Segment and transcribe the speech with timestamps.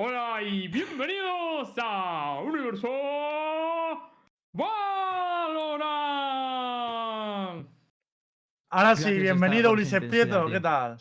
[0.00, 2.88] Hola y bienvenidos a Universo
[4.52, 4.86] Valorant.
[8.70, 10.98] Ahora sí, bienvenido Ulises Prieto, ¿qué tal?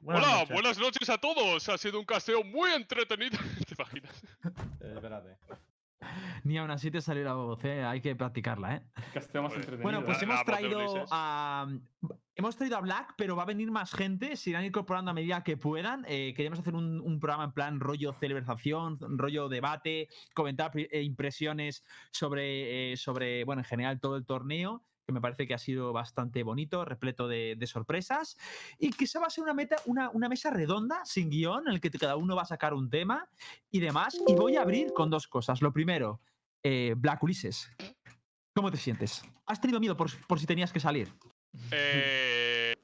[0.00, 0.54] Buenas Hola, noches.
[0.54, 1.68] buenas noches a todos.
[1.68, 3.36] Ha sido un casteo muy entretenido.
[3.66, 4.22] ¿Te imaginas?
[4.80, 5.36] Eh, espérate.
[6.44, 7.82] Ni aún así te salió la voz, ¿eh?
[7.84, 8.82] hay que practicarla, ¿eh?
[9.12, 9.82] Casteo más Pues, entretenido.
[9.82, 11.68] Bueno, pues La- hemos la voz de traído a.
[12.36, 14.34] Hemos traído a Black, pero va a venir más gente.
[14.36, 16.06] Se irán incorporando a medida que puedan.
[16.08, 21.84] Eh, queremos hacer un, un programa en plan rollo celebración, rollo debate, comentar eh, impresiones
[22.12, 25.92] sobre, eh, sobre, bueno, en general todo el torneo, que me parece que ha sido
[25.92, 28.38] bastante bonito, repleto de, de sorpresas.
[28.78, 31.74] Y que esa va a ser una, meta, una, una mesa redonda, sin guion, en
[31.74, 33.28] el que cada uno va a sacar un tema
[33.70, 34.16] y demás.
[34.28, 35.62] Y voy a abrir con dos cosas.
[35.62, 36.20] Lo primero,
[36.62, 37.72] eh, Black Ulises.
[38.54, 39.24] ¿Cómo te sientes?
[39.46, 41.08] ¿Has tenido miedo por, por si tenías que salir?
[41.72, 42.76] Eh,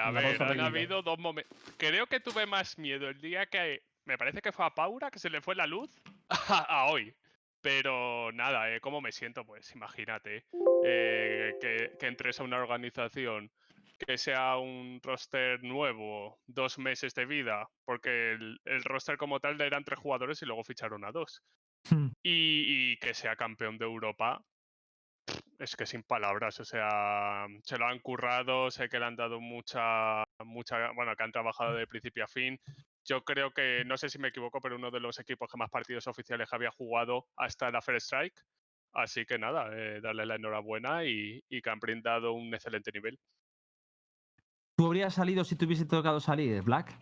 [0.00, 1.56] a ver, han habido dos momentos.
[1.76, 3.82] Creo que tuve más miedo el día que.
[4.06, 5.90] Me parece que fue a Paura, que se le fue la luz,
[6.28, 7.14] a, a hoy.
[7.64, 9.46] Pero nada, eh, ¿cómo me siento?
[9.46, 10.46] Pues imagínate
[10.82, 13.50] eh, que, que entres a una organización
[13.98, 19.58] que sea un roster nuevo, dos meses de vida, porque el, el roster como tal
[19.62, 21.42] eran tres jugadores y luego ficharon a dos.
[21.90, 22.08] Hmm.
[22.22, 24.44] y, y que sea campeón de Europa,
[25.58, 29.40] es que sin palabras, o sea, se lo han currado, sé que le han dado
[29.40, 32.58] mucha, mucha, bueno, que han trabajado de principio a fin.
[33.04, 35.70] Yo creo que, no sé si me equivoco, pero uno de los equipos que más
[35.70, 38.44] partidos oficiales había jugado hasta la First Strike.
[38.92, 43.18] Así que nada, eh, darle la enhorabuena y, y que han brindado un excelente nivel.
[44.76, 46.98] ¿Tú habrías salido si te hubiese tocado salir, Black?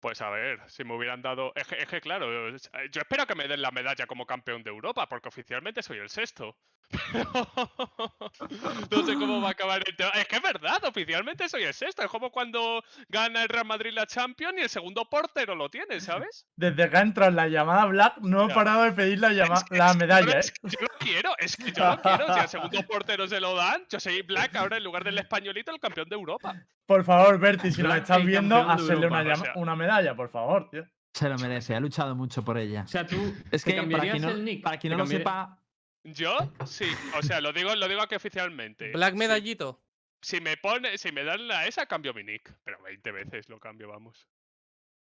[0.00, 1.52] Pues a ver, si me hubieran dado.
[1.56, 4.70] Es que, es que, claro, yo espero que me den la medalla como campeón de
[4.70, 6.56] Europa, porque oficialmente soy el sexto.
[8.90, 10.10] no sé cómo va a acabar el tema.
[10.10, 12.02] Es que es verdad, oficialmente soy el sexto.
[12.02, 16.00] Es como cuando gana el Real Madrid la Champions y el segundo portero lo tiene,
[16.00, 16.46] ¿sabes?
[16.56, 18.54] Desde que ha entrado en la llamada Black, no he Ya.
[18.54, 20.42] parado de pedir la, llama- Es que- la es que- medalla, ¿eh?
[20.62, 22.34] yo lo quiero, es que yo lo quiero.
[22.34, 25.72] Si al segundo portero se lo dan, yo soy Black ahora en lugar del españolito,
[25.72, 26.54] el campeón de Europa.
[26.88, 29.52] Por favor, Berti, si nos estás viendo, hacerle una, Europa, llama- o sea.
[29.56, 30.86] una medalla, por favor, tío.
[31.12, 32.84] Se lo merece, ha luchado mucho por ella.
[32.84, 33.34] O sea, tú.
[33.50, 34.62] Es ¿te que para quien no, el nick?
[34.62, 35.58] para quien ¿Te no lo sepa,
[36.02, 36.34] Yo,
[36.64, 36.86] sí,
[37.18, 38.92] o sea, lo digo, lo digo aquí oficialmente.
[38.92, 39.18] Black Sí.
[39.18, 39.82] medallito.
[40.22, 42.50] Si me pone, si me dan la esa, cambio mi nick.
[42.64, 44.26] Pero 20 veces lo cambio, vamos.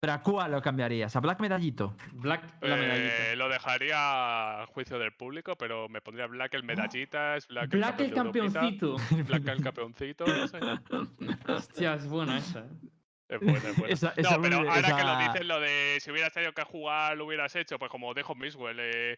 [0.05, 1.15] ¿Pero a cuál lo cambiarías?
[1.17, 1.97] ¿A Black Medallito?
[2.13, 3.33] Black, la medallita.
[3.33, 8.01] Eh, lo dejaría a juicio del público, pero me pondría Black el medallitas, Black, Black
[8.01, 8.97] el Europita, campeoncito.
[9.29, 10.59] Black el campeoncito, no sé.
[11.49, 12.61] Hostia, es buena esa.
[12.61, 12.71] ¿eh?
[13.29, 13.95] Es buena, es buena.
[13.95, 17.17] Esa- esa no, pero ahora que lo dices, lo de si hubieras tenido que jugar,
[17.17, 19.17] lo hubieras hecho, pues como dejo Miswell, eh,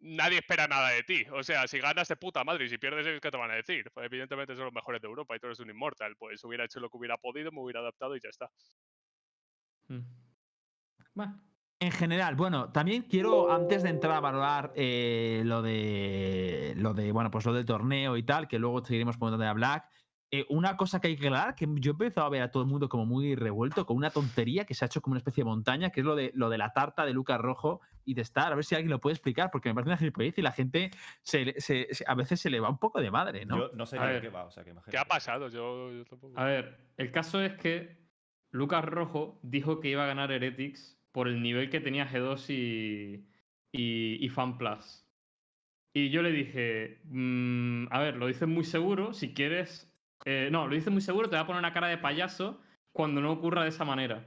[0.00, 1.24] nadie espera nada de ti.
[1.32, 3.90] O sea, si ganas de puta madre y si pierdes, ¿qué te van a decir?
[3.92, 6.14] Pues evidentemente son los mejores de Europa y tú eres un inmortal.
[6.16, 8.48] Pues hubiera hecho lo que hubiera podido, me hubiera adaptado y ya está.
[9.88, 10.27] Mm.
[11.14, 11.40] Bueno,
[11.80, 17.12] En general, bueno, también quiero, antes de entrar a valorar eh, lo de lo de,
[17.12, 19.88] bueno, pues lo del torneo y tal, que luego seguiremos poniendo de a Black.
[20.30, 22.62] eh, una cosa que hay que aclarar, que yo he empezado a ver a todo
[22.62, 25.42] el mundo como muy revuelto, con una tontería que se ha hecho como una especie
[25.42, 28.20] de montaña, que es lo de, lo de la tarta de Lucas Rojo y de
[28.22, 28.52] Star.
[28.52, 30.90] A ver si alguien lo puede explicar, porque me parece una gilipollez y la gente
[31.22, 33.56] se, le- se- se- a veces se le va un poco de madre, ¿no?
[33.56, 35.08] Yo no sé de qué va, o sea que ¿Qué ha imagínate.
[35.08, 35.48] pasado?
[35.48, 36.38] Yo, yo tampoco.
[36.38, 38.06] a ver, el caso es que
[38.50, 43.26] Lucas Rojo dijo que iba a ganar Heretics por el nivel que tenía G2 y,
[43.72, 45.04] y, y FanPlus.
[45.94, 49.92] Y yo le dije, mm, a ver, lo dices muy seguro, si quieres...
[50.24, 52.60] eh, no, lo dices muy seguro, te va a poner una cara de payaso
[52.92, 54.26] cuando no ocurra de esa manera.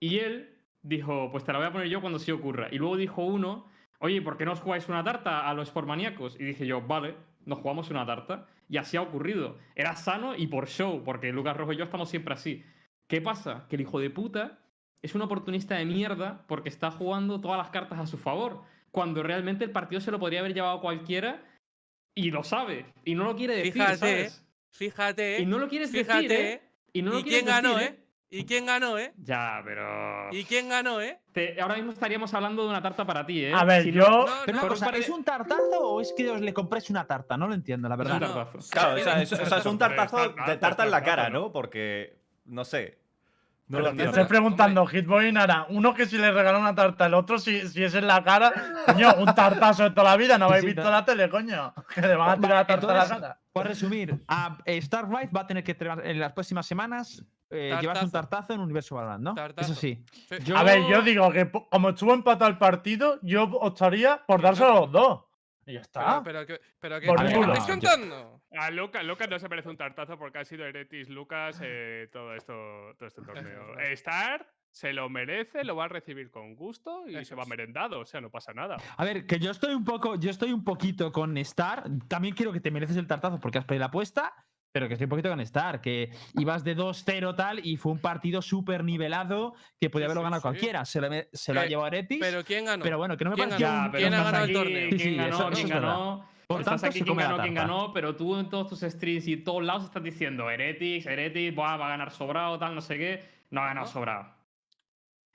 [0.00, 2.68] Y él dijo, pues te la voy a poner yo cuando sí ocurra.
[2.70, 3.66] Y luego dijo uno,
[3.98, 6.38] oye, ¿por qué no os jugáis una tarta a los sportmaníacos?
[6.40, 8.46] Y dije yo, vale, nos jugamos una tarta.
[8.68, 9.58] Y así ha ocurrido.
[9.74, 12.64] Era sano y por show, porque Lucas Rojo y yo estamos siempre así.
[13.06, 13.66] ¿Qué pasa?
[13.68, 14.61] Que el hijo de puta
[15.02, 18.62] es un oportunista de mierda porque está jugando todas las cartas a su favor.
[18.90, 21.42] Cuando realmente el partido se lo podría haber llevado cualquiera
[22.14, 22.86] y lo sabe.
[23.04, 24.44] Y no lo quiere decir, Fíjate, ¿sabes?
[24.70, 26.62] Fíjate, Y no lo quieres fíjate, decir, ¿eh?
[26.92, 27.98] Y no lo ¿Y quieres quién ganó, decir, eh?
[28.34, 29.12] ¿Y quién ganó, eh?
[29.18, 30.30] Ya, pero...
[30.32, 31.18] ¿Y quién ganó, eh?
[31.32, 33.52] Te- ahora mismo estaríamos hablando de una tarta para ti, ¿eh?
[33.54, 34.00] A ver, Si yo.
[34.08, 36.54] No, Pero una no, cosa, par de- ¿es un tartazo o es que os le
[36.54, 37.36] compréis una tarta?
[37.36, 38.20] No lo entiendo, la Es un verdad.
[38.20, 38.34] no.
[38.34, 38.70] tartazo.
[38.70, 41.28] Claro, o sea, es, o sea, es un tartazo tarta, de tarta en la cara.
[41.28, 41.52] ¿no?
[41.52, 43.01] Porque, no sé.
[43.68, 46.74] No Pero lo te estoy preguntando, Hitboy y Nara, uno que si le regala una
[46.74, 48.52] tarta, el otro si, si es en la cara,
[48.86, 51.72] coño, un tartazo de toda la vida, no habéis visto la tele, coño.
[51.94, 53.40] Que le van a tirar la tarta a la Entonces, cara.
[53.52, 58.04] Por resumir, a eh, Starlight va a tener que en las próximas semanas eh, llevarse
[58.04, 58.54] un Tartazo.
[58.54, 59.34] en Universo Valorant, ¿no?
[59.34, 59.72] Tartazo.
[59.72, 60.04] Eso sí.
[60.28, 60.36] Sí.
[60.44, 64.70] Yo- A ver, yo digo que como estuvo empatado el partido, yo optaría por dárselo
[64.70, 65.20] a los dos.
[65.66, 66.22] Y ya está.
[66.24, 67.52] Pero, pero, que- pero que Por ¿qué culo.
[67.52, 68.42] estáis Yo- contando?
[68.58, 72.34] A Lucas, Lucas no se merece un tartazo porque ha sido Heretis Lucas eh, todo
[72.34, 72.52] esto
[72.98, 73.22] todo este
[73.56, 73.78] torneo.
[73.92, 77.48] Star, se lo merece, lo va a recibir con gusto y Eso se va es.
[77.48, 78.76] merendado, o sea, no pasa nada.
[78.96, 81.84] A ver, que yo estoy un poco, yo estoy un poquito con Star.
[82.08, 84.32] También quiero que te mereces el tartazo porque has perdido la apuesta,
[84.72, 87.98] pero que estoy un poquito con Star, que ibas de 2-0 tal y fue un
[87.98, 90.42] partido súper nivelado que podía haberlo sí, ganado sí.
[90.42, 90.84] cualquiera.
[90.86, 92.98] Se lo, se lo ha Eh, llevado Aretis, pero, Pero ¿quién ganó?
[92.98, 93.84] bueno, que no me ¿Quién pareció ganó?
[93.84, 94.88] un- ¿Quién ha ganado el aquí, torneo?
[94.88, 95.28] ¿Quién Sí, sí, ganó?
[95.28, 95.88] eso- eso ¿Quién es verdad.
[95.88, 96.28] ganó?
[96.46, 99.36] Por Estás tanto, aquí quién ganó, quién ganó, pero tú en todos tus streams y
[99.38, 103.22] todos lados estás diciendo Heretics, Heretics, buah, va a ganar sobrado, tal, no sé qué.
[103.50, 103.92] No ha ganado No.
[103.92, 104.34] sobrado.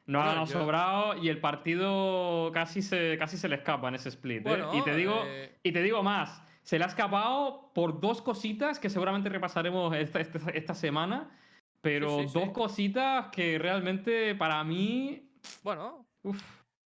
[0.06, 3.96] No ha ganado yo- sobrado y el partido casi se, casi se le escapa en
[3.96, 4.40] ese split.
[4.40, 4.50] ¿eh?
[4.50, 8.22] Bueno, y, te digo, eh, y te digo más, se le ha escapado por dos
[8.22, 11.30] cositas que seguramente repasaremos esta, esta- esta semana,
[11.80, 12.52] pero Sí, sí, dos sí.
[12.52, 15.32] cositas que realmente para mí...
[15.64, 16.38] Bueno, uf,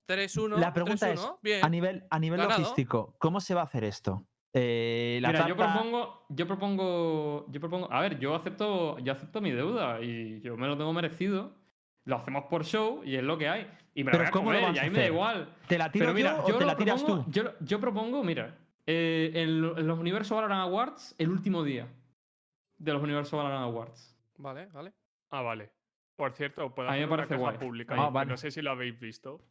[0.08, 0.58] 3-1.
[0.60, 1.66] La pregunta es, 3-1, bien.
[1.66, 2.60] a nivel, a nivel Ganado.
[2.60, 4.24] logístico, ¿cómo se va a hacer esto?
[4.54, 9.42] Eh, la Mira, yo propongo, yo propongo, yo propongo, a ver, yo acepto, yo acepto
[9.42, 11.56] mi deuda y yo me lo tengo merecido.
[12.04, 13.68] Lo hacemos por show y es lo que hay.
[13.96, 15.00] Y me lo Pero voy a ¿cómo lo comer, vas y a a mí me
[15.00, 15.56] da igual.
[15.68, 17.32] ¿Te la tiro Pero mira, yo o te lo la tiras propongo, tú?
[17.32, 21.88] Yo, yo propongo, mira, eh, en, lo- en los Universo Valorant Awards, el último día
[22.78, 24.18] de los Universo Valorant Awards.
[24.38, 24.94] Vale, vale.
[25.30, 25.72] Ah, vale.
[26.16, 27.58] Por cierto, puedo A mí me hacer una queja guay.
[27.58, 27.96] pública.
[27.98, 28.30] Ah, vale.
[28.30, 29.42] No sé si lo habéis visto.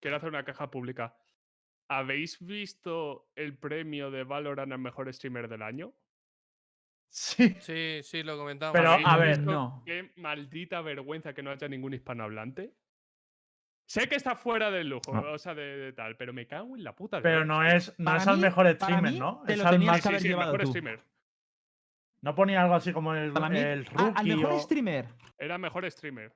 [0.00, 1.16] Quiero hacer una queja pública.
[1.88, 5.92] ¿Habéis visto el premio de Valorant al mejor streamer del año?
[7.08, 7.56] Sí.
[7.60, 8.72] Sí, sí, lo comentamos.
[8.72, 9.82] Pero, a ¿Habéis ver, no.
[9.84, 12.72] Qué maldita vergüenza que no haya ningún hispanohablante.
[13.90, 15.32] Sé que está fuera del lujo, No.
[15.32, 17.20] o sea, de, de tal, pero me cago en la puta.
[17.20, 19.42] Pero no es, no es al mejor streamer, mí ¿no?
[19.44, 19.96] te Es lo al más.
[19.96, 20.66] que Sí, haber sí, mejor tú.
[20.68, 21.04] streamer.
[22.22, 24.12] No ponía algo así como el, Para mí, el a- rookie.
[24.20, 25.08] al mejor o- streamer.
[25.38, 26.32] Era mejor streamer.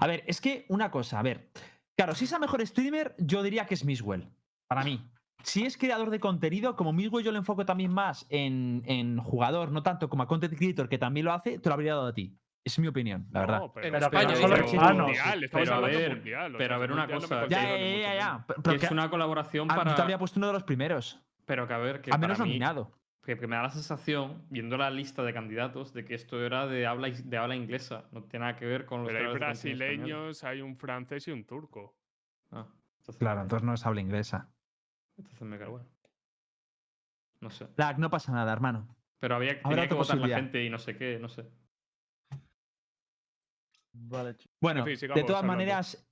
[0.00, 1.48] A ver, es que una cosa, a ver.
[1.96, 4.28] Claro, si es el mejor streamer, yo diría que es Miswell.
[4.66, 5.08] Para mí.
[5.44, 9.70] Si es creador de contenido, como Miswell yo lo enfoco también más en, en jugador,
[9.70, 12.14] no tanto como a content creator, que también lo hace, te lo habría dado a
[12.14, 12.36] ti.
[12.64, 13.58] Es mi opinión, la verdad.
[13.60, 14.76] No, pero, En Pero que España, no solo dice.
[14.76, 15.06] hispanos.
[15.06, 17.76] mundial, estamos Pero a ver, mundial, o pero sea, a ver una cosa, Ya, ya,
[17.98, 18.44] ya, ya.
[18.46, 20.02] Pero Que es una colaboración a- yo te para.
[20.02, 21.20] habría puesto uno de los primeros.
[21.44, 22.90] Pero que a ver, que Al menos para mí- nominado.
[23.22, 26.66] que, que me da la sensación, viendo la lista de candidatos, de que esto era
[26.66, 28.04] de habla, de habla inglesa.
[28.12, 31.44] No tiene nada que ver con los Pero hay brasileños, hay un francés y un
[31.44, 31.94] turco.
[32.50, 32.66] Ah,
[33.00, 34.48] entonces, Claro, entonces no es habla inglesa.
[35.18, 35.72] entonces me cago.
[35.72, 35.88] Bueno.
[37.40, 37.66] No sé.
[37.76, 38.88] Black, no pasa nada, hermano.
[39.20, 41.44] Pero había, Habrá tenía que votar la gente y no sé qué, no sé.
[43.94, 44.54] Vale, chico.
[44.60, 45.46] Bueno, fin, de todas hablando.
[45.46, 46.06] maneras,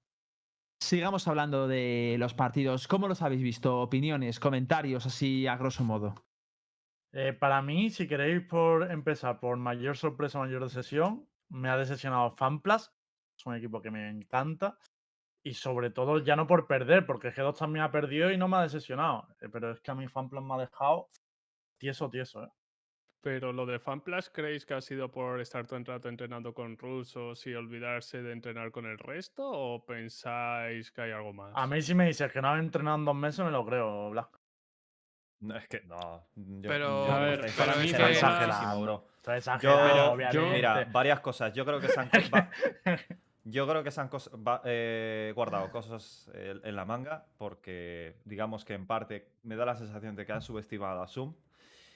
[0.80, 2.86] sigamos hablando de los partidos.
[2.88, 3.80] ¿Cómo los habéis visto?
[3.80, 6.14] Opiniones, comentarios, así a grosso modo.
[7.12, 12.30] Eh, para mí, si queréis por empezar por mayor sorpresa, mayor decepción, me ha decepcionado
[12.30, 12.90] FanPlus.
[13.36, 14.78] Es un equipo que me encanta.
[15.44, 18.58] Y sobre todo, ya no por perder, porque G2 también ha perdido y no me
[18.58, 19.26] ha decepcionado.
[19.40, 21.08] Eh, pero es que a mí FanPlus me ha dejado
[21.78, 22.44] tieso, tieso.
[22.44, 22.48] ¿eh?
[23.22, 26.76] Pero lo de FanPlus, ¿creéis que ha sido por estar todo el rato entrenando con
[26.76, 29.48] rusos y olvidarse de entrenar con el resto?
[29.48, 31.52] ¿O pensáis que hay algo más?
[31.54, 34.10] A mí, si me dices que no han entrenado en dos meses, me lo creo,
[34.10, 34.28] Black.
[35.38, 36.26] No, es que no.
[36.34, 37.86] yo- Pero- yo- A ver, estáis para mí.
[39.16, 40.46] Está exagerado, Yo-.
[40.52, 41.52] Mira, varias cosas.
[41.52, 42.50] Yo creo que se han, va-
[43.44, 48.16] yo creo que se han cos- va- eh, guardado cosas eh, en la manga porque,
[48.24, 51.34] digamos que en parte me da la sensación de que han subestimado a Zoom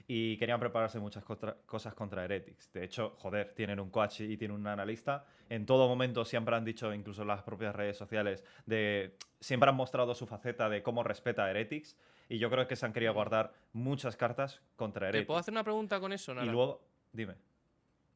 [0.08, 2.72] y querían prepararse muchas contra- cosas contra Heretics.
[2.72, 5.26] De hecho, joder, tienen un coach y tienen un analista.
[5.48, 9.74] En todo momento siempre han dicho, incluso en las propias redes sociales, de siempre han
[9.76, 11.96] mostrado su faceta de cómo respeta a Heretics
[12.28, 15.26] y yo creo que se han querido guardar muchas cartas contra ¿Te Heretics.
[15.26, 16.52] puedo hacer una pregunta con eso, y Nara?
[16.52, 16.82] luego,
[17.12, 17.34] dime.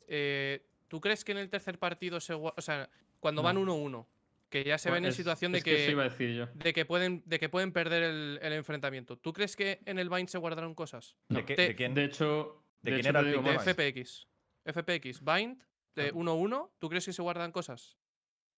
[0.09, 2.88] Eh, ¿Tú crees que en el tercer partido se O sea,
[3.20, 3.47] cuando No.
[3.47, 4.06] van 1-1,
[4.50, 6.47] que ya se ven en situación de que eso iba a que, decir yo.
[6.52, 10.11] de que pueden, de que pueden perder el, el enfrentamiento, ¿tú crees que en el
[10.11, 11.16] Bind se guardaron cosas?
[11.28, 11.95] ¿De, No, qué- te- de quién?
[11.95, 14.28] De hecho, ¿De de quién hecho era el de FPX.
[14.66, 15.62] FPX, Bind,
[15.95, 16.12] de Ah.
[16.12, 17.97] 1-1, ¿tú crees que se guardan cosas?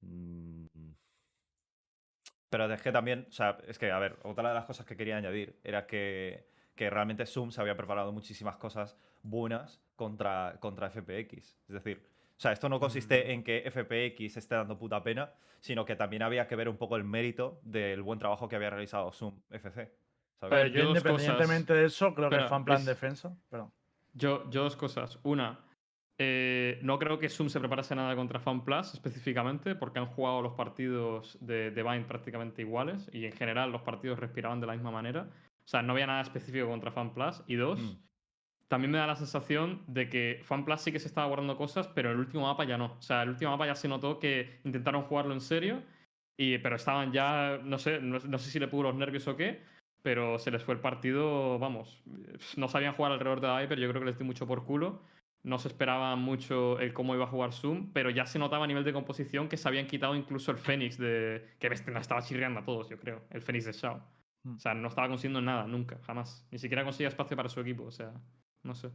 [0.00, 0.66] Mm.
[2.48, 4.96] Pero es que también, o sea, es que, a ver, otra de las cosas que
[4.96, 10.90] quería añadir era que, que realmente Zoom se había preparado muchísimas cosas buenas contra, contra
[10.90, 11.58] FPX.
[11.68, 12.06] Es decir,
[12.42, 13.30] sea, esto no consiste Mm.
[13.30, 16.96] en que FPX esté dando puta pena, sino que también había que ver un poco
[16.96, 19.92] el mérito del buen trabajo que había realizado Zoom FC.
[20.40, 20.50] ¿sabes?
[20.56, 21.04] Pero yo yo, dos cosas.
[21.22, 23.36] independientemente de eso, creo que Espera, FanPlus en es- defensa.
[23.48, 23.72] Perdón.
[24.12, 25.18] Yo, yo dos cosas.
[25.22, 25.60] Una,
[26.18, 30.54] eh, no creo que Zoom se preparase nada contra FanPlus específicamente, porque han jugado los
[30.54, 34.90] partidos de, de Bind prácticamente iguales y en general los partidos respiraban de la misma
[34.90, 35.28] manera.
[35.64, 37.42] O sea, no había nada específico contra FanPlus.
[37.46, 37.96] Y dos, Mm.
[38.68, 42.10] También me da la sensación de que FanPlus sí que se estaba guardando cosas, pero
[42.10, 42.96] el último mapa ya no.
[42.98, 45.82] O sea, el último mapa ya se notó que intentaron jugarlo en serio,
[46.36, 49.36] y, pero estaban ya, no sé, no, no sé si le pudo los nervios o
[49.36, 49.62] qué,
[50.02, 52.02] pero se les fue el partido, vamos,
[52.56, 55.02] no sabían jugar alrededor de la Viper, yo creo que les di mucho por culo.
[55.44, 58.68] no se esperaba mucho el cómo iba a jugar Zoom, pero ya se notaba a
[58.68, 61.56] nivel de composición que se habían quitado incluso el Fénix de.
[61.58, 63.22] que nos estaba chirriando a todos, yo creo.
[63.30, 64.02] El Fénix de Shao.
[64.44, 64.56] Mm.
[64.56, 66.46] O sea, no estaba consiguiendo nada, nunca, jamás.
[66.50, 68.12] Ni siquiera conseguía espacio para su equipo, o sea,
[68.62, 68.90] no sé.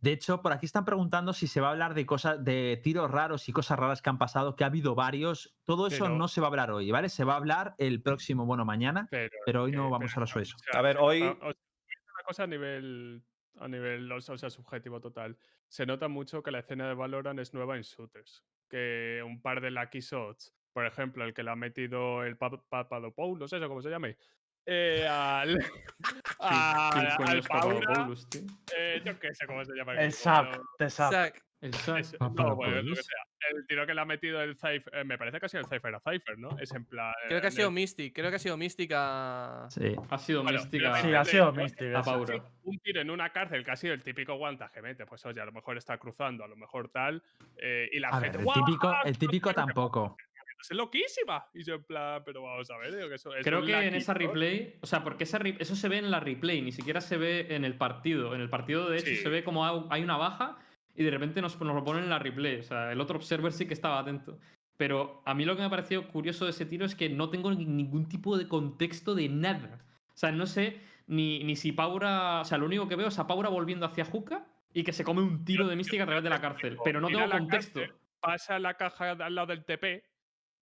[0.00, 3.10] De hecho, por aquí están preguntando si se va a hablar de cosas, de tiros
[3.10, 5.56] raros y cosas raras que han pasado, que ha habido varios.
[5.64, 7.08] Todo eso Pero- no se va a hablar hoy, ¿vale?
[7.08, 10.20] Se va a hablar el próximo, bueno, mañana, Pero, pero hoy no vamos a pero
[10.20, 10.56] hablar sobre eso.
[10.56, 13.24] o sea, A ver, hoy- o- sea, una cosa a nivel,
[13.58, 15.36] a nivel o sea, subjetivo total.
[15.66, 18.44] Se nota mucho que la escena de Valorant es nueva en shooters.
[18.68, 22.62] Que un par de lucky shots, por ejemplo, el que le ha metido el Pa-
[22.68, 24.18] Papadopoulos, eso como se llame,
[24.66, 25.58] eh, al,
[26.40, 28.40] a- ¿Quién coño al es Paura, Papadopoulos, tío?
[28.76, 29.94] eh, yo qué sé cómo se llama.
[29.94, 30.12] El.
[30.12, 31.88] Zack, El es-
[32.20, 32.98] Ah, no, para bueno, lo que Paulus.
[33.06, 33.22] sea.
[33.48, 35.66] El tiro que le ha metido el Cypher, eh, me parece que ha sido el
[35.68, 36.58] Cypher a Cypher, ¿no?
[36.58, 37.12] Es en plan.
[37.28, 39.66] creo que ha sido el- Mystic, creo que ha sido Mystic a...
[39.70, 39.94] Sí.
[40.10, 40.96] Ha sido Bueno, mística.
[41.00, 41.82] Sí, ha sido de- Mystic.
[41.94, 42.10] a eso.
[42.10, 42.44] Paura.
[42.64, 45.40] Un tiro en una cárcel que ha sido el típico guanta que mete, pues oye,
[45.40, 47.22] a lo mejor está cruzando, a lo mejor tal,
[47.56, 48.38] eh, y la A ver, gente.
[48.38, 48.64] el "¡Guau!
[48.64, 50.16] típico, el típico tampoco.
[50.60, 51.46] Es loquísima.
[51.54, 53.74] Y yo en plan, pero vamos a ver, digo que eso es Creo un que
[53.86, 56.72] en esa replay, o sea, porque esa re- eso se ve en la replay, ni
[56.72, 58.34] siquiera se ve en el partido.
[58.34, 59.16] En el partido, de hecho, Sí.
[59.16, 60.58] se ve como ha- hay una baja
[60.94, 62.56] y de repente nos, nos lo ponen en la replay.
[62.60, 64.38] O sea, el otro observer sí que estaba atento.
[64.76, 67.30] Pero a mí lo que me ha parecido curioso de ese tiro es que no
[67.30, 69.84] tengo ni- ningún tipo de contexto de nada.
[70.14, 72.40] O sea, no sé ni, ni si Paura.
[72.40, 75.04] O sea, lo único que veo es a Paura volviendo hacia Juca y que se
[75.04, 76.76] come un tiro de mística a través de la cárcel.
[76.84, 77.80] Pero no tengo contexto.
[77.80, 80.02] cárcel, Pasa la caja al lado del TP,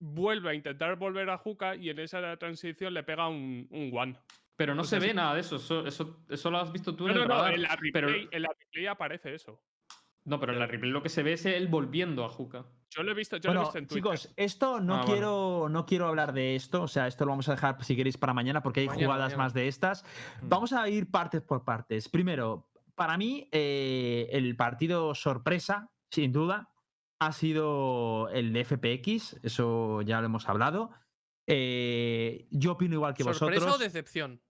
[0.04, 4.18] vuelve a intentar volver a Juca y en esa transición le pega un, un one.
[4.56, 5.14] Pero no O se ve sí.
[5.14, 5.56] nada de eso.
[5.56, 7.54] Eso, eso, eso lo has visto tú No, en no, el no, radar.
[7.54, 9.60] en la replay, pero, en la replay aparece eso.
[10.24, 12.64] no, pero en la replay lo que se ve es él volviendo a Juca.
[12.90, 14.02] Yo lo he visto, yo lo he visto en Twitter.
[14.12, 17.48] chicos, esto no Ah, quiero no quiero hablar de esto, o sea, esto lo vamos
[17.48, 19.42] a dejar si queréis para mañana porque hay Mañana, jugadas mañana.
[19.44, 20.04] más de estas.
[20.42, 20.48] Mm.
[20.48, 22.08] Vamos a ir partes por partes.
[22.08, 26.68] Primero, para mí eh, el partido sorpresa, sin duda,
[27.26, 30.90] ha sido el de FPX, eso ya lo hemos hablado.
[31.46, 33.74] Eh, yo opino igual que ¿Sorpresa vosotros.
[33.74, 34.42] o decepción?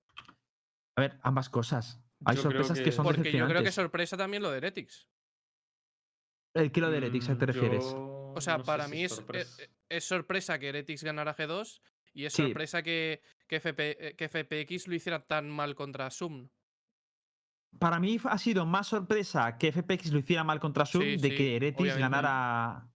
[0.97, 2.01] A ver, ambas cosas.
[2.25, 5.09] Hay Yo sorpresas que, que- son Porque yo creo que sorpresa también lo de Heretics.
[6.55, 7.85] ¿El kilo de Heretics, ¿a qué te Mm, refieres?
[7.93, 9.63] yo O sea, no para si mí es, eh, sorpresa.
[9.63, 11.81] eh, es sorpresa que Heretics ganara G2
[12.13, 12.43] y es Sí.
[12.45, 16.49] sorpresa que, que, FP, que FPX lo hiciera tan mal contra Sum.
[17.79, 21.29] Para mí ha sido más sorpresa que FPX lo hiciera mal contra Sub Sí, de
[21.31, 22.01] sí, que Heretics obviamente.
[22.01, 22.89] ganara.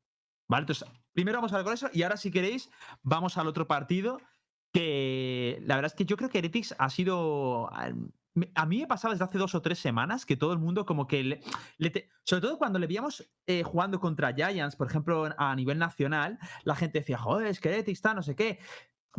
[0.49, 2.69] Vale, entonces, primero vamos a ver con eso y ahora, si queréis,
[3.03, 4.19] vamos al otro partido.
[4.71, 7.69] Que la verdad es que yo creo que Heretics ha sido.
[8.55, 11.07] A mí me pasaba desde hace dos o tres semanas que todo el mundo, como
[11.07, 11.23] que.
[11.23, 11.41] le-
[11.77, 15.79] le te- sobre todo cuando le veíamos eh, jugando contra Giants, por ejemplo, a nivel
[15.79, 18.59] nacional, la gente decía, joder, es que Heretics está, no sé qué.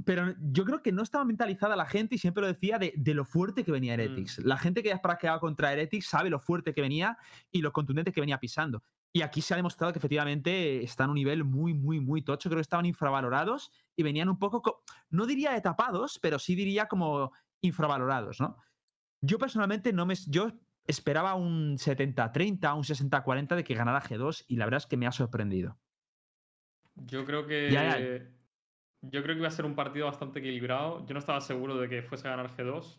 [0.04, 3.12] Pero yo creo que no estaba mentalizada la gente y siempre lo decía de, de
[3.14, 4.38] lo fuerte que venía Heretics.
[4.38, 7.18] La gente que ha practicado contra Heretics sabe lo fuerte que venía
[7.50, 8.82] y lo contundente que venía pisando.
[9.12, 12.48] Y aquí se ha demostrado que efectivamente están a un nivel muy, muy, muy tocho.
[12.48, 16.54] Creo que estaban infravalorados y venían un poco, co- no diría de tapados, pero sí
[16.54, 18.56] diría como infravalorados, ¿no?
[19.20, 20.14] Yo personalmente no me.
[20.28, 20.52] Yo
[20.86, 25.08] esperaba un 70-30, un 60-40 de que ganara G2 y la verdad es que me
[25.08, 25.78] ha sorprendido.
[26.94, 27.68] Yo creo que.
[27.72, 28.30] Ya, ya.
[29.02, 31.06] Yo creo que iba a ser un partido bastante equilibrado.
[31.06, 32.98] Yo no estaba seguro de que fuese a ganar G2.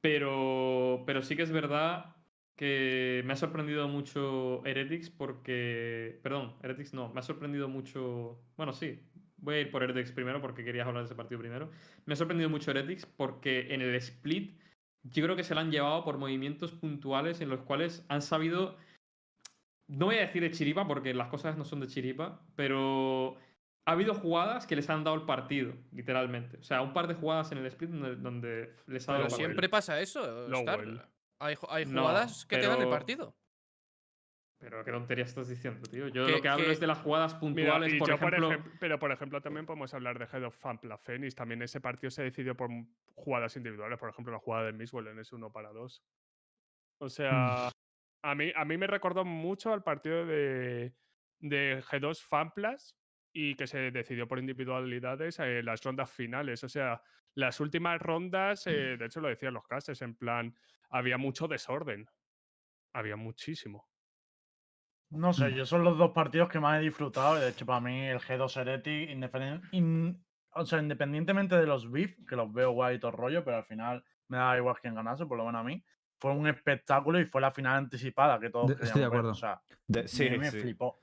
[0.00, 2.16] Pero, pero sí que es verdad
[2.56, 6.20] que me ha sorprendido mucho Heretics porque.
[6.22, 7.12] Perdón, Heretics no.
[7.12, 8.40] Me ha sorprendido mucho.
[8.56, 9.00] Bueno, sí.
[9.36, 11.70] Voy a ir por Heretics primero porque querías hablar de ese partido primero.
[12.06, 14.58] Me ha sorprendido mucho Heretics porque en el split
[15.02, 18.76] yo creo que se lo han llevado por movimientos puntuales en los cuales han sabido.
[19.86, 23.36] No voy a decir de chiripa porque las cosas no son de chiripa, pero
[23.86, 26.56] ha habido jugadas que les han dado el partido, literalmente.
[26.58, 29.26] O sea, un par de jugadas en el split donde, donde les ha dado Pero
[29.26, 29.36] el partido.
[29.48, 30.46] siempre pasa eso.
[30.52, 31.10] Star.
[31.40, 33.36] Hay, hay No, jugadas que te dan el pero- partido.
[34.58, 36.08] Pero qué tontería estás diciendo, tío.
[36.08, 38.50] Yo lo que hablo es de las jugadas Mira, puntuales, por ejemplo.
[38.50, 41.34] ejem- pero por ejemplo también podemos hablar de Head of Fampla Phoenix.
[41.34, 42.70] También ese partido se decidió por
[43.14, 43.98] jugadas individuales.
[43.98, 46.02] Por ejemplo, la jugada de Miswell en ese 1 para 2.
[46.98, 47.68] O sea,
[48.22, 50.94] a mí, a mí me recordó mucho al partido de,
[51.40, 52.96] de G2 Famplas
[53.36, 56.62] y que se decidió por individualidades en las rondas finales.
[56.62, 57.02] O sea,
[57.34, 60.54] las últimas rondas, eh, de hecho lo decían los castes, en plan,
[60.88, 62.08] había mucho desorden.
[62.94, 63.88] Había muchísimo.
[65.10, 65.54] No sé, Mm.
[65.54, 67.34] yo son los dos partidos que más he disfrutado.
[67.34, 72.16] De hecho, para mí, el G2 Heretic, independen- in- o sea, independientemente de los beef,
[72.28, 74.94] que los veo guay y todo el rollo, pero al final me da igual quién
[74.94, 75.84] ganase, por lo menos a mí.
[76.20, 79.30] Fue un espectáculo y fue la final anticipada que todos De- estoy de ver, acuerdo.
[79.32, 80.60] O sea, De- sí, a mí me sí.
[80.60, 81.00] flipó.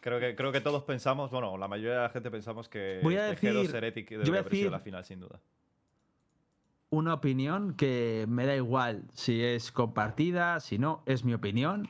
[0.00, 3.16] Creo que, creo que todos pensamos, bueno, la mayoría de la gente pensamos que, Voy
[3.16, 5.40] a que G2 decir- Heretic yo debería voy a decir- la final, sin duda.
[6.92, 11.88] Una opinión que me da igual si es compartida, si no, es mi opinión.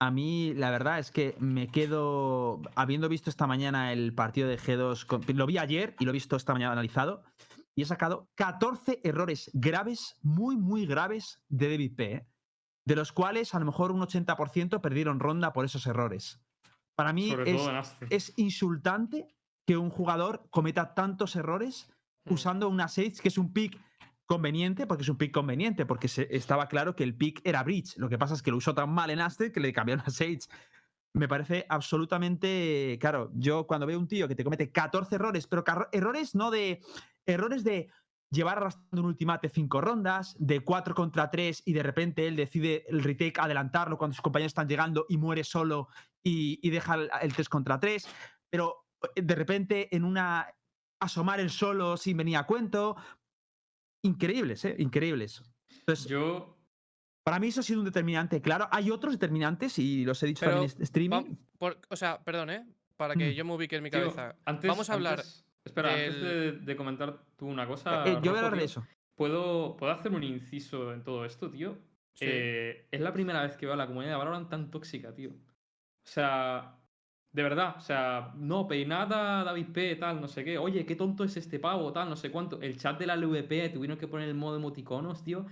[0.00, 2.60] A mí, la verdad es que me quedo.
[2.74, 6.12] Habiendo visto esta mañana el partido de G2, con- lo vi ayer y lo he
[6.14, 7.22] visto esta mañana analizado,
[7.76, 12.12] y he sacado 14 errores graves, muy, muy graves de David P.
[12.12, 12.26] ¿eh?
[12.86, 16.40] De los cuales a lo mejor un 80% perdieron ronda por esos errores.
[16.94, 19.26] Para mí es, es insultante
[19.66, 21.88] que un jugador cometa tantos errores
[22.26, 22.32] Mm.
[22.34, 23.78] usando una Sage que es un pick
[24.24, 27.98] conveniente, porque es un pick conveniente, porque se- estaba claro que el pick era Breach.
[27.98, 30.10] Lo que pasa es que lo usó tan mal en Aston que le cambiaron a
[30.10, 30.40] Sage.
[31.12, 32.96] Me parece absolutamente.
[33.00, 36.80] Claro, yo cuando veo un tío que te comete 14 errores, pero errores no de.
[37.26, 37.88] Errores de
[38.34, 42.84] llevar arrastrando un ultimate cinco rondas, de 4 contra 3 y de repente él decide
[42.88, 45.88] el retake adelantarlo cuando sus compañeros están llegando y muere solo
[46.22, 48.06] y, y deja el, el 3 contra 3,
[48.50, 50.46] pero eh, de repente en una
[51.00, 52.96] asomar el solo sin venir a cuento.
[54.02, 54.76] Increíbles, ¿eh?
[54.78, 55.42] Increíbles.
[55.80, 56.58] Entonces, Yo.
[57.24, 58.68] para mí eso ha sido un determinante, claro.
[58.70, 61.16] Hay otros determinantes y los he dicho Pero también en streaming.
[61.32, 62.66] Va- por- o sea, perdón, ¿eh?
[62.96, 63.34] Para que Mm.
[63.34, 64.36] yo me ubique en mi tío, cabeza.
[64.44, 68.04] antes, Vamos a hablar antes- espera, antes de, de comentar tú una cosa.
[68.06, 68.86] Eh, yo voy a hablar de eso.
[69.16, 71.78] ¿Puedo, ¿Puedo hacer un inciso en todo esto, tío?
[72.14, 72.26] Sí.
[72.28, 75.30] Eh, es la primera vez que veo a la comunidad de Valorant tan tóxica, tío.
[75.30, 76.78] O sea,
[77.32, 80.58] de verdad, o sea, no, peinada, David P, tal, no sé qué.
[80.58, 82.60] Oye, qué tonto es este pavo, tal, no sé cuánto.
[82.60, 85.46] El chat de la LVP tuvieron que poner el modo emoticonos, tío.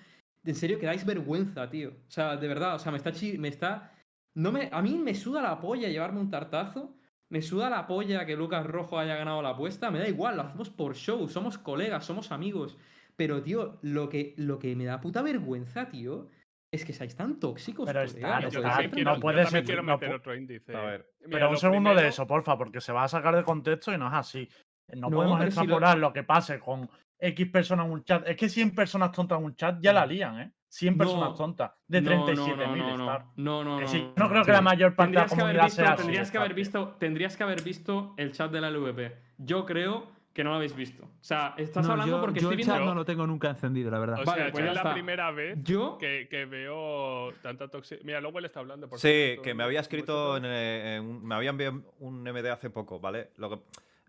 [0.45, 1.90] En serio, que dais vergüenza, tío.
[1.90, 3.92] O sea, de verdad, o sea, me está chi- me está.
[4.35, 4.69] No me.
[4.73, 6.97] A mí me suda la polla llevarme un tartazo.
[7.33, 9.91] Me suda la polla que Lucas Rojo haya ganado la apuesta.
[9.91, 12.77] Me da igual, lo hacemos por show, somos colegas, somos amigos.
[13.17, 16.29] Pero, tío, lo que, lo que me da puta vergüenza, tío,
[16.71, 17.87] es que seáis tan tóxicos.
[17.87, 20.77] Pero está- no está- quiero, no puede ser- quiero meter otro índice.
[20.77, 21.11] A ver.
[21.21, 23.99] Mira, Pero un segundo de eso, porfa, porque se va a sacar de contexto y
[23.99, 24.49] no es así.
[24.95, 26.12] No, No, podemos si lo- extrapolar lo...
[26.12, 28.29] que pase con X personas en un chat.
[28.29, 30.53] Es que 100 personas tontas en un chat ya la lían, ¿eh?
[30.73, 31.73] 100 personas No, tontas.
[31.87, 33.26] De No, 37.000 no, no, no, Star.
[33.37, 35.52] no, no, sí, no, no creo que la mayor parte de la Tendrías que haber
[35.59, 38.61] comunidad visto, sea así, tendrías que haber visto, tendrías que haber visto el chat de
[38.62, 39.12] la LVP.
[39.37, 41.05] Yo creo que no lo habéis visto.
[41.05, 42.95] O sea, estás No, hablando yo, porque yo estoy el chat viendo.
[42.95, 44.23] no lo tengo nunca encendido, la verdad.
[44.23, 44.92] O Vale, sea, pues es la está.
[44.94, 48.01] primera vez Yo que, que veo tanta toxicidad.
[48.07, 48.88] Mira, luego él está hablando.
[48.88, 49.64] Por Sí, cierto, que me ¿no?
[49.66, 53.29] había escrito, en, eh, en un- me había enviado un MD hace poco, ¿vale?
[53.37, 53.59] Lo que,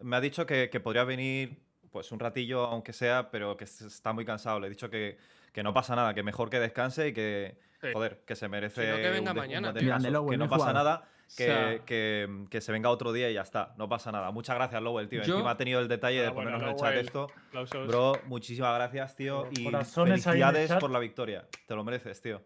[0.01, 1.57] me ha dicho que, que podría venir
[1.93, 4.59] pues un ratillo, aunque sea, pero que está muy cansado.
[4.59, 5.17] Le he dicho que,
[5.53, 7.89] que no pasa nada, que mejor que descanse y que, Sí.
[7.93, 10.73] joder, que se merece que venga un, de- un mañana, que no pasa jugado.
[10.73, 14.31] nada, que, sea- que- que se venga otro día y ya está, no pasa nada.
[14.31, 15.21] Muchas gracias, Lowell, tío.
[15.21, 17.27] Yo- Encima ha tenido el detalle de Enhorabuena, ponernos en el chat esto.
[17.49, 17.87] Aplausos.
[17.87, 19.43] Bro, muchísimas gracias, tío.
[19.43, 21.45] Por- Y felicidades por la victoria.
[21.67, 22.41] Te lo mereces, tío.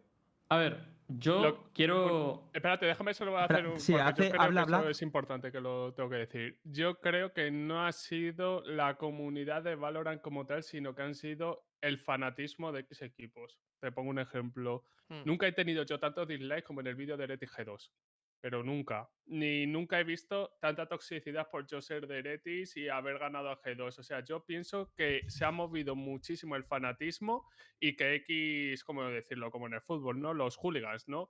[0.50, 2.50] A ver, yo Lo- quiero.
[2.54, 3.80] Espérate, déjame solo hacer Espera, un.
[3.80, 4.91] sí, porque yo hace- creo habla, que eso habla.
[4.91, 6.60] es importante que lo tengo que decir.
[6.63, 11.15] Yo creo que no ha sido la comunidad de Valorant como tal, sino que han
[11.15, 13.58] sido el fanatismo de X equipos.
[13.80, 14.84] Te pongo un ejemplo.
[15.10, 15.22] Hmm.
[15.26, 17.91] Nunca he tenido yo tantos dislikes como en el vídeo de Ereti G2.
[18.39, 19.10] Pero nunca.
[19.26, 23.60] Ni nunca he visto tanta toxicidad por yo ser de Eretis y haber ganado a
[23.62, 24.00] G2.
[24.00, 29.04] O sea, yo pienso que se ha movido muchísimo el fanatismo y que X, ¿cómo
[29.06, 29.50] decirlo?
[29.52, 30.34] Como en el fútbol, ¿no?
[30.34, 31.30] Los hooligans, ¿no?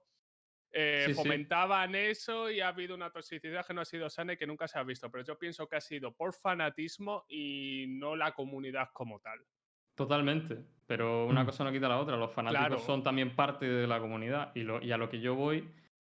[0.71, 1.15] Eh, Sí, sí.
[1.15, 4.67] fomentaban eso y ha habido una toxicidad que no ha sido sana y que nunca
[4.67, 5.09] se ha visto.
[5.09, 9.39] Pero yo pienso que ha sido por fanatismo y no la comunidad como tal.
[9.95, 10.57] Totalmente.
[10.85, 11.45] Pero una Mm.
[11.47, 12.17] cosa no quita la otra.
[12.17, 12.79] Los fanáticos Claro.
[12.79, 14.51] son también parte de la comunidad.
[14.55, 15.67] Y, lo, y a lo que yo voy,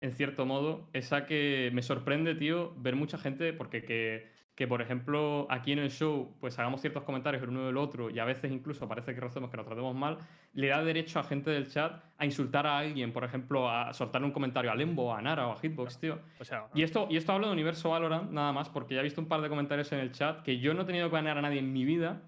[0.05, 3.55] en cierto modo, es a que me sorprende, tío, ver mucha gente.
[3.55, 7.65] Porque que, que, por ejemplo, aquí en el show, pues hagamos ciertos comentarios el uno
[7.65, 8.11] del otro.
[8.11, 10.19] Y a veces incluso parece que que nos tratemos mal.
[10.53, 13.15] Le da derecho a gente del chat a insultar a alguien.
[13.15, 16.19] Por ejemplo, a soltar un comentario a Lembo, a Nara o a Hitbox, tío.
[16.39, 19.05] O sea, Y esto, y esto hablo de Universo Valorant, nada más, porque ya he
[19.05, 21.39] visto un par de comentarios en el chat que yo no he tenido que banear
[21.39, 22.21] a nadie en mi vida.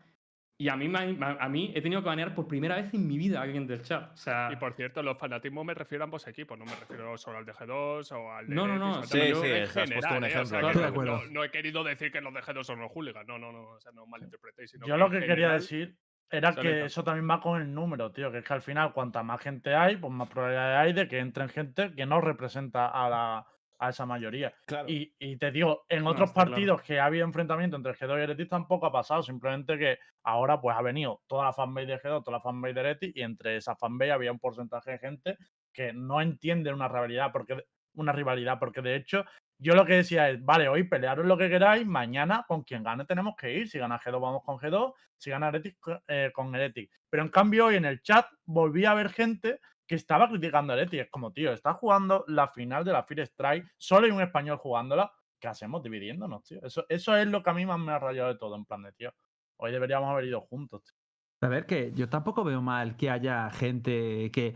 [0.59, 0.91] Y a mí,
[1.21, 3.83] a mí he tenido que banear por primera vez en mi vida a alguien del
[3.83, 4.13] chat.
[4.15, 7.19] O sea, Y por cierto, los fanatismos me refiero a ambos equipos, no me refiero
[7.19, 10.25] solo al de G2 o al de No, no, no, sí, sí, has puesto un
[10.25, 10.39] ¿eh?
[10.39, 13.39] O sea, ejemplo, no- he querido decir que los de G2 son los hooligans, no,
[13.39, 14.71] no, no, o sea, no malinterpretéis.
[14.71, 15.99] sino Yo lo que quería decir
[16.31, 18.33] era que eso también va con el número, tío.
[18.33, 21.19] Que es que al final, cuanta más gente hay, pues más probabilidad hay de que
[21.19, 23.47] entren gente que no representa a, la,
[23.79, 24.53] a esa mayoría.
[24.67, 24.89] Claro.
[24.89, 26.51] Y, y te digo, en No, otros está claro.
[26.53, 29.23] partidos que ha habido enfrentamiento entre G2 y Eretis tampoco ha pasado.
[29.23, 32.81] Simplemente que ahora pues ha venido toda la fanbase de G2, toda la fanbase de
[32.81, 35.37] Eretis, y entre esa fanbase había un porcentaje de gente
[35.73, 39.25] que no entiende una rivalidad, porque una rivalidad, porque de hecho
[39.59, 43.07] yo lo que decía es, vale, hoy pelearos lo que queráis, mañana con quien gane
[43.07, 43.69] tenemos que ir.
[43.71, 46.93] Si gana G2 vamos con G2, si gana Heretics co- eh, con Heretics.
[47.09, 50.77] Pero en cambio hoy en el chat volví a ver gente que estaba criticando a
[50.77, 51.05] Heretics.
[51.05, 54.59] Es como, tío, está jugando la final de la Fear Strike, solo hay un español
[54.59, 55.13] jugándola.
[55.39, 56.61] ¿Qué hacemos dividiéndonos, tío?
[56.63, 58.83] Eso, eso es lo que a mí más me ha rayado de todo, en plan
[58.83, 59.13] de, tío.
[59.59, 60.95] Hoy deberíamos haber ido juntos, tío.
[61.43, 64.55] A ver, que yo tampoco veo mal que haya gente que,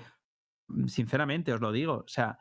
[0.68, 2.38] mm, sinceramente, os lo digo, o sea,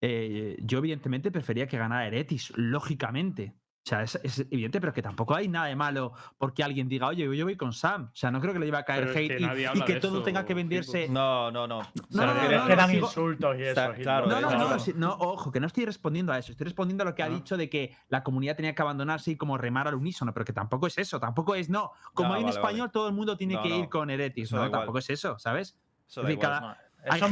[0.00, 3.54] eh, yo evidentemente prefería que ganara Eretis, lógicamente.
[3.84, 7.08] O sea, es, es evidente, pero que tampoco hay nada de malo porque alguien diga,
[7.08, 8.10] oye, yo voy con Sam.
[8.12, 10.18] O sea, no creo que le iba a caer Pero hate que y- que todo
[10.18, 11.08] eso, tenga que venderse.
[11.08, 11.82] No, no, no.
[12.10, 13.92] No, no, no, insultos y eso.
[14.00, 14.76] Claro, No, no, no, no.
[14.94, 16.52] no, ojo, que no estoy respondiendo a eso.
[16.52, 17.30] Estoy respondiendo a lo que ha Ah.
[17.30, 20.52] dicho de que la comunidad tenía que abandonarse y como remar al unísono, pero que
[20.52, 21.18] tampoco es eso.
[21.18, 22.92] Tampoco es, no, como No, hay en español, vale.
[22.92, 23.76] todo el mundo tiene No, que no.
[23.78, 24.44] ir con Eretis.
[24.44, 25.76] Eso No, tampoco es eso, ¿sabes?
[26.08, 26.26] Eso Eso es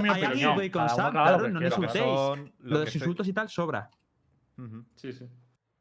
[0.03, 0.51] mi hay alguien opinión.
[0.55, 2.05] que voy con Sam, claro, no le insultéis.
[2.59, 3.89] lo de insultos y tal sobra.
[4.97, 5.29] Sí, sí.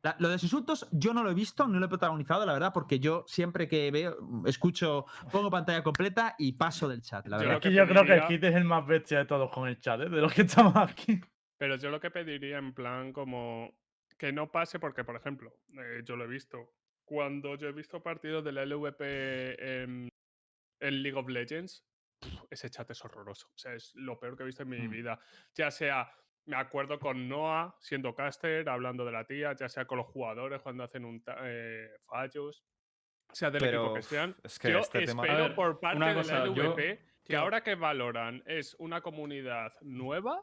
[0.01, 2.53] La- lo de sus insultos yo no lo he visto, no lo he protagonizado, la
[2.53, 7.37] verdad, porque yo siempre que veo, escucho, pongo pantalla completa y paso del chat, la
[7.37, 7.53] Yo verdad.
[7.55, 9.67] lo que Aquí yo creo que pediría- Kit es el más bestia de todos con
[9.67, 10.09] el chat, ¿eh?
[10.09, 11.19] de los que estamos aquí.
[11.57, 13.73] Pero yo lo que pediría en plan como
[14.17, 16.73] que no pase porque, por ejemplo, eh, yo lo he visto.
[17.03, 20.09] Cuando yo he visto partidos de la LVP en,
[20.79, 21.83] en League of Legends,
[22.21, 23.47] pf, ese chat es horroroso.
[23.47, 24.91] O sea, es lo peor que he visto en mi Mm.
[24.91, 25.19] vida.
[25.55, 26.09] Ya sea,
[26.49, 30.61] me acuerdo con Noah siendo caster, hablando de la tía, ya sea con los jugadores
[30.63, 32.63] cuando hacen un eh, fallos,
[33.31, 34.35] sea del equipo Pero, que sean.
[34.43, 36.97] es que yo este tema- espero A ver, por parte de cosa, la yo- LVP
[37.23, 37.39] que Tío.
[37.39, 40.41] ahora que valoran es una comunidad nueva,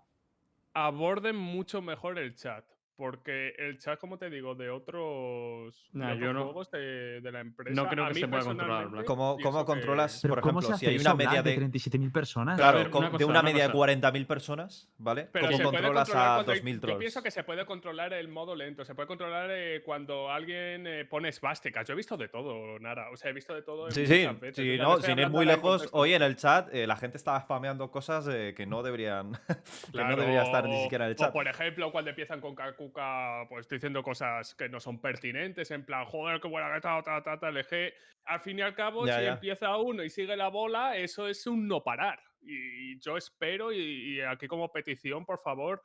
[0.74, 2.64] aborden mucho mejor el chat.
[2.96, 7.20] Porque el chat, como te digo, de otros, de Nah, yo otros no- juegos de,
[7.20, 7.88] de la empresa.
[7.90, 9.04] creo a que mí se pueda controlar.
[9.04, 11.56] ¿Cómo, cómo controlas, por ¿cómo ejemplo, si hay una media de de.
[11.68, 12.56] 37.000 personas?
[12.56, 13.92] Claro, ver, una de cosa, una una media de cosa.
[13.92, 15.28] 40.000 personas, ¿vale?
[15.30, 16.98] Pero ¿Cómo se puede controlas controlar a cuando hay- 2.000 Yo trolls?
[16.98, 18.84] pienso que se puede controlar el modo lento.
[18.84, 21.86] Se puede controlar eh, cuando alguien eh, pone esvásticas.
[21.86, 23.10] Yo he visto de todo, Nara.
[23.10, 23.88] O sea, he visto de todo.
[23.88, 24.56] en Sí, sí, veces.
[24.56, 27.90] sí, no, sin ir muy lejos, hoy en el chat eh, la gente estaba spameando
[27.90, 29.32] cosas eh, que no deberían,
[29.92, 31.30] que no debería estar ni siquiera en el chat.
[31.32, 32.54] por ejemplo, cuando empiezan con
[32.92, 37.02] Kakuka, pues diciendo cosas que no son pertinentes, en plan, joder, qué buena que está,
[37.02, 37.92] ta, ta, ta, LG.
[38.24, 39.32] Al fin y al cabo, Ya, si ya.
[39.34, 42.20] empieza uno y sigue la bola, eso es un no parar.
[42.42, 43.78] Y yo espero, y,
[44.16, 45.82] y aquí como petición, por favor,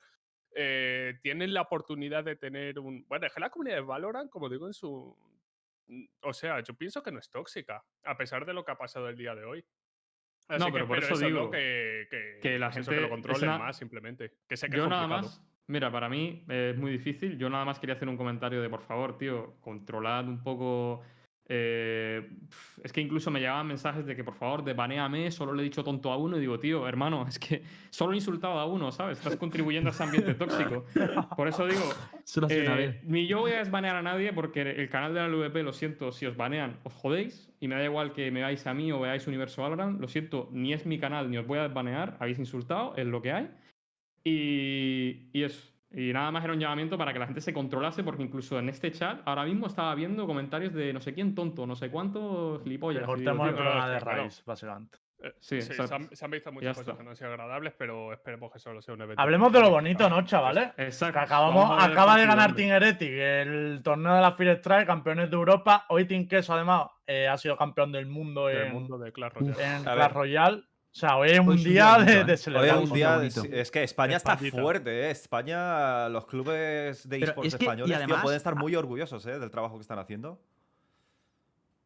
[0.55, 3.05] eh, tienen la oportunidad de tener un.
[3.07, 5.15] Bueno, es que la comunidad de Valorant, como digo en su.
[5.87, 8.77] mm, O sea, yo pienso que no es tóxica, a pesar de lo que ha
[8.77, 9.65] pasado el día de hoy.
[10.47, 11.29] Así No, que pero por espero eso ¿no?
[11.29, 14.33] digo que, que, que la eso, gente- lo es controlen una- más, simplemente.
[14.49, 15.27] Que sé que Yo es nada complicado.
[15.29, 17.37] más, mira, para mí es muy difícil.
[17.37, 21.01] Yo nada más quería hacer un comentario de, por favor, tío, controlad un poco.
[21.53, 22.29] eh,
[22.83, 25.83] es que incluso me llegaban mensajes de que, por favor, desbanéame, solo le he dicho
[25.83, 26.37] tonto a uno.
[26.37, 29.17] Y digo, tío, hermano, es que solo he insultado a uno, ¿sabes?
[29.17, 30.85] Estás contribuyendo a ese ambiente tóxico.
[31.35, 31.83] Por eso digo,
[32.49, 35.73] eh, ni yo voy a desbanear a nadie porque el canal de la LVP, lo
[35.73, 37.49] siento, si os banean, os jodéis.
[37.59, 39.99] Y me da igual que me veáis a mí o veáis Universo Valorant.
[39.99, 42.17] Lo siento, ni es mi canal ni os voy a desbanear.
[42.19, 43.51] Habéis insultado, es lo que hay.
[44.23, 45.67] Y, y eso.
[45.93, 48.69] Y nada más era un llamamiento para que la gente se controlase, porque incluso en
[48.69, 52.61] este chat ahora mismo estaba viendo comentarios de no sé quién tonto, no sé cuánto
[52.63, 53.03] gilipollas.
[53.03, 54.97] Cortemos el programa de raíz, básicamente.
[55.23, 56.97] Eh, Sí, se, han, se han visto Ya muchas cosas está.
[56.97, 59.21] que no han sido agradables, pero esperemos que solo sea un evento.
[59.21, 60.09] Hablemos de lo bonito.
[60.09, 60.69] ¿no, chavales?
[60.77, 61.19] Exacto.
[61.19, 65.35] Que acabamos, acaba de ganar Team Heretic el torneo de la Fire Strike, campeones de
[65.35, 65.85] Europa.
[65.89, 69.33] Hoy Team Queso, además, eh, ha sido campeón del mundo Del en, mundo de Clash
[69.33, 69.75] Royale.
[69.75, 70.11] en Clash.
[70.13, 70.63] Royale.
[70.93, 72.23] O sea, hoy es un Hoy es un día de, ¿eh?
[72.25, 75.11] de Hoy es un es día, que España está fuerte, ¿eh?
[75.11, 79.25] España, los clubes de esports es que- y españoles, tío, además- pueden estar muy orgullosos,
[79.25, 79.39] ¿eh?
[79.39, 80.41] Del trabajo que están haciendo.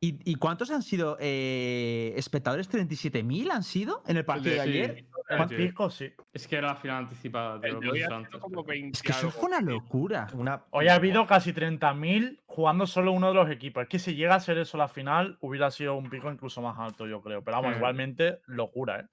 [0.02, 2.68] ¿Y, y cuántos han sido eh, espectadores?
[2.70, 5.06] ¿37.000 han sido en el partido de ayer?
[5.50, 6.12] Pico, sí.
[6.32, 7.68] Es que era la final anticipada, tío.
[7.70, 9.50] el lo de he hoy dicho ha antes, como pero- 20 Es que eso fue
[9.50, 10.28] una locura.
[10.34, 10.64] Una...
[10.72, 13.84] Hoy ha habido casi 30.000 jugando solo uno de los equipos.
[13.84, 16.78] Es que si llega a ser eso la final, hubiera sido un pico incluso más
[16.78, 17.44] alto, yo creo.
[17.44, 17.78] Pero vamos, Eh.
[17.78, 19.06] igualmente, locura, ¿eh?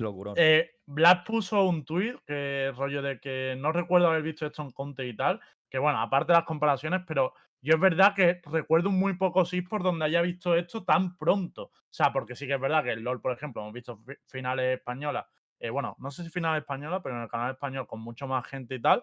[0.00, 0.34] Locurón.
[0.36, 4.72] Eh, Black puso un tuit que rollo de que no recuerdo haber visto esto en
[4.72, 5.40] Conte y tal.
[5.70, 9.84] Que bueno, aparte de las comparaciones, pero yo es verdad que recuerdo muy pocos esports
[9.84, 11.66] donde haya visto esto tan pronto.
[11.66, 14.14] O sea, porque sí que es verdad que el LOL, por ejemplo, hemos visto fi-
[14.26, 15.26] finales españolas.
[15.60, 18.46] Eh, bueno, no sé si finales españolas, pero en el canal español con mucho más
[18.46, 19.02] gente y tal.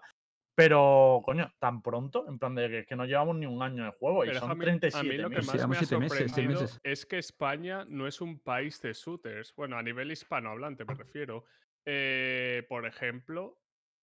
[0.53, 3.91] Pero, coño, tan pronto, en plan de que, que no llevamos ni un año de
[3.91, 4.97] juego y son a mí- 37.
[4.99, 6.79] A mí lo que más me ha siete meses, seis sorprendido meses.
[6.83, 9.55] es que España no es un país de shooters.
[9.55, 11.45] Bueno, a nivel hispanohablante me refiero.
[11.85, 13.59] Eh, por ejemplo,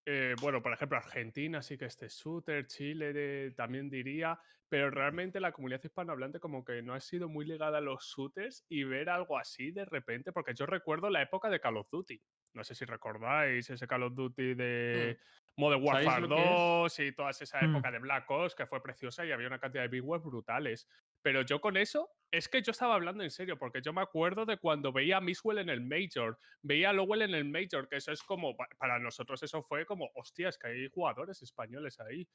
[0.07, 4.91] eh, bueno, por ejemplo, Argentina sí que es de shooter, Chile de- también diría, pero
[4.91, 8.85] realmente la comunidad hispanohablante como que no ha sido muy ligada a los shooters y
[8.85, 12.21] ver algo así de repente, porque yo recuerdo la época de Call of Duty.
[12.59, 15.17] No sé si recordáis ese Call of Duty de
[15.57, 15.87] Modern Hmm.
[15.87, 16.51] ¿Sabéis Warfare lo que es?
[16.51, 17.71] 2 y toda esa Mm.
[17.71, 20.89] época de Black Ops que fue preciosa y había una cantidad de big web brutales.
[21.23, 24.45] Pero yo con eso, es que yo estaba hablando en serio, porque yo me acuerdo
[24.45, 27.97] de cuando veía a Miswell en el Major, veía a Lowell en el Major, que
[27.97, 32.29] eso es como, pa- para nosotros eso fue como, hostias, que hay jugadores españoles ahí.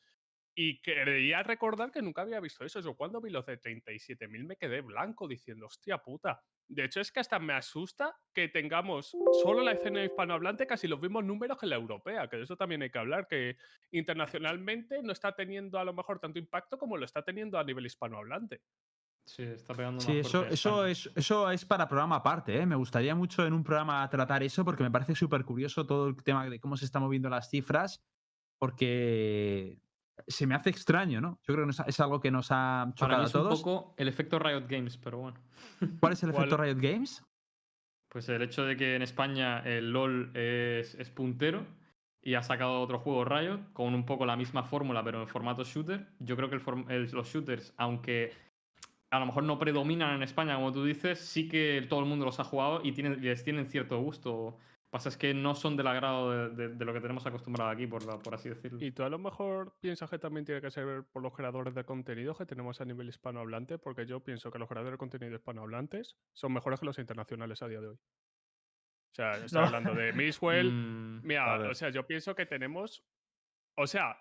[0.55, 2.79] Y quería recordar que nunca había visto eso.
[2.79, 6.43] Yo cuando vi los de 37.000 me quedé blanco diciendo, hostia puta.
[6.67, 11.01] De hecho, es que hasta me asusta que tengamos solo la escena hispanohablante casi los
[11.01, 13.57] mismos números que la europea, que de eso también hay que hablar, que
[13.91, 17.85] internacionalmente no está teniendo a lo mejor tanto impacto como lo está teniendo a nivel
[17.85, 18.61] hispanohablante.
[19.25, 22.57] Sí, está pegando Sí, más eso, eso, es, eso es para programa aparte.
[22.57, 22.65] ¿eh?
[22.65, 26.23] Me gustaría mucho en un programa tratar eso porque me parece súper curioso todo el
[26.23, 28.05] tema de cómo se están moviendo las cifras,
[28.59, 29.81] porque
[30.27, 31.39] se me hace extraño, ¿no?
[31.47, 33.59] Yo creo que es algo que nos ha Para chocado mí a es un todos.
[33.61, 35.37] poco el efecto Riot Games, pero bueno.
[35.99, 37.23] ¿Cuál es el efecto Riot Games?
[38.09, 41.65] Pues el hecho de que en España el LOL es, es puntero
[42.21, 45.63] y ha sacado otro juego Riot con un poco la misma fórmula, pero en formato
[45.63, 46.07] shooter.
[46.19, 48.31] Yo creo que el form- el- los shooters, aunque
[49.09, 52.25] a lo mejor no predominan en España, como tú dices, sí que todo el mundo
[52.25, 54.57] los ha jugado y tienen, les tienen cierto gusto.
[54.93, 57.87] Pasa es que no son del agrado de, de- de lo que tenemos acostumbrado aquí,
[57.87, 58.77] por, la- por así decirlo.
[58.79, 61.83] Y tú a lo mejor piensas que también tiene que ser por los creadores de
[61.83, 66.15] contenido que tenemos a nivel hispanohablante, porque yo pienso que los creadores de contenido hispanohablantes
[66.31, 67.95] son mejores que los internacionales a día de hoy.
[67.95, 69.65] O sea, estoy No.
[69.67, 70.71] hablando de Mixwell.
[70.71, 73.03] Mm, Mira, o sea, yo pienso que tenemos.
[73.75, 74.15] O sea,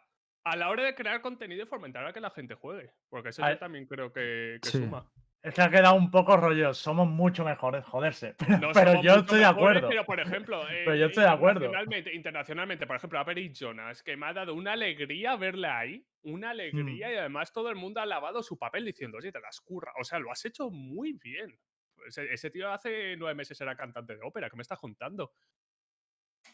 [0.45, 2.95] a la hora de crear contenido y fomentar a que la gente juegue.
[3.11, 4.79] Porque eso yo también creo que, que Sí.
[4.79, 5.07] suma.
[5.43, 6.73] Es que ha quedado un poco rollo.
[6.73, 8.35] Somos mucho mejores, joderse.
[8.39, 9.89] Pero, No pero somos yo estoy de acuerdo.
[9.89, 11.65] Pero, por ejemplo, Pero yo estoy de acuerdo.
[11.65, 16.07] Internacionalmente, internacionalmente, por ejemplo, a Jonas, que me ha dado una alegría verle ahí.
[16.25, 17.13] Una alegría Mm.
[17.13, 19.93] y además todo el mundo ha lavado su papel diciendo, oye, te las curra.
[20.01, 21.59] O sea, lo has hecho muy bien.
[22.07, 25.33] Ese, ese tío hace nueve meses era cantante de ópera, ¿qué me estás contando?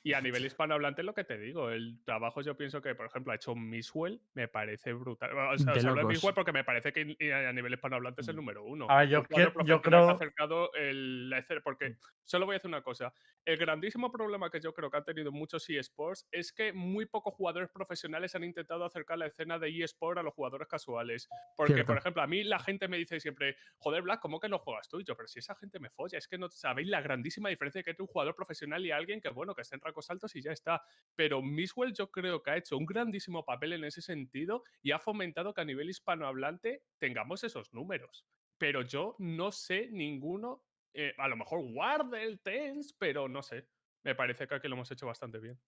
[0.03, 3.33] Y a nivel hispanohablante, lo que te digo, el trabajo yo pienso que, por ejemplo,
[3.33, 5.31] ha hecho Miswell, me parece brutal.
[5.37, 6.05] O sea, hablo de.
[6.05, 7.01] Miswell porque me parece que
[7.33, 8.87] a nivel hispanohablante es el número uno.
[8.91, 11.33] A ver, yo que- yo creo- acercado el,
[11.65, 13.13] porque solo voy a decir una cosa.
[13.45, 17.33] El grandísimo problema que yo creo que han tenido muchos eSports es que muy pocos
[17.35, 21.29] jugadores profesionales han intentado acercar la escena de eSport a los jugadores casuales.
[21.57, 21.87] Porque, Cierto.
[21.93, 24.89] por ejemplo, a mí la gente me dice siempre, joder, Black, ¿cómo que no juegas
[24.89, 25.01] tú?
[25.01, 27.83] Y yo, pero si esa gente me folla, es que no sabéis la grandísima diferencia
[27.83, 30.35] que hay entre un jugador profesional y alguien que, bueno, que está en rangos altos
[30.37, 30.83] y ya está.
[31.15, 34.99] Pero Miswell yo creo que ha hecho un grandísimo papel en ese sentido y ha
[34.99, 38.27] fomentado que a nivel hispanohablante tengamos esos números.
[38.59, 43.69] Pero yo no sé ninguno, eh, a lo mejor Wardell, Tens, pero no sé.
[44.05, 45.59] Me parece que lo hemos hecho bastante bien.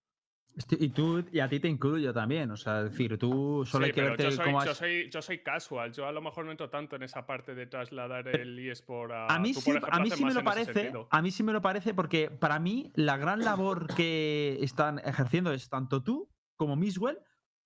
[0.56, 2.50] Estoy- Y tú, y a ti te incluyo también.
[2.50, 5.10] O sea, es decir, tú solo Sí, hay que verte yo soy, cómo yo, soy,
[5.10, 5.92] yo soy casual.
[5.92, 9.26] Yo a lo mejor no entro tanto en esa parte de trasladar el eSport a.
[9.26, 10.92] A mí, tú, sí, ejemplo, a mí sí me lo parece.
[11.10, 15.52] A mí sí me lo parece porque para mí la gran labor que están ejerciendo
[15.52, 17.18] es tanto tú como Miswell,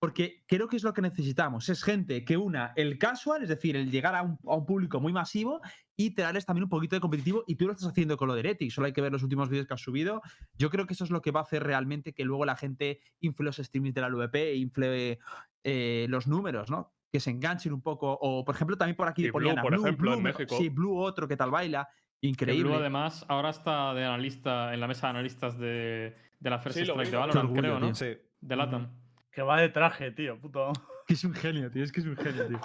[0.05, 1.67] porque creo que es lo que necesitamos.
[1.69, 4.99] Es gente que una el casual, es decir, el llegar a un, a un público
[4.99, 5.61] muy masivo
[5.97, 7.43] y traerles también un poquito de competitivo.
[7.47, 8.73] Y tú lo estás haciendo con lo de Heretics.
[8.75, 10.21] Solo hay que ver los últimos vídeos que has subido.
[10.57, 12.99] Yo creo que eso es lo que va a hacer realmente que luego la gente
[13.19, 15.19] infle los streamings de la LVP e infle
[15.63, 16.93] eh, los números, ¿no?
[17.11, 18.17] Que se enganchen un poco.
[18.21, 20.55] O, por ejemplo, también por aquí Y Blue, por ejemplo, en me- México.
[20.57, 21.87] Sí, Blue otro que tal baila.
[22.21, 22.69] Increíble.
[22.69, 26.77] Blue, además, ahora está de analista en la mesa de analistas de, de la First
[26.77, 27.17] Sí, Strike de.
[27.17, 27.95] Valorant, creo, ¿no?
[27.95, 28.13] Sí.
[28.41, 28.89] De Latam.
[29.35, 30.71] Que va de traje, tío, puto.
[31.07, 31.83] Es un genio, tío.
[31.83, 32.59] Es que es un genio, tío.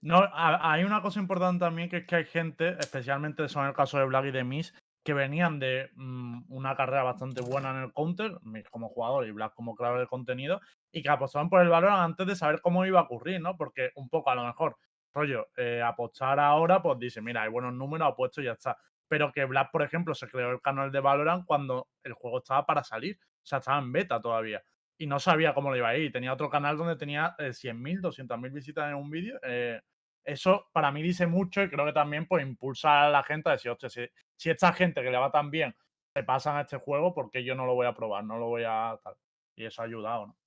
[0.00, 3.72] No, a- hay una cosa importante también que es que hay gente, especialmente son el
[3.74, 4.72] caso de Black y de Miss,
[5.04, 9.32] que venían de mm, una carrera bastante buena en el counter, Miss como jugador y
[9.32, 10.60] Black como creador de contenido,
[10.92, 13.56] y que apostaban por el Valorant antes de saber cómo iba a ocurrir, ¿no?
[13.56, 14.76] Porque un poco a lo mejor,
[15.12, 18.76] rollo, eh, apostar ahora, pues dice, mira, hay buenos números, apuesto y ya está.
[19.08, 22.64] Pero que Black, por ejemplo, se creó el canal de Valorant cuando el juego estaba
[22.64, 24.62] para salir, o sea, estaba en beta todavía.
[24.98, 26.12] Y no sabía cómo le iba a ir.
[26.12, 29.38] Tenía otro canal donde tenía eh, 100.000, 200.000 visitas en un vídeo.
[29.42, 29.80] eh,
[30.24, 33.52] eso para mí dice mucho y creo que también pues impulsa a la gente a
[33.52, 34.06] decir, hostia, si,
[34.36, 35.76] si esta gente que le va tan bien
[36.14, 38.24] se pasan a este juego, ¿por qué yo no lo voy a probar?
[38.24, 39.14] No lo voy a tal.
[39.54, 40.38] Y eso ha ayudado, ¿no?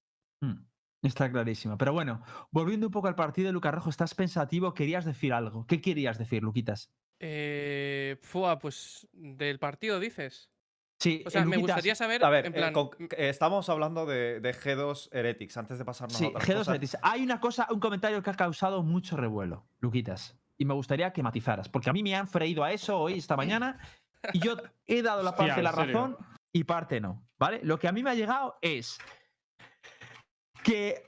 [0.41, 0.65] Hmm,
[1.01, 1.77] Está clarísimo.
[1.77, 5.65] Pero bueno, volviendo un poco al partido, Lucas Rojo, estás pensativo, querías decir algo.
[5.67, 6.93] ¿Qué querías decir, Luquitas?
[7.19, 10.51] Eh, fua, pues del partido dices.
[10.99, 14.05] Sí, O sea, me Luquitas, gustaría saber, A ver, en eh, plan, eh, estamos hablando
[14.05, 16.73] de, de G2 Heretics antes de pasarnos Sí, a otras G2 cosas.
[16.73, 16.97] Betis.
[17.01, 20.37] Hay una cosa, un comentario que ha causado mucho revuelo, Luquitas.
[20.57, 23.37] Y me gustaría que matizaras, porque a mí me han freído a eso hoy, esta
[23.37, 23.79] mañana,
[24.33, 24.57] y yo
[24.87, 26.17] he dado la parte de la razón
[26.51, 27.61] y parte no, ¿vale?
[27.63, 28.97] Lo que a mí me ha llegado es
[30.63, 31.07] que,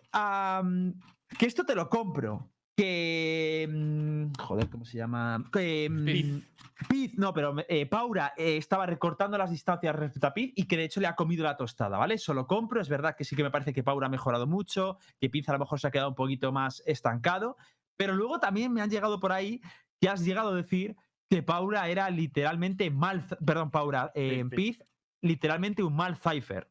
[1.38, 2.50] que esto te lo compro.
[2.75, 3.67] Que.
[3.69, 5.43] mm, Joder, ¿cómo se llama?
[5.51, 5.89] Que.
[5.89, 6.51] mm, Piz.
[6.89, 10.77] Piz, no, pero eh, Paura eh, estaba recortando las distancias respecto a Piz y que
[10.77, 12.15] de hecho le ha comido la tostada, ¿vale?
[12.15, 12.81] Eso lo compro.
[12.81, 15.53] Es verdad que sí que me parece que Paura ha mejorado mucho, que Piz a
[15.53, 17.57] lo mejor se ha quedado un poquito más estancado,
[17.97, 19.62] pero luego también me han llegado por ahí
[19.99, 20.95] que has llegado a decir
[21.29, 23.23] que Paura era literalmente mal.
[23.45, 24.84] Perdón, Paura, eh, Piz,
[25.21, 26.69] literalmente un mal cipher.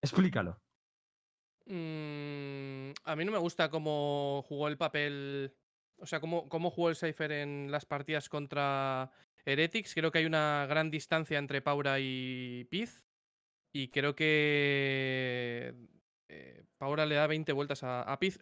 [0.00, 0.60] Explícalo.
[1.68, 5.54] Mm, a mí no me gusta cómo jugó el papel.
[5.98, 9.10] O sea, cómo, cómo jugó el Cypher en las partidas contra
[9.44, 9.94] Heretics.
[9.94, 13.04] Creo que hay una gran distancia entre Paura y Piz.
[13.72, 15.74] Y creo que
[16.28, 18.38] eh, Paura le da 20 vueltas a, a Piz,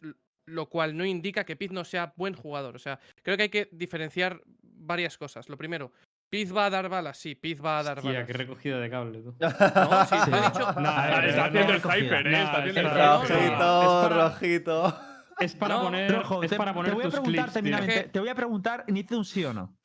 [0.47, 2.77] lo cual no indica que Piz no sea buen jugador.
[2.77, 5.49] O sea, creo que hay que diferenciar varias cosas.
[5.49, 5.93] Lo primero,
[6.29, 7.17] Piz va a dar balas.
[7.19, 8.27] Sí, Piz va a dar Hostia, balas.
[8.27, 9.35] qué recogida de cable, tú.
[9.39, 10.75] No, sí, he dicho.
[10.79, 11.81] Eh, está haciendo el.
[11.81, 12.43] Cypher, ¿eh?
[12.43, 14.99] Está es haciendo el Rojito, para- rojito.
[15.39, 17.51] Es para No, poner, Rojo, es te, para te poner voy a preguntar.
[18.11, 19.77] Te voy a preguntar, necesito un sí o no.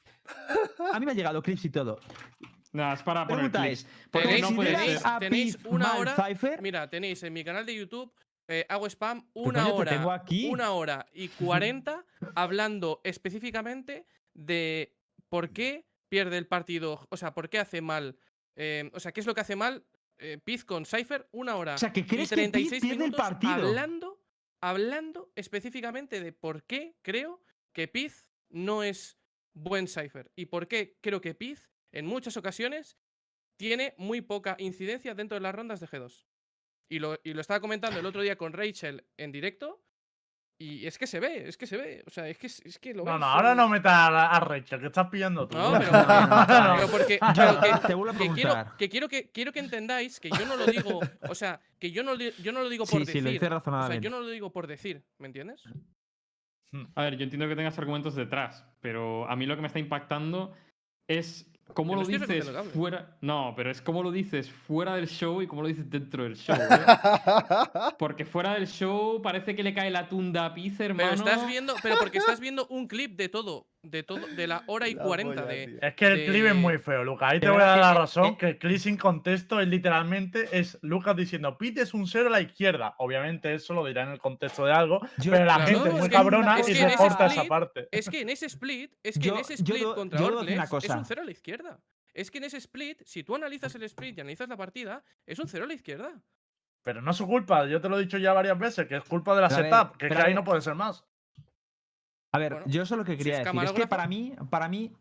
[0.94, 2.00] A mí me han llegado clips y todo.
[2.72, 3.86] No, es para poner clips.
[4.12, 5.08] tenéis- no puede tenéis- ser.
[5.08, 6.16] a tenéis Piz una hora-?
[6.62, 8.14] Mira, tenéis en mi canal de YouTube,
[8.48, 9.92] eh, hago spam, Pero una te hora.
[9.92, 10.48] tengo aquí.
[10.50, 14.96] Una hora y 40 hablando específicamente de
[15.28, 17.08] por qué pierde el partido.
[17.10, 18.18] O sea, por qué hace mal.
[18.58, 19.86] eh, o sea, qué es lo que hace mal
[20.18, 21.76] eh, Piz con Cypher, una hora.
[21.76, 23.54] O sea, que y crees que Piz 36 pierde el minutos partido.
[23.54, 24.22] Hablando,
[24.60, 29.18] hablando específicamente de por qué creo que Piz no es
[29.54, 30.30] buen Cypher.
[30.36, 32.98] Y por qué creo que Piz, en muchas ocasiones,
[33.56, 36.28] tiene muy poca incidencia dentro de las rondas de G2.
[36.90, 39.82] Y lo, y lo estaba comentando el otro día con Rachel en directo.
[40.62, 42.04] Y es que se ve, es que se ve.
[42.06, 44.40] O sea, es que, es que lo No, ves, no, ahora no metas a, a
[44.42, 45.58] Rachel, que estás pillando tú.
[45.58, 48.78] No, pero, No, pero porque, pero que- te vuelvo a que quiero, preguntar.
[48.78, 52.04] que quiero que quiero que entendáis que yo no lo digo, o sea, que yo
[52.04, 53.24] no, yo no lo digo por Sí, sí, decir.
[53.24, 54.04] lo dices o sea, razonablemente.
[54.04, 55.64] yo no lo digo por decir, ¿me entiendes?
[56.96, 59.80] A ver, yo entiendo que tengas argumentos detrás, pero a mí lo que me está
[59.80, 60.54] impactando
[61.10, 63.18] es cómo lo dices fuera.
[63.22, 66.36] No, pero es cómo lo dices fuera del show y cómo lo dices dentro del
[66.36, 66.56] show.
[66.56, 66.80] ¿eh?
[68.00, 71.12] Porque fuera del show parece que le cae la tunda a Piz, hermano.
[71.12, 74.64] Pero estás viendo, pero porque estás viendo un clip de todo, de todo, de la
[74.68, 75.68] hora y La 40 polla, de.
[75.68, 75.78] tío.
[75.82, 77.32] Es que el clip es muy feo, Lucas.
[77.32, 80.78] Ahí te voy a dar la razón, que el clip sin contexto es literalmente es
[80.82, 82.94] Lucas diciendo Pete es un cero a la izquierda.
[83.00, 85.96] Obviamente eso lo dirá en el contexto de algo, Yo- pero la claro, gente no,
[85.96, 87.88] es muy cabrona es y que ese recorta esa parte.
[87.92, 91.06] Es que en ese split, es que Yo- en ese split contra Orclex es un
[91.06, 91.80] cero a la izquierda.
[92.14, 95.40] Es que en ese split, si tú analizas el split y analizas la partida, es
[95.40, 96.22] un cero a la izquierda.
[96.84, 99.04] Pero no es su culpa, yo te lo he dicho ya varias veces, que es
[99.04, 101.06] culpa de la Pero a ver, setup, que, es que ahí no puede ser más.
[102.32, 103.64] A ver, Bueno, yo eso es lo que si quería es decir.
[103.64, 104.94] Es que para mí, para mí,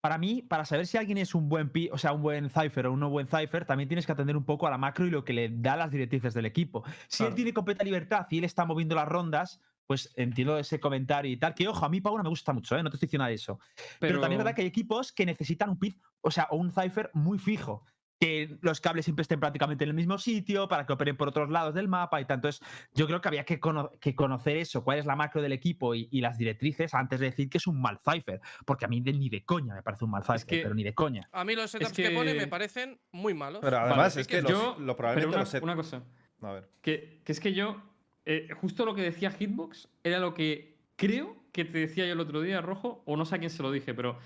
[0.00, 2.86] para mí, para saber si alguien es un buen pi, o sea, un buen cipher
[2.86, 5.10] o un no buen cipher, también tienes que atender un poco a la macro y
[5.10, 6.84] lo que le da las directrices del equipo.
[7.08, 11.32] Si él tiene completa libertad y él está moviendo las rondas, pues entiendo ese comentario
[11.32, 11.54] y tal.
[11.54, 12.82] Que ojo, a mí Paula me gusta mucho, ¿eh?
[12.82, 13.58] no te estoy diciendo nada de eso.
[13.98, 16.70] Pero, también es verdad que hay equipos que necesitan un pit, o sea, o un
[16.70, 17.84] cipher muy fijo.
[18.20, 21.50] Que los cables siempre estén prácticamente en el mismo sitio para que operen por otros
[21.50, 22.48] lados del mapa y tanto.
[22.48, 22.60] Es,
[22.92, 25.94] yo creo que había que, cono- que conocer eso, cuál es la macro del equipo
[25.94, 28.40] y, y las directrices antes de decir que es un mal cipher.
[28.66, 30.82] Porque a mí de- ni de coña me parece un mal cipher, que- pero ni
[30.82, 31.28] de coña.
[31.30, 32.10] A mí los setups que...
[32.10, 33.60] pone me que- parecen muy malos.
[33.62, 35.62] Pero Vale, además es es que que los- yo- lo Pero probablemente una, los set-
[35.62, 36.02] una cosa,
[36.42, 36.68] A ver.
[36.82, 37.80] que, que es que yo,
[38.24, 42.20] eh, justo lo que decía Hitbox era lo que creo que te decía yo el
[42.20, 44.18] otro día, Rojo, o no sé a quién se lo dije, pero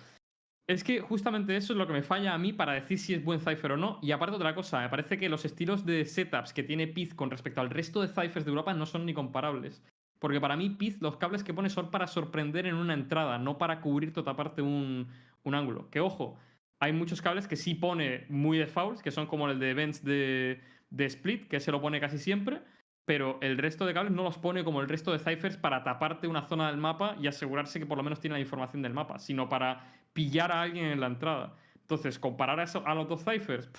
[0.73, 3.25] es que justamente eso es lo que me falla a mí para decir si es
[3.25, 3.99] buen cipher o no.
[4.03, 7.31] Y aparte otra cosa, me parece que los estilos de setups que tiene Piz con
[7.31, 9.83] respecto al resto de ciphers de Europa no son ni comparables.
[10.19, 13.59] Porque para mí Piz, los cables que pone son para sorprender en una entrada, no
[13.59, 15.09] para cubrir toda parte un,
[15.43, 15.91] un ángulo.
[15.91, 16.39] Que ojo,
[16.79, 20.05] hay muchos cables que sí pone muy de fouls, que son como el de events
[20.05, 22.63] de, de split, que se lo pone casi siempre,
[23.05, 26.29] pero el resto de cables no los pone como el resto de ciphers para taparte
[26.29, 29.19] una zona del mapa y asegurarse que por lo menos tiene la información del mapa,
[29.19, 31.57] sino para pillar a alguien en la entrada.
[31.81, 33.71] Entonces, comparar a, eso, a los dos ciphers,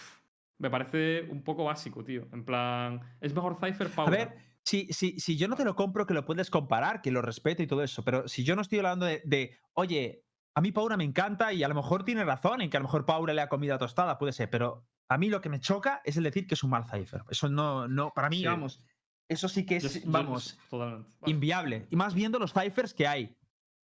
[0.60, 2.28] me parece un poco básico, tío.
[2.32, 4.12] En plan, es mejor cipher A Paula.
[4.12, 7.22] ver, si, si, si yo no te lo compro, que lo puedes comparar, que lo
[7.22, 10.24] respeto y todo eso, pero si yo no estoy hablando de, de, oye,
[10.56, 12.86] a mí Paula me encanta y a lo mejor tiene razón en que a lo
[12.86, 16.02] mejor Paula le ha comida tostada, puede ser, pero a mí lo que me choca
[16.06, 17.24] es el decir que es un mal cipher.
[17.30, 18.46] Eso no, no, para mí, Sí.
[18.46, 18.84] vamos,
[19.28, 21.10] eso sí que es, yo- vamos, totalmente.
[21.26, 21.88] inviable.
[21.89, 23.36] Y más viendo los ciphers que hay,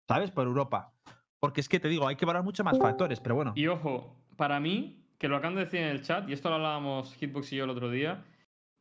[0.08, 0.30] ¿sabes?
[0.32, 0.94] Por Europa.
[1.40, 3.54] Porque es que te digo, hay que valorar muchos más factores, pero bueno.
[3.56, 6.56] Y ojo, para mí, que lo acaban de decir en el chat, y esto lo
[6.56, 8.26] hablábamos Hitbox y yo el otro día,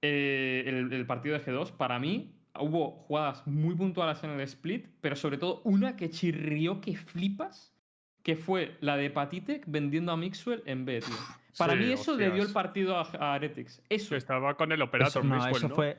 [0.03, 4.88] eh, el, el partido de G2, para mí hubo jugadas muy puntuales en el split,
[5.01, 7.75] pero sobre todo una que chirrió que flipas,
[8.23, 11.14] que fue la de Patitek vendiendo a Mixwell en B, tío.
[11.57, 13.83] Para Sí, mí eso le dio el partido a, a Heretics.
[13.88, 15.75] Eso, Que estaba con el Eso, Operator no, Maxwell, eso ¿no?
[15.75, 15.99] fue.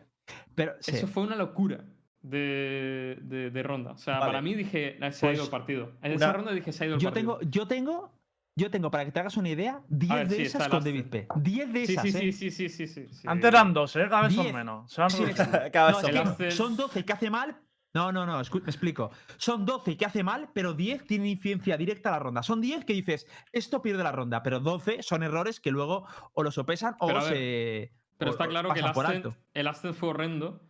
[0.56, 0.92] Pero sí.
[0.92, 1.84] eso fue una locura.
[2.22, 3.92] De, de- de ronda.
[3.92, 4.26] O sea, Vale.
[4.26, 5.92] para mí dije, se ha ido Pues, el partido.
[6.02, 7.38] En una- esa ronda dije, se ha ido el Yo partido.
[7.40, 8.12] tengo, yo tengo,
[8.56, 10.84] yo tengo, para que te hagas una idea, 10 ver, de sí, esas con.
[10.84, 11.28] David P.
[11.38, 12.32] 10 de Sí, esas, sí, ¿eh?
[12.34, 13.24] sí, sí, sí, sí, sí.
[13.28, 14.08] Antes eran dos, ¿eh?
[14.10, 14.94] Cada vez son menos.
[15.72, 17.58] Cada No, vez es son que son 12 que hace mal.
[17.94, 19.10] No, no, no, me explico.
[19.38, 22.44] Son 12 que hace mal, pero 10 tienen incidencia directa a la ronda.
[22.44, 26.44] Son 10 que dices, esto pierde la ronda, pero 12 son errores que luego o
[26.44, 27.94] los sopesan o Pero a ver, se.
[28.18, 30.62] Pero o- está o claro que el Ascent, el Ascent fue horrendo.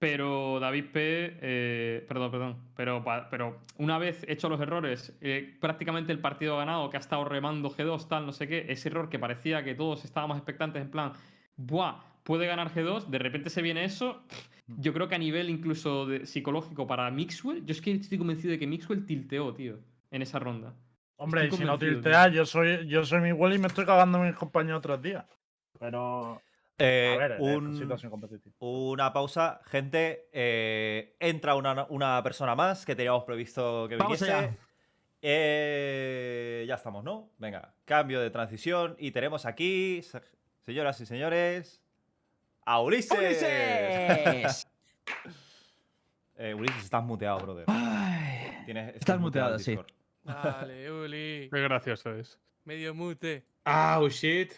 [0.00, 1.36] Pero David P.
[1.42, 2.56] eh, perdón, perdón.
[2.74, 7.24] Pero, pero una vez hecho los errores, eh, prácticamente el partido ganado, que ha estado
[7.26, 10.90] remando G2, tal, no sé qué, ese error que parecía que todos estábamos expectantes en
[10.90, 11.12] plan,
[11.56, 12.00] ¡buah!
[12.24, 14.22] Puede ganar G2, de repente se viene eso.
[14.78, 18.52] Yo creo que a nivel incluso de- psicológico para Mixwell, yo es que estoy convencido
[18.52, 19.80] de que Mixwell tilteó, tío,
[20.10, 20.74] en esa ronda.
[21.16, 21.90] Hombre, y si no tío.
[21.90, 25.26] tilteas, yo soy, yo soy mi y me estoy cagando en mis compañeros otros días.
[25.78, 26.40] Pero.
[26.80, 28.54] Eh, a ver, es un- situación competitiva.
[28.60, 29.60] una pausa.
[29.66, 34.32] Gente, eh, entra una, una persona más que teníamos previsto que Vamos viniese.
[34.36, 34.56] allá.
[35.22, 37.30] Eh, ya estamos, ¿no?
[37.38, 38.96] Venga, cambio de transición.
[38.98, 40.22] Y tenemos aquí, se-
[40.64, 41.82] señoras y señores,
[42.64, 43.18] a Ulises.
[43.18, 44.66] ¡Ulises!
[46.42, 47.64] Eh, Ulises, estás muteado, brother.
[47.68, 49.78] Ay, Tienes- Estás muteado, sí.
[50.24, 51.50] Dale, Uli.
[51.52, 52.38] Qué gracioso es.
[52.64, 53.44] Medio mute.
[53.66, 54.54] Ah, oh shit.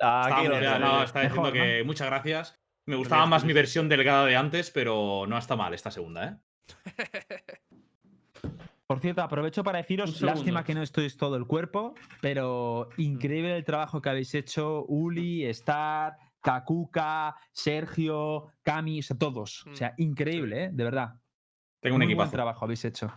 [0.00, 2.58] Ah, aquí lo no, estaba diciendo Mejor, que muchas gracias.
[2.86, 6.36] Me gustaba más mi versión delgada de antes, pero no está mal esta segunda, ¿eh?
[8.86, 13.62] Por cierto, aprovecho para deciros, lástima que no estoy todo el cuerpo, pero increíble el
[13.62, 19.66] trabajo que habéis hecho, Uli, Star, Kakuka, Sergio, Cami, o sea, todos.
[19.66, 20.70] O sea, increíble, ¿eh?
[20.72, 21.20] De verdad.
[21.80, 22.32] Tengo un Muy buen equipazo.
[22.32, 23.12] trabajo habéis hecho.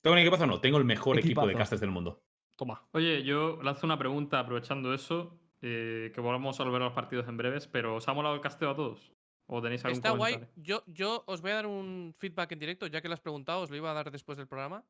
[0.00, 2.22] Tengo un equipazo, no, tengo el mejor equipo de casters del mundo.
[2.54, 2.86] Toma.
[2.92, 7.26] Oye, yo lanzo una pregunta aprovechando eso, eh, que volvamos a volver a los partidos
[7.26, 9.12] en breves, pero ¿os ha molado el casteo a todos?
[9.46, 10.46] ¿O tenéis algún Está guay.
[10.54, 13.62] Yo, yo os voy a dar un feedback en directo, ya que lo has preguntado,
[13.62, 14.84] os lo iba a dar después del programa.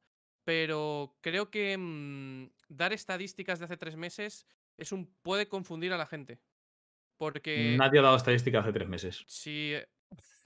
[0.45, 4.47] Pero creo que mm, dar estadísticas de hace tres meses
[4.77, 6.41] es un puede confundir a la gente.
[7.17, 9.25] Porque Nadie ha dado estadística hace tres meses.
[9.27, 9.75] si.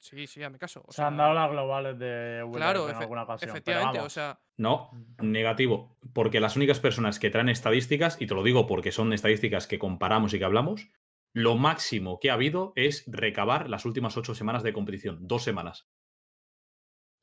[0.00, 0.82] Sí, sí, hazme caso.
[0.86, 3.60] o Se han sea, dado las globales de VLF Claro, en alguna ocasión.
[3.64, 5.98] pero o sea, No, negativo.
[6.14, 9.78] Porque las únicas personas que traen estadísticas, y te lo digo porque son estadísticas que
[9.78, 10.88] comparamos y que hablamos,
[11.34, 15.18] lo máximo que ha habido es recabar las últimas ocho semanas de competición.
[15.28, 15.86] Dos semanas.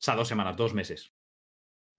[0.00, 1.12] sea, dos semanas, dos meses.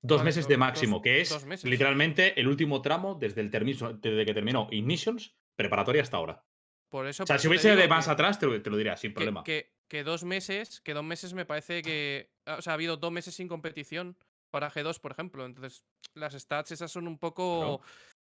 [0.01, 3.91] Dos Vale, meses de dos- máximo, que es literalmente el último tramo desde, el termiso-
[3.93, 6.45] desde que terminó Ignitions, preparatoria hasta ahora.
[6.87, 7.23] por eso.
[7.23, 9.11] O sea, por si hubiese de más que- atrás, te lo, te lo diría sin
[9.11, 9.43] que, problema.
[9.43, 12.29] que- que dos meses, que dos meses me parece que.
[12.45, 14.15] O sea, ha habido dos meses sin competición
[14.51, 15.45] para G2, por ejemplo.
[15.45, 15.83] Entonces,
[16.13, 17.81] las stats esas son un poco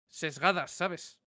[0.08, 1.18] sesgadas, ¿sabes?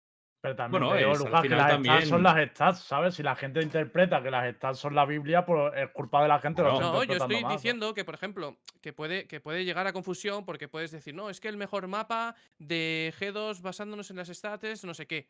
[0.41, 3.15] Pero también Bueno, digo, es, Lucas, que las también- stats son las stats, ¿sabes?
[3.15, 6.39] Si la gente interpreta que las stats son la Biblia, pues es culpa de la
[6.39, 6.61] gente.
[6.61, 7.49] No, No, yo estoy ¿no?
[7.49, 11.29] diciendo que, por ejemplo, que puede, que puede llegar a confusión porque puedes decir, no,
[11.29, 15.27] es que el mejor mapa de G2 basándonos en las stats, no sé qué.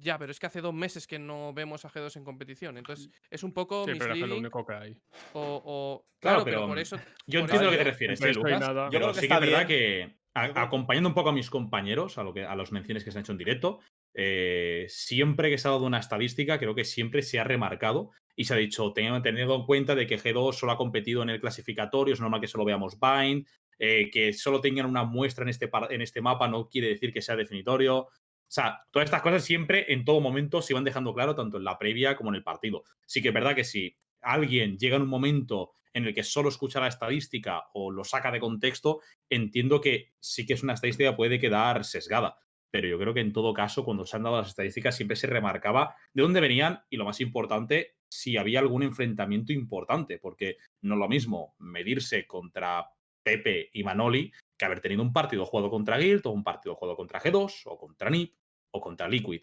[0.00, 2.76] Ya, pero es que hace dos meses que no vemos a G2 en competición.
[2.78, 4.96] Entonces, es un poco Sí, pero es lo único que hay.
[5.32, 6.96] O, o- Claro, Claro, pero, pero por eso.
[7.26, 8.60] Yo por entiendo a lo que te refieres, Pero ¿eh, Lucas.
[8.60, 8.84] nada.
[8.90, 11.50] Yo creo que sí que está es verdad que, a- acompañando un poco a mis
[11.50, 13.80] compañeros, a, lo que, a las menciones que se han hecho en directo,
[14.14, 18.44] eh, siempre que se ha dado una estadística, creo que siempre se ha remarcado y
[18.46, 22.14] se ha dicho, teniendo, en cuenta de que G2 solo ha competido en el clasificatorio,
[22.14, 23.46] es normal que solo veamos Bind,
[23.78, 27.20] eh, que solo tengan una muestra en este, en este mapa no quiere decir que
[27.22, 28.08] sea definitorio.
[28.54, 31.64] O sea, todas estas cosas siempre, en todo momento, se iban dejando claro, tanto en
[31.64, 32.84] la previa como en el partido.
[33.04, 36.50] Sí que es verdad que si alguien llega en un momento en el que solo
[36.50, 41.10] escucha la estadística o lo saca de contexto, entiendo que sí que es una estadística
[41.10, 42.36] que puede quedar sesgada.
[42.70, 45.26] Pero yo creo que en todo caso, cuando se han dado las estadísticas, siempre se
[45.26, 50.94] remarcaba de dónde venían y lo más importante, si había algún enfrentamiento importante, porque no
[50.94, 52.86] es lo mismo medirse contra
[53.20, 56.96] Pepe y Manoli que haber tenido un partido jugado contra Guild o un partido jugado
[56.96, 58.32] contra G2 o contra NIP
[58.74, 59.42] o contra Liquid.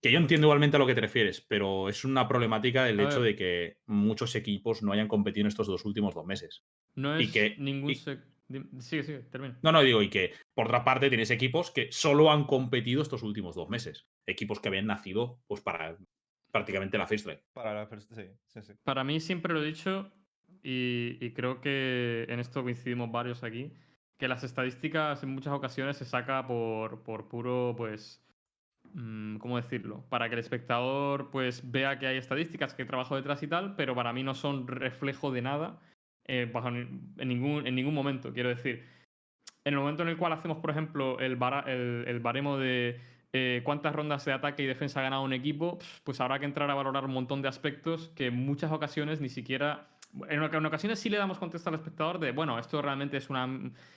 [0.00, 3.04] Que yo entiendo igualmente a lo que te refieres, pero es una problemática del A
[3.04, 3.30] hecho ver.
[3.32, 6.64] de que muchos equipos no hayan competido en estos dos últimos dos meses.
[6.96, 7.90] No y es que- ningún...
[7.90, 8.24] y- sec-
[8.80, 9.58] Sigue, sigue, termina.
[9.62, 13.22] No, no, digo, y que por otra parte tienes equipos que solo han competido estos
[13.22, 14.06] últimos dos meses.
[14.26, 15.96] Equipos que habían nacido pues para
[16.50, 17.28] prácticamente la First.
[17.54, 18.72] Para la first- sí, sí, sí.
[18.84, 20.12] Para mí siempre lo he dicho
[20.62, 23.72] y, y creo que en esto coincidimos varios aquí,
[24.18, 28.22] que las estadísticas en muchas ocasiones se saca por, por puro, pues,
[29.38, 30.04] ¿cómo decirlo?
[30.08, 33.94] Para que el espectador pues vea que hay estadísticas, que trabajo detrás y tal, pero
[33.94, 35.80] para mí no son reflejo de nada
[36.26, 36.50] eh,
[37.18, 38.32] en, ningún, en ningún momento.
[38.32, 38.84] Quiero decir,
[39.64, 41.38] en el momento en el cual hacemos, por ejemplo, el,
[42.06, 43.00] el baremo de
[43.34, 46.70] eh, cuántas rondas de ataque y defensa ha ganado un equipo, pues habrá que entrar
[46.70, 49.88] a valorar un montón de aspectos que en muchas ocasiones ni siquiera.
[50.28, 53.48] En, en ocasiones sí le damos contexto al espectador de, bueno, esto realmente es, una,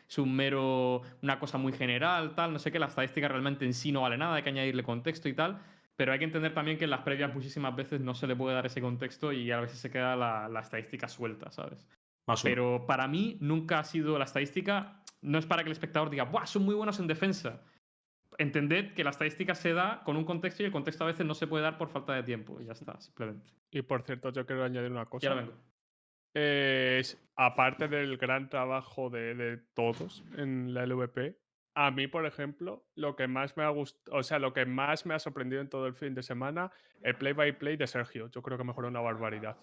[0.07, 3.73] es un mero, una cosa muy general, tal, no sé qué, la estadística realmente en
[3.73, 5.59] sí no vale nada, hay que añadirle contexto y tal,
[5.95, 8.55] pero hay que entender también que en las previas muchísimas veces no se le puede
[8.55, 11.85] dar ese contexto y a veces se queda la, la estadística suelta, ¿sabes?
[12.27, 12.51] Más uno.
[12.51, 16.23] Pero para mí nunca ha sido la estadística, no es para que el espectador diga,
[16.23, 16.45] ¡buah!
[16.45, 17.61] Son muy buenos en defensa.
[18.37, 21.33] Entended que la estadística se da con un contexto y el contexto a veces no
[21.33, 22.59] se puede dar por falta de tiempo.
[22.59, 23.47] Y ya está, simplemente.
[23.71, 25.29] Y por cierto, yo quiero añadir una cosa.
[25.29, 25.57] ahora vengo.
[26.35, 31.37] Es, aparte del gran trabajo de, todos en la LVP,
[31.73, 35.05] a mí, por ejemplo, lo que más me ha gustado, o sea, lo que más
[35.05, 36.71] me ha sorprendido en todo el fin de semana,
[37.01, 38.29] el play by play de Sergio.
[38.29, 39.57] Yo creo que mejoró una barbaridad.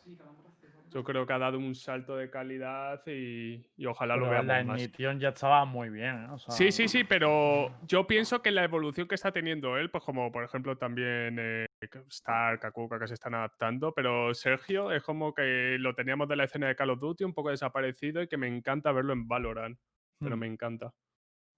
[0.93, 4.67] Yo creo que ha dado un salto de calidad y, y ojalá lo la veamos
[4.67, 4.81] más.
[4.83, 6.25] ignición ya estaba muy bien.
[6.25, 6.29] ¿eh?
[6.31, 9.91] O sea, Sí, sí, sí, pero yo pienso que la evolución que está teniendo él,
[9.91, 11.67] pues como por ejemplo también eh,
[12.09, 16.45] Stark, Kakuka, que se están adaptando, pero Sergio es como que lo teníamos de la
[16.45, 19.79] escena de Call of Duty un poco desaparecido y que me encanta verlo en Valorant,
[20.19, 20.41] pero Hmm.
[20.41, 20.93] me encanta.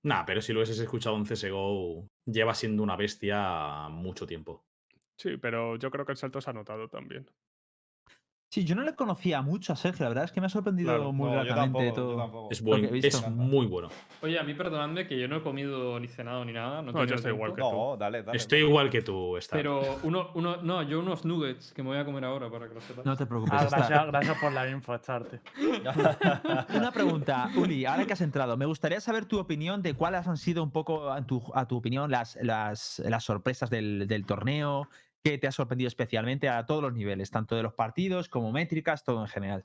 [0.04, 4.66] Nah, pero si lo hubieses escuchado en CSGO, lleva siendo una bestia mucho tiempo.
[5.16, 7.26] Sí, pero yo creo que el salto se ha notado también.
[8.50, 10.94] Sí, yo no le conocía mucho a Sergio, la verdad es que me ha sorprendido
[10.94, 11.12] Claro.
[11.12, 12.16] muy No, yo gratamente tampoco, todo.
[12.16, 12.48] tampoco.
[12.52, 13.08] Es, buen, visto.
[13.18, 13.88] es muy bueno.
[14.22, 16.80] Oye, a mí perdonadme que yo no he comido ni cenado ni nada.
[16.80, 17.68] No, No, yo estoy igual que tú.
[17.72, 18.36] No, dale, dale.
[18.36, 19.58] Estoy igual que tú, Star.
[19.58, 22.74] Pero uno, uno, no, yo unos nuggets que me voy a comer ahora para que
[22.74, 23.04] lo sepas.
[23.04, 23.54] No te preocupes.
[23.60, 25.40] Ah, gracias, gracias por la info, Starte.
[26.76, 30.36] Una pregunta, Uli, ahora que has entrado, me gustaría saber tu opinión de cuáles han
[30.36, 34.88] sido un poco, a tu, a tu opinión, las, las, las sorpresas del, del torneo,
[35.24, 39.04] qué te ha sorprendido especialmente a todos los niveles, tanto de los partidos como métricas,
[39.04, 39.64] todo en general.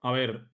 [0.00, 0.48] A ver,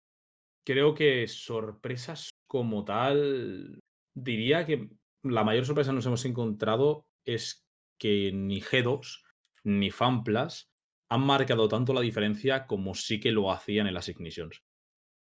[0.66, 3.80] creo que sorpresas como tal,
[4.14, 4.90] diría que
[5.22, 7.64] la mayor sorpresa que nos hemos encontrado es
[7.98, 9.22] que ni G2
[9.64, 10.68] ni FanPlus
[11.08, 14.62] han marcado tanto la diferencia como sí que lo hacían en las Ignitions.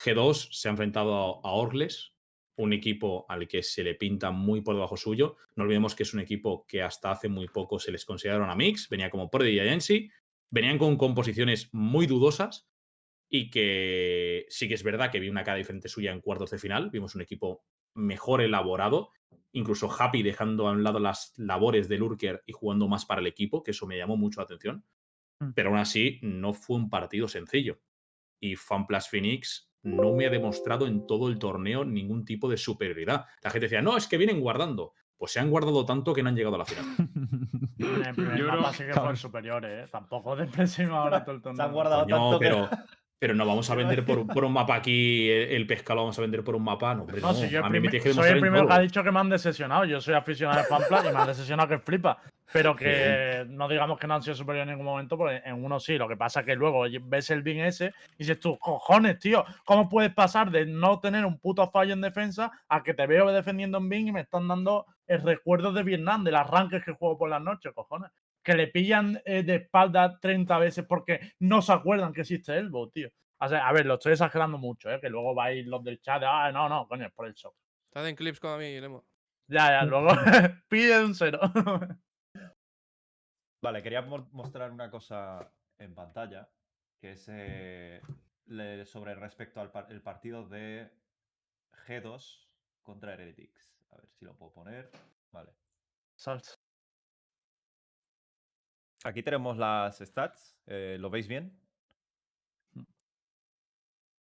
[0.03, 2.13] G2 se ha enfrentado a Orles,
[2.57, 5.37] un equipo al que se le pinta muy por debajo suyo.
[5.55, 8.57] No olvidemos que es un equipo que hasta hace muy poco se les consideraron a
[8.57, 10.11] Mix, venía como Prodigy y Agency,
[10.51, 12.69] venían con composiciones muy dudosas
[13.29, 16.59] y que sí que es verdad que vi una cara diferente suya en cuartos de
[16.59, 16.91] final.
[16.91, 19.11] Vimos un equipo mejor elaborado,
[19.53, 23.27] incluso Happy dejando a un lado las labores de Lurker y jugando más para el
[23.27, 24.85] equipo, que eso me llamó mucho la atención.
[25.41, 25.53] Mm.
[25.55, 27.81] Pero aún así, no fue un partido sencillo.
[28.41, 33.25] Y FanPlus Phoenix no me ha demostrado en todo el torneo ningún tipo de superioridad.
[33.43, 34.93] La gente decía, no, es que vienen guardando.
[35.17, 36.85] Pues se han guardado tanto que no han llegado a la final.
[37.79, 39.89] En el primer Yo mapa creo- sí que fueron superiores, ¿eh?
[39.93, 41.67] Tampoco despreciamos ahora todo el Se torneo.
[41.67, 42.77] han guardado Coño, tanto que-
[43.19, 46.19] pero, no vamos a vender por, por un mapa aquí el, el pescado, lo vamos
[46.19, 46.95] a vender por un mapa.
[46.95, 47.35] No, hombre, No, no.
[47.35, 49.21] si yo a mí me tienes que soy el primero que ha dicho que me
[49.21, 49.85] han decepcionado.
[49.85, 52.19] Yo soy aficionado de Fanplas y me han decepcionado que flipa.
[52.53, 55.81] Pero que no digamos que no han sido superiores en ningún momento, porque en uno
[55.81, 55.99] sí.
[55.99, 59.45] Lo que pasa es que luego ves el bin ese y dices tú, cojones, tío,
[59.65, 63.33] ¿cómo puedes pasar de no tener un puto fallo en defensa a que te veo
[63.33, 67.19] defendiendo en bin y me están dando el recuerdo de Vietnam, del arranque que juego
[67.19, 68.11] por las noches, cojones?
[68.47, 72.89] Que le pillan eh, de espalda 30 veces porque no se acuerdan que existe Elbow,
[72.93, 73.11] tío.
[73.41, 75.01] O sea, a ver, lo estoy exagerando mucho, ¿eh?
[75.01, 77.57] Que luego vais los del chat de, ah, no, no, coño, es por el shock.
[77.89, 79.05] Estad en clips como a mí, Lemo.
[79.49, 80.09] Ya, ya, luego
[80.69, 81.41] pide un cero.
[83.63, 86.49] Vale, quería mo- mostrar una cosa en pantalla,
[87.01, 88.01] que es eh,
[88.47, 90.89] le- sobre respecto al par- el partido de
[91.87, 92.49] G2
[92.83, 93.75] contra Heretics.
[93.91, 94.91] A ver si lo puedo poner.
[95.33, 95.51] Vale.
[96.15, 96.55] Salsa.
[99.07, 100.59] Aquí tenemos las stats.
[100.67, 101.57] eh, ¿Lo veis bien?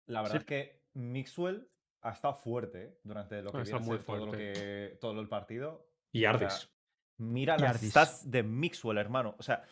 [0.07, 0.39] La verdad Sí.
[0.39, 1.67] es que Mixwell
[2.03, 2.99] ha estado fuerte ¿eh?
[3.03, 4.53] durante lo que viene muy todo, lo fuerte.
[4.53, 5.89] que, todo el partido.
[6.13, 6.53] Y O Ardis.
[6.53, 6.69] sea,
[7.19, 7.91] Mira Y las Ardis.
[7.91, 9.35] stats de Mixwell, hermano.
[9.39, 9.65] O sea,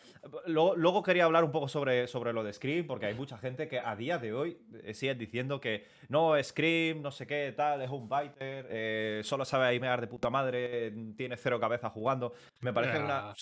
[0.47, 3.67] luego, luego quería hablar un poco sobre, sobre lo de Scream, porque hay mucha gente
[3.67, 7.83] que a día de hoy eh, sigue diciendo que no, Scream, no sé qué, tal,
[7.83, 12.33] es un biter, eh, solo sabe aimear de puta madre, tiene cero cabeza jugando.
[12.61, 13.35] Me parece una.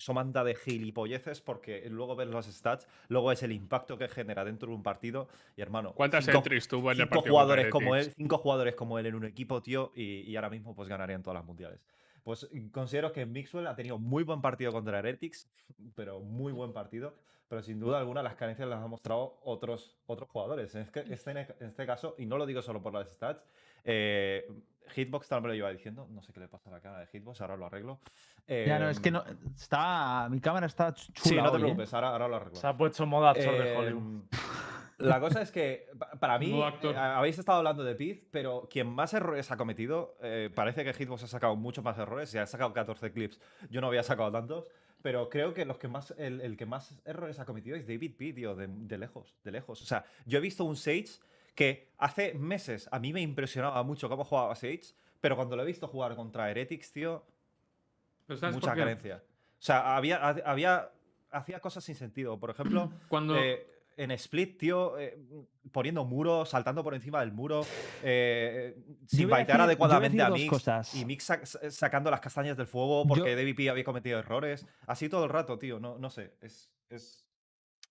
[0.00, 4.68] Somanta de gilipolleces porque luego ves los stats, luego es el impacto que genera dentro
[4.70, 7.94] de un partido y hermano, ¿Cuántas cinco- entries tuvo en el cinco partido jugadores como
[7.96, 11.22] él, cinco jugadores como él en un equipo, tío, y, y ahora mismo pues ganarían
[11.22, 11.80] todas las mundiales.
[12.24, 15.48] Pues considero que Mixwell ha tenido muy buen partido contra Heretics,
[15.94, 17.14] pero muy buen partido.
[17.48, 20.72] Pero sin duda alguna las carencias las han mostrado otros, otros jugadores.
[20.76, 23.44] En este, este- en este caso, y no lo digo solo por las stats,
[23.84, 24.46] eh,
[24.90, 26.06] Hitbox también me lo lleva diciendo.
[26.10, 28.00] No sé qué le pasa a la cara de Hitbox, ahora lo arreglo.
[28.46, 29.24] Ya, no, es que Em, no.
[29.54, 30.28] Está.
[30.30, 31.12] Mi cámara está chula.
[31.22, 31.58] Sí, no te hoy, ¿eh?
[31.60, 32.56] preocupes, ahora, ahora lo arreglo.
[32.56, 34.02] Se ha puesto modo actor de Hollywood.
[34.02, 34.22] Em,
[34.98, 38.86] La cosa es que, pa- para mí, eh, habéis estado hablando de Piz, pero quien
[38.86, 42.46] más errores ha cometido, eh, parece que Hitbox ha sacado muchos más errores, ya ha
[42.46, 44.66] sacado 14 clips, yo no había sacado tantos,
[45.00, 48.12] pero creo que los que más, el, el que más errores ha cometido es David
[48.18, 49.80] P, tío, de, de lejos, de lejos.
[49.80, 51.06] O sea, yo he visto un Sage
[51.54, 55.66] que hace meses a mí me impresionaba mucho cómo jugaba Sage, pero cuando lo he
[55.66, 57.24] visto jugar contra Heretics, tío,
[58.26, 59.22] Pero ¿sabes mucha carencia.
[59.58, 60.90] O sea, había, había,
[61.30, 62.38] hacía cosas sin sentido.
[62.38, 63.66] Por ejemplo, Cuando, eh,
[63.98, 65.18] en Split, tío, eh,
[65.72, 67.66] poniendo muros, saltando por encima del muro,
[68.02, 68.74] eh,
[69.06, 70.48] sin baitear yo adecuadamente a Mix.
[70.48, 70.94] cosas.
[70.94, 74.66] Y Mix sac- sa- sacando las castañas del fuego porque DVP había cometido errores.
[74.86, 75.78] Así todo el rato, tío.
[75.78, 76.32] No, no sé.
[76.40, 77.26] Es, es,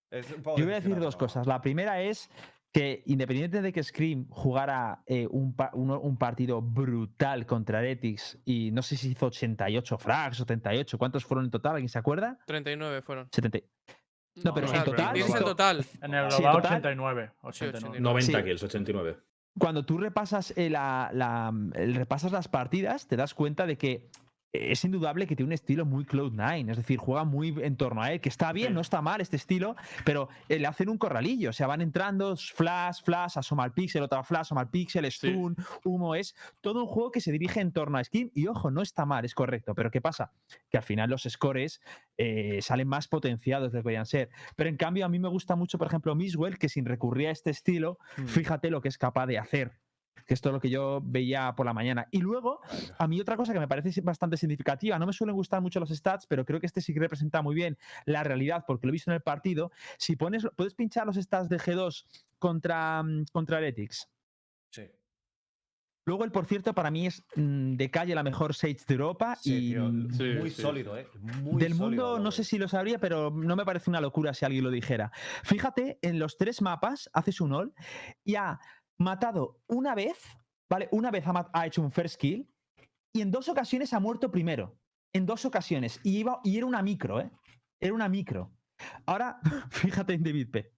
[0.10, 1.46] Es un poco Yo voy a decir dos cosas.
[1.46, 2.28] La primera es
[2.72, 8.38] que independiente de que Scream jugara eh, un, pa- uno- un partido brutal contra Heretics
[8.46, 11.74] y no sé si hizo 88 frags, 78, ¿cuántos fueron en total?
[11.74, 12.38] ¿Alguien se acuerda?
[12.46, 13.28] 39 fueron.
[13.32, 13.60] 70.
[14.44, 15.86] No, pero O en total, dices en hizo- total.
[16.02, 16.78] En el global total.
[16.78, 17.32] 89.
[17.42, 17.78] 89.
[17.92, 18.00] 89.
[18.00, 18.44] 90 Sí.
[18.46, 19.18] kills, 89.
[19.58, 24.08] Cuando tú repasas, eh, la- la- el- repasas las partidas, te das cuenta de que
[24.52, 28.12] es indudable que tiene un estilo muy Cloud9, es decir, juega muy en torno a
[28.12, 28.74] él, que está bien, Sí.
[28.74, 29.76] no está mal este estilo,
[30.06, 34.02] pero eh, le hacen un corralillo, o sea, van entrando, flash, flash, asoma al pixel,
[34.02, 35.30] otra flash, asoma al pixel, Sí.
[35.30, 38.72] stun, humo, es todo un juego que se dirige en torno a Skin y ojo,
[38.72, 40.32] no está mal, es correcto, pero ¿qué pasa?
[40.70, 41.82] Que al final los scores
[42.18, 45.30] eh, salen más potenciados de lo que podían ser, pero en cambio a mí me
[45.30, 48.26] gusta mucho, por ejemplo, Miswell, que sin recurrir a este estilo, Mm.
[48.26, 49.80] fíjate lo que es capaz de hacer.
[50.26, 52.08] Que esto es lo que yo veía por la mañana.
[52.12, 52.62] Y luego,
[52.98, 55.90] a mí otra cosa que me parece bastante significativa, no me suelen gustar mucho los
[55.90, 58.94] stats, pero creo que este sí que representa muy bien la realidad porque lo he
[58.94, 59.72] visto en el partido.
[59.98, 62.06] Si pones, puedes pinchar los stats de G2
[62.38, 64.08] contra, mm, contra Heretics.
[64.72, 64.84] Sí.
[66.10, 69.36] Luego el por cierto para mí es mm, de calle la mejor Sage de Europa
[69.36, 71.08] Sí, y mm, Sí, muy sí, sólido, ¿eh?
[71.44, 74.34] Muy del sólido mundo no sé si lo sabría, pero no me parece una locura
[74.34, 75.12] si alguien lo dijera.
[75.44, 77.74] Fíjate, en los tres mapas haces un all
[78.24, 78.60] y ha
[79.00, 80.18] matado una vez,
[80.70, 80.88] ¿vale?
[80.92, 82.48] Una vez ha, hecho un first kill
[83.16, 84.78] y en dos ocasiones ha muerto primero.
[85.14, 86.00] En dos ocasiones.
[86.04, 87.32] Y, iba, y era una micro, ¿eh?
[87.82, 88.52] Era una micro.
[89.06, 89.40] Ahora,
[89.72, 90.72] fíjate en David P.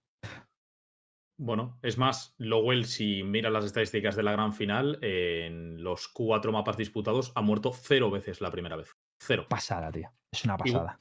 [1.38, 6.52] Bueno, es más, Lowell, si mira las estadísticas de la gran final, en los cuatro
[6.52, 8.92] mapas disputados ha muerto cero veces la primera vez.
[9.20, 9.46] Cero.
[9.48, 10.08] Pasada, tío.
[10.32, 11.00] Es una Y- pasada.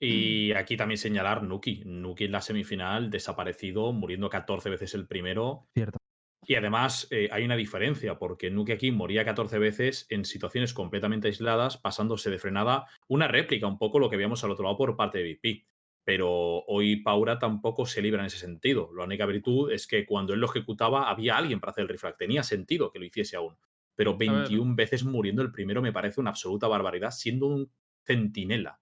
[0.00, 1.82] Y aquí también señalar Nuki.
[1.84, 5.68] Nuki en la semifinal, desaparecido, muriendo 14 veces el primero.
[5.76, 5.98] Cierto.
[6.44, 11.28] Y además eh, hay una diferencia, porque Nuki aquí moría 14 veces en situaciones completamente
[11.28, 12.86] aisladas, pasándose de frenada.
[13.06, 15.66] Una réplica, un poco lo que veíamos al otro lado por parte de VP.
[16.04, 18.90] Pero hoy Paura tampoco se libra en ese sentido.
[18.96, 22.16] La única virtud es que cuando él lo ejecutaba había alguien para hacer el refrag.
[22.16, 23.56] Tenía sentido que lo hiciese aún.
[23.94, 27.70] Pero 21 veces muriendo el primero me parece una absoluta barbaridad, siendo un
[28.04, 28.80] centinela.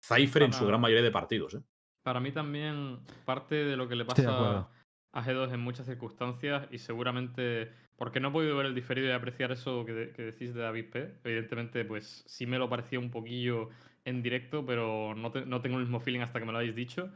[0.00, 1.54] Cypher en su gran mayoría de partidos.
[1.54, 1.62] ¿eh?
[2.04, 4.68] Para mí también parte de lo que le pasa
[5.12, 9.10] a G2 en muchas circunstancias y seguramente, porque no he podido ver el diferido y
[9.12, 11.20] apreciar eso que, de- que decís de David P.
[11.24, 13.68] Evidentemente, pues sí me lo parecía un poquillo
[14.04, 16.74] en directo, pero no, te- no tengo el mismo feeling hasta que me lo habéis
[16.74, 17.12] dicho.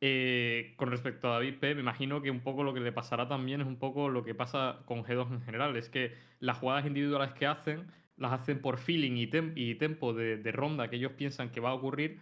[0.00, 3.28] Eh, con respecto a David P, me imagino que un poco lo que le pasará
[3.28, 5.76] también es un poco lo que pasa con G2 en general.
[5.76, 7.86] Es que las jugadas individuales que hacen,
[8.16, 11.60] las hacen por feeling y, tem- y tempo de, de ronda que ellos piensan que
[11.60, 12.20] va a ocurrir.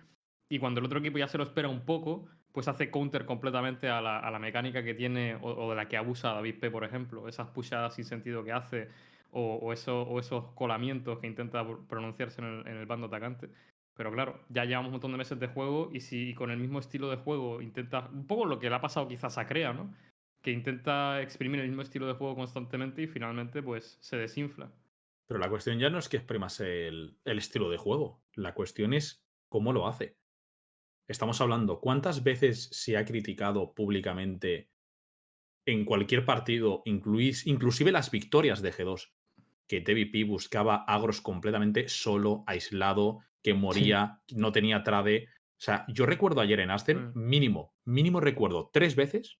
[0.49, 3.89] Y cuando el otro equipo ya se lo espera un poco, pues hace counter completamente
[3.89, 6.85] a la, a la mecánica que tiene o, de la que abusa David P, por
[6.85, 7.29] ejemplo.
[7.29, 8.89] Esas pushadas sin sentido que hace
[9.33, 13.09] o, o eso- o esos colamientos que intenta pr- pronunciarse en el, en el bando
[13.09, 13.51] atacante.
[13.97, 16.79] Pero claro, ya llevamos un montón de meses de juego y si con el mismo
[16.79, 19.93] estilo de juego intenta, un poco lo que le ha pasado quizás a Crea, ¿no?
[20.41, 24.71] Que intenta exprimir el mismo estilo de juego constantemente y finalmente pues se desinfla.
[25.27, 28.21] Pero la cuestión ya no es que exprimas el, el estilo de juego.
[28.35, 30.15] La cuestión es cómo lo hace.
[31.07, 34.71] Estamos hablando, ¿cuántas veces se ha criticado públicamente
[35.67, 39.13] en cualquier partido, incluís, inclusive las victorias de G2,
[39.67, 45.29] que TVP buscaba agros completamente solo, aislado, que moría, no tenía trade?
[45.29, 47.29] O sea, yo recuerdo ayer en Aston, Mm.
[47.29, 49.39] mínimo, mínimo recuerdo tres veces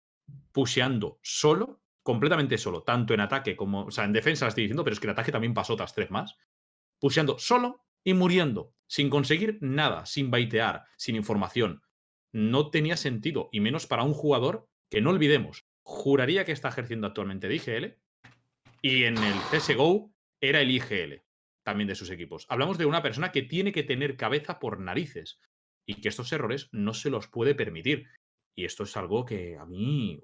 [0.53, 4.85] pusheando solo, completamente solo, tanto en ataque como, o sea, en defensa la estoy diciendo,
[4.85, 6.37] pero es que en ataque también pasó otras tres más,
[6.99, 11.83] pusheando solo y muriendo, sin conseguir nada, sin baitear, sin información.
[12.33, 17.07] No tenía sentido, y menos para un jugador que no olvidemos, juraría que está ejerciendo
[17.07, 17.99] actualmente de IGL,
[18.83, 21.23] y en el CSGO era el IGL,
[21.63, 22.47] también de sus equipos.
[22.49, 25.41] Hablamos de una persona que tiene que tener cabeza por narices,
[25.87, 28.07] y que estos errores no se los puede permitir.
[28.57, 30.21] Y esto es algo que a mí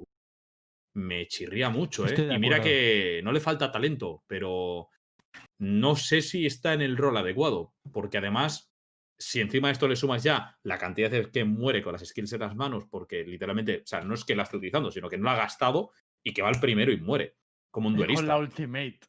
[0.94, 2.34] me chirría mucho, ¿eh?
[2.34, 4.88] Y mira que no le falta talento, pero
[5.60, 8.72] no sé si está en el rol adecuado, porque además,
[9.18, 12.02] si encima de esto le sumas ya la cantidad de veces que muere con las
[12.04, 15.10] skills en las manos, porque literalmente, o sea, no es que la esté utilizando, sino
[15.10, 15.90] que no la ha gastado
[16.22, 17.36] y que va al primero y muere,
[17.70, 19.00] como un Y Con duelista, la con, ultimate.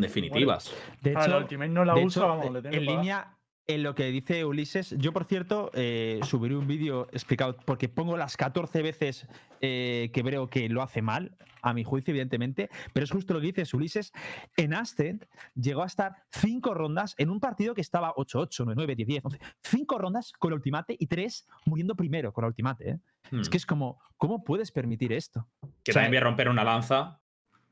[0.00, 0.74] definitivas.
[1.02, 3.35] De Para la hecho, ultimate no la usa, hecho, vamos, eh, le tengo en línea
[3.68, 8.16] en lo que dice Ulises, yo por cierto eh, subiré un vídeo explicado porque pongo
[8.16, 9.26] las 14 veces
[9.60, 13.40] eh, que veo que lo hace mal, a mi juicio evidentemente, pero es justo lo
[13.40, 14.12] que dices Ulises,
[14.56, 15.24] en Ascent
[15.56, 19.98] llegó a estar 5 rondas en un partido que estaba 8-8, 9-9, 10-10, 11, 5
[19.98, 22.90] rondas con la ultimate y 3 muriendo primero con la ultimate.
[22.90, 22.98] ¿eh?
[23.32, 23.50] Es Hmm.
[23.50, 25.48] que es como, ¿cómo puedes permitir esto?
[25.82, 27.20] Que O sea, también voy a romper una lanza.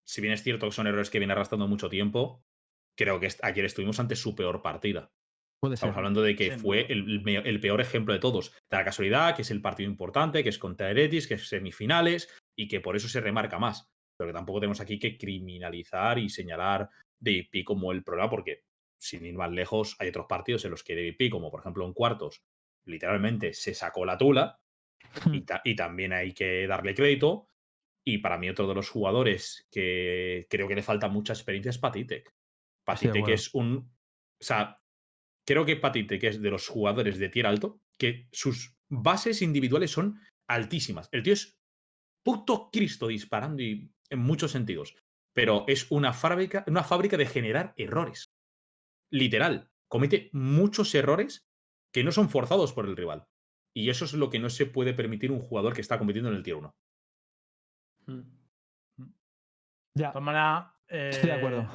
[0.02, 2.42] Si bien es cierto que son errores que viene arrastrando mucho tiempo,
[2.96, 5.12] creo que ayer estuvimos ante su peor partida.
[5.64, 5.86] Puede ser.
[5.86, 8.52] Estamos hablando de que fue el, peor ejemplo de todos.
[8.70, 12.28] Da la casualidad que es el partido importante, que es contra Heretis, que es semifinales
[12.54, 13.88] y que por eso se remarca más.
[14.18, 18.64] Pero que tampoco tenemos aquí que criminalizar y señalar DVP como el problema, porque
[19.00, 21.94] sin ir más lejos, hay otros partidos en los que DVP, como por ejemplo en
[21.94, 22.42] cuartos,
[22.86, 24.60] literalmente se sacó la tula
[25.32, 27.48] y, ta- y también hay que darle crédito.
[28.06, 31.78] Y para mí, otro de los jugadores que creo que le falta mucha experiencia es
[31.78, 32.30] Patitek.
[32.84, 33.34] Patitek acuerdo.
[33.34, 33.76] es un.
[33.78, 34.76] O sea,
[35.46, 40.20] creo que Patitek es de los jugadores de tier alto que sus bases individuales son
[40.48, 41.08] altísimas.
[41.12, 41.58] El tío es
[42.24, 44.96] puto Cristo disparando y en muchos sentidos.
[45.34, 48.32] Pero es una fábrica, una fábrica de generar errores.
[49.10, 49.70] Literal.
[49.88, 51.46] Comete muchos errores
[51.92, 53.26] que no son forzados por el rival.
[53.76, 56.36] Y eso es lo que no se puede permitir un jugador que está compitiendo en
[56.36, 56.74] el tier 1.
[58.06, 58.20] Mm.
[59.96, 61.68] Ya, De todas maneras, estoy de acuerdo.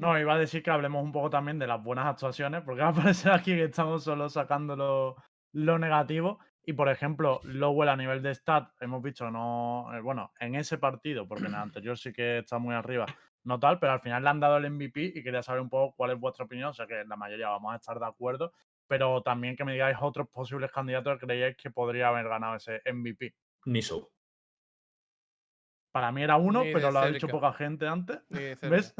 [0.00, 2.88] No, iba a decir que hablemos un poco también de las buenas actuaciones, porque va
[2.88, 5.16] a parecer aquí que estamos solo sacando lo,
[5.52, 6.38] lo negativo.
[6.64, 10.78] Y por ejemplo, Lowell a nivel de stat, hemos visto, no, eh, bueno, en ese
[10.78, 13.06] partido, porque en el anterior sí que está muy arriba,
[13.44, 15.94] no tal, pero al final le han dado el MVP y quería saber un poco
[15.96, 16.70] cuál es vuestra opinión.
[16.70, 18.52] O sea que la mayoría vamos a estar de acuerdo,
[18.86, 22.80] pero también que me digáis otros posibles candidatos que creíais que podría haber ganado ese
[22.90, 23.34] MVP.
[23.66, 24.10] Niso.
[25.92, 28.20] Para mí era uno, pero lo ha dicho poca gente antes.
[28.62, 28.94] ¿Ves?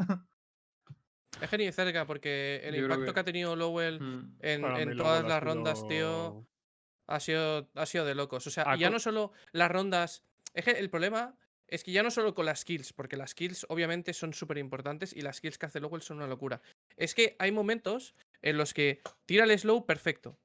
[1.41, 3.13] Es que ni cerca, porque el Yo impacto que...
[3.13, 4.35] que- ha tenido Lowell Mm.
[4.41, 6.47] en, todas las rondas, tío, sido-
[7.07, 8.45] ha sido, ha sido de locos.
[8.47, 10.23] O sea, y ya no solo las rondas.
[10.53, 11.35] Es que el problema
[11.67, 15.13] es que ya no solo con las kills, porque las kills obviamente son súper importantes
[15.13, 16.61] y las kills que hace Lowell son una locura.
[16.97, 20.37] Es que hay momentos en los que tira el slow, perfecto.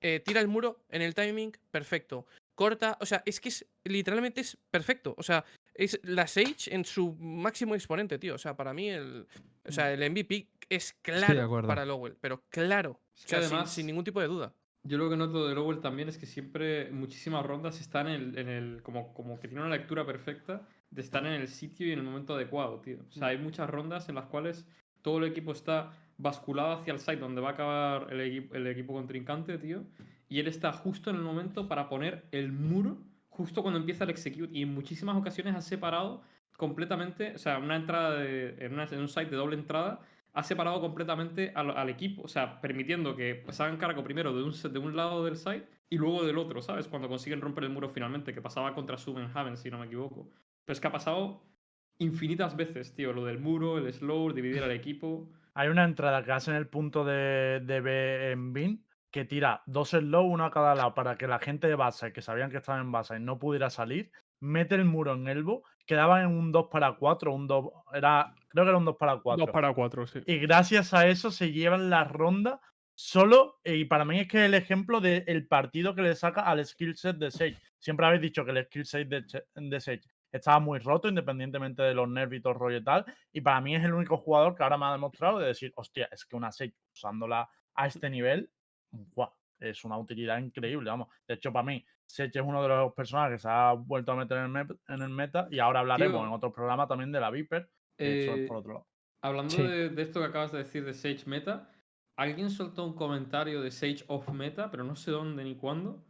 [0.00, 2.26] Eh, tira el muro en el timing, perfecto.
[2.54, 5.14] Corta, o sea, es que es literalmente es perfecto.
[5.16, 5.44] O sea,
[5.74, 8.34] es la Sage en su máximo exponente, tío.
[8.34, 9.26] O sea, para mí el,
[9.66, 13.00] o sea, el MVP es claro para Lowell, pero claro.
[13.14, 14.54] Es O que sea, además- sin ningún tipo de duda.
[14.84, 18.38] Yo lo que noto de Lowell también es que siempre muchísimas rondas están en el,
[18.38, 21.92] en el como, como que tiene una lectura perfecta de estar en el sitio y
[21.92, 22.98] en el momento adecuado, tío.
[23.08, 24.66] O sea, hay muchas rondas en las cuales
[25.00, 28.66] todo el equipo está basculado hacia el site donde va a acabar el, equi- el
[28.66, 29.84] equipo contrincante, tío.
[30.28, 32.98] Y él está justo en el momento para poner el muro
[33.32, 34.50] justo cuando empieza el execute.
[34.56, 36.22] Y en muchísimas ocasiones ha separado
[36.56, 40.00] completamente, o sea, una entrada de, en, en un site de doble entrada,
[40.34, 44.52] ha separado completamente al, equipo, o sea, permitiendo que pues, hagan cargo primero de un,
[44.52, 46.88] se- de un lado del site y luego del otro, ¿sabes?
[46.88, 48.96] Cuando consiguen romper el muro finalmente, que pasaba contra
[49.34, 50.30] Haven, si no me equivoco.
[50.64, 51.42] Pero es que ha pasado
[51.98, 55.28] infinitas veces, tío, lo del muro, el slow, dividir al equipo.
[55.54, 59.62] Hay una entrada que hace en el punto de, de B en Bin que tira
[59.66, 62.56] dos slow, uno a cada lado, para que la gente de base, que sabían que
[62.56, 64.10] estaba en base, no pudiera salir,
[64.40, 68.64] mete el muro en elbow, quedaba en un 2 para 4, un 2, era, creo
[68.64, 69.46] que era un 2 para 4.
[69.46, 70.20] 2 para 4, sí.
[70.26, 72.60] Y gracias a eso se llevan la ronda
[72.94, 76.64] solo, y para mí es que es el ejemplo del partido que le saca al
[76.64, 77.58] skill set de Sage.
[77.78, 81.94] Siempre habéis dicho que el skill set de, de Sage estaba muy roto, independientemente de
[81.94, 83.04] los nervios rollo y tal.
[83.32, 86.08] Y para mí es el único jugador que ahora me ha demostrado de decir, hostia,
[86.10, 88.50] es que una Sage usándola a este nivel,
[89.58, 91.08] es una utilidad increíble, vamos.
[91.26, 94.16] De hecho, para mí, Sage es uno de los personajes que se ha vuelto a
[94.16, 97.12] meter en el, mep- en el meta y ahora hablaremos Tío, en otro programa también
[97.12, 97.70] de la Viper.
[97.96, 98.86] que eso es Eh, por otro lado.
[99.22, 99.62] Hablando Sí.
[99.62, 101.70] de, de esto que acabas de decir de Sage Meta,
[102.16, 106.04] alguien soltó un comentario de Sage off meta, pero no sé dónde ni cuándo.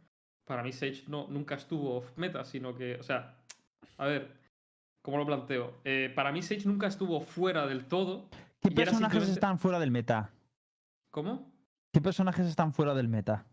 [0.45, 3.37] Para mí Sage no, nunca estuvo off meta, sino que, o sea,
[3.97, 4.31] a ver,
[5.03, 5.75] ¿cómo lo planteo?
[5.85, 8.29] Eh, para mí Sage nunca estuvo fuera del todo.
[8.59, 10.31] ¿Qué personajes simplemente- están fuera del meta?
[11.11, 11.52] ¿Cómo?
[11.93, 13.45] ¿Qué personajes están fuera del meta?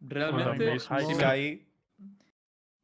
[0.00, 1.66] Realmente, Sky,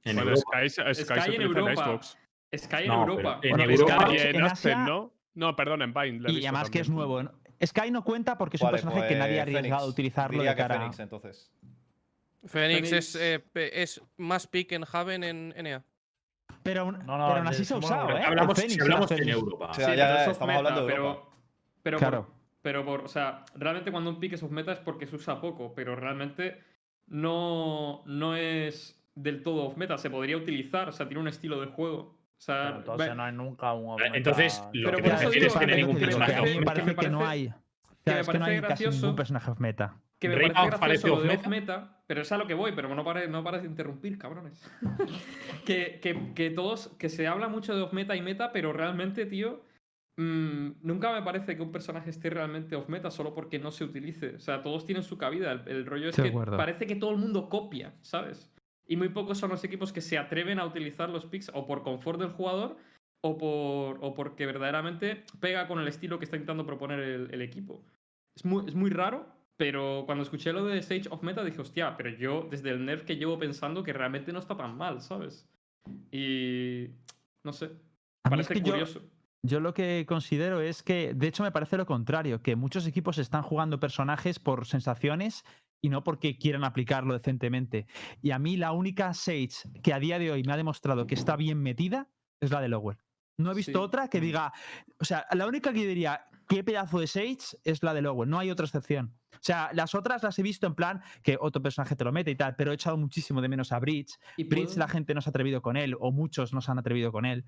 [0.02, 0.58] En Bueno, Europa.
[0.58, 1.84] Sky, se- Sky, Sky se en utiliza en Europa.
[1.84, 2.18] Xbox.
[2.56, 3.38] Sky en No, Europa.
[3.40, 5.12] pero en Bueno, Europa- Sky Y en en Asia- ¿no?
[5.34, 7.22] No, perdón, en he Y además que es nuevo.
[7.22, 7.30] ¿no?
[7.64, 10.38] Sky no cuenta porque es un vale, personaje que nadie ha pues, arriesgado a utilizarlo
[10.38, 10.78] Diría de que cara.
[10.80, 11.52] Fénix, entonces.
[12.46, 13.20] Fénix es, Fénix-
[13.54, 15.84] eh, es más pick en Haven en NA.
[16.64, 18.22] Pero, aún- No, no, pero aún así se ha usado, ¿eh?
[18.24, 19.28] Hablamos, Fénix, si hablamos en.
[19.28, 19.66] Europa.
[19.70, 21.28] O Sí, sea, pero ya estamos meta, hablando de pero, Europa.
[21.82, 22.39] pero, Claro.
[22.62, 25.40] Pero por, o sea, realmente cuando un pick es off meta es porque se usa
[25.40, 26.58] poco, pero realmente
[27.06, 31.60] no, no es del todo off meta, se podría utilizar, o sea, tiene un estilo
[31.60, 32.18] de juego.
[32.38, 35.02] O sea, Pero entonces ve- no hay nunca un Eh, Entonces, off-meta- lo Pero que
[35.10, 36.64] por te digo es que no hay que- ningún que me personaje a mí me
[36.64, 37.54] parece- parece que me que no parece- hay.
[38.04, 39.96] que me es que no hay parece casi ningún gracioso personaje off meta.
[40.18, 41.76] que me parece parece gracioso lo de off-meta.
[41.76, 44.62] off-meta, pero es a lo que voy, pero no pares no pares de interrumpir, cabrones.
[45.66, 49.62] que, que- que todos, que se habla mucho de off-meta y meta, pero realmente, tío,
[50.20, 54.36] mm, nunca me parece que un personaje esté realmente off-meta solo porque no se utilice.
[54.36, 55.52] O sea, todos tienen su cabida.
[55.52, 56.56] El, el rollo es de que acuerdo.
[56.56, 58.50] parece que todo el mundo copia, ¿sabes?
[58.86, 61.82] Y muy pocos son los equipos que se atreven a utilizar los picks o por
[61.82, 62.76] confort del jugador
[63.22, 67.42] o, por, o porque verdaderamente pega con el estilo que está intentando proponer el, el
[67.42, 67.84] equipo.
[68.34, 71.96] Es muy, es muy raro, pero cuando escuché lo de Stage of Meta dije, hostia,
[71.96, 75.46] pero yo desde el nerf que llevo pensando que realmente no está tan mal, ¿sabes?
[76.10, 76.88] Y
[77.44, 77.66] no sé,
[78.24, 79.00] A mí es parece que curioso.
[79.00, 83.18] Yo lo que considero es que, de hecho, me parece lo contrario, que muchos equipos
[83.18, 85.44] están jugando personajes por sensaciones
[85.82, 87.86] y no porque quieran aplicarlo decentemente.
[88.20, 89.48] Y a mí la única Sage
[89.82, 92.10] que a día de hoy me ha demostrado que está bien metida
[92.40, 92.98] es la de Lowell.
[93.38, 93.78] No he visto Sí.
[93.78, 94.52] otra que diga,
[94.98, 98.28] o sea, la única que yo diría, qué pedazo de Sage es la de Lowell,
[98.28, 99.16] no hay otra excepción.
[99.32, 102.30] O sea, las otras las he visto en plan que otro personaje te lo mete
[102.30, 104.18] y tal, pero he echado muchísimo de menos a Bridge.
[104.36, 106.70] Y Bridge puedo- la gente no se ha atrevido con él, o muchos no se
[106.70, 107.46] han atrevido con él.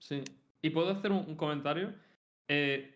[0.00, 0.24] Sí.
[0.62, 1.94] Y puedo hacer un, comentario.
[2.48, 2.94] Eh,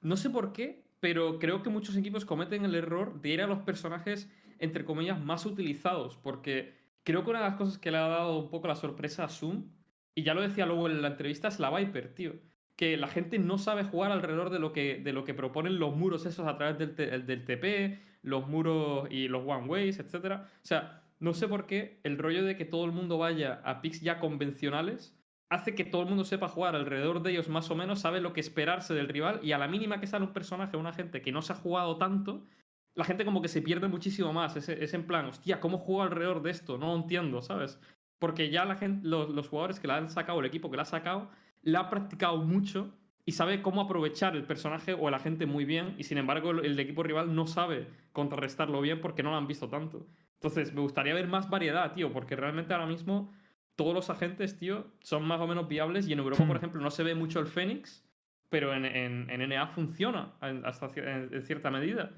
[0.00, 3.46] no sé por qué, pero creo que muchos equipos cometen el error de ir a
[3.46, 6.16] los personajes, entre comillas, más utilizados.
[6.16, 6.74] Porque
[7.04, 9.28] creo que una de las cosas que le ha dado un poco la sorpresa a
[9.28, 9.70] Zoom,
[10.14, 12.34] y ya lo decía luego en la entrevista, es la Viper, tío.
[12.76, 15.94] Que la gente no sabe jugar alrededor de lo que, de lo que proponen los
[15.94, 20.40] muros esos a través del, del TP, los muros y los one ways, etc.
[20.42, 23.80] O sea, no sé por qué el rollo de que todo el mundo vaya a
[23.80, 25.19] picks ya convencionales
[25.50, 28.32] hace que todo el mundo sepa jugar alrededor de ellos más o menos, sabe lo
[28.32, 31.20] que esperarse del rival y a la mínima que sale un personaje o una gente
[31.20, 32.46] que no se ha jugado tanto,
[32.94, 34.56] la gente como que se pierde muchísimo más.
[34.56, 36.78] Es, es en plan, hostia, ¿cómo juego alrededor de esto?
[36.78, 37.80] No entiendo, ¿sabes?
[38.20, 40.84] Porque ya la gente, los, los jugadores que la han sacado, el equipo que la
[40.84, 41.30] ha sacado,
[41.62, 42.94] la ha practicado mucho
[43.26, 46.64] y sabe cómo aprovechar el personaje o el agente muy bien y sin embargo el,
[46.64, 50.06] el equipo rival no sabe contrarrestarlo bien porque no lo han visto tanto.
[50.34, 53.32] Entonces me gustaría ver más variedad, tío, porque realmente ahora mismo
[53.80, 56.58] todos los agentes, tío, son más o menos viables y en Europa, por Hmm.
[56.58, 58.04] ejemplo, no se ve mucho el Fénix,
[58.50, 62.10] pero en, en- en NA funciona en- hasta en, cierta medida.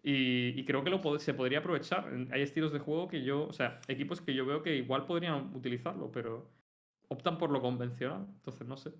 [0.00, 2.08] Y, y creo que lo se podría aprovechar.
[2.30, 5.50] Hay estilos de juego que yo, o sea, equipos que yo veo que igual podrían
[5.56, 6.48] utilizarlo, pero
[7.08, 8.26] optan por lo convencional.
[8.28, 8.92] Entonces, no sé.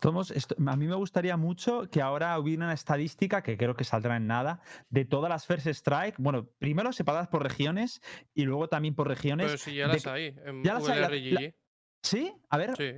[0.00, 3.84] Tomos, esto- a mí me gustaría mucho que ahora hubiera una estadística, que creo que
[3.84, 4.60] saldrá en nada,
[4.90, 8.00] de todas las First Strike, bueno, primero separadas por regiones
[8.34, 9.46] y luego también por regiones.
[9.46, 10.36] Pero si ya de las que- hay.
[10.44, 11.54] En ya las hay, la- VLRGG.
[12.02, 12.32] ¿Sí?
[12.50, 12.92] A ver, Sí.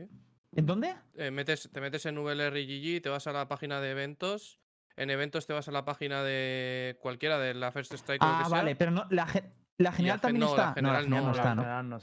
[0.52, 0.96] ¿en dónde?
[1.14, 4.58] Eh, metes, te metes en VLRGG, te vas a la página de eventos.
[4.96, 8.22] En eventos te vas a la página de cualquiera de la First Strike.
[8.22, 9.26] o lo Ah, que sea, vale, pero no, la,
[9.78, 10.80] la general gen- también no, la está.
[10.82, 11.62] no, la general no, no la está, en ¿no?
[11.62, 11.98] general no.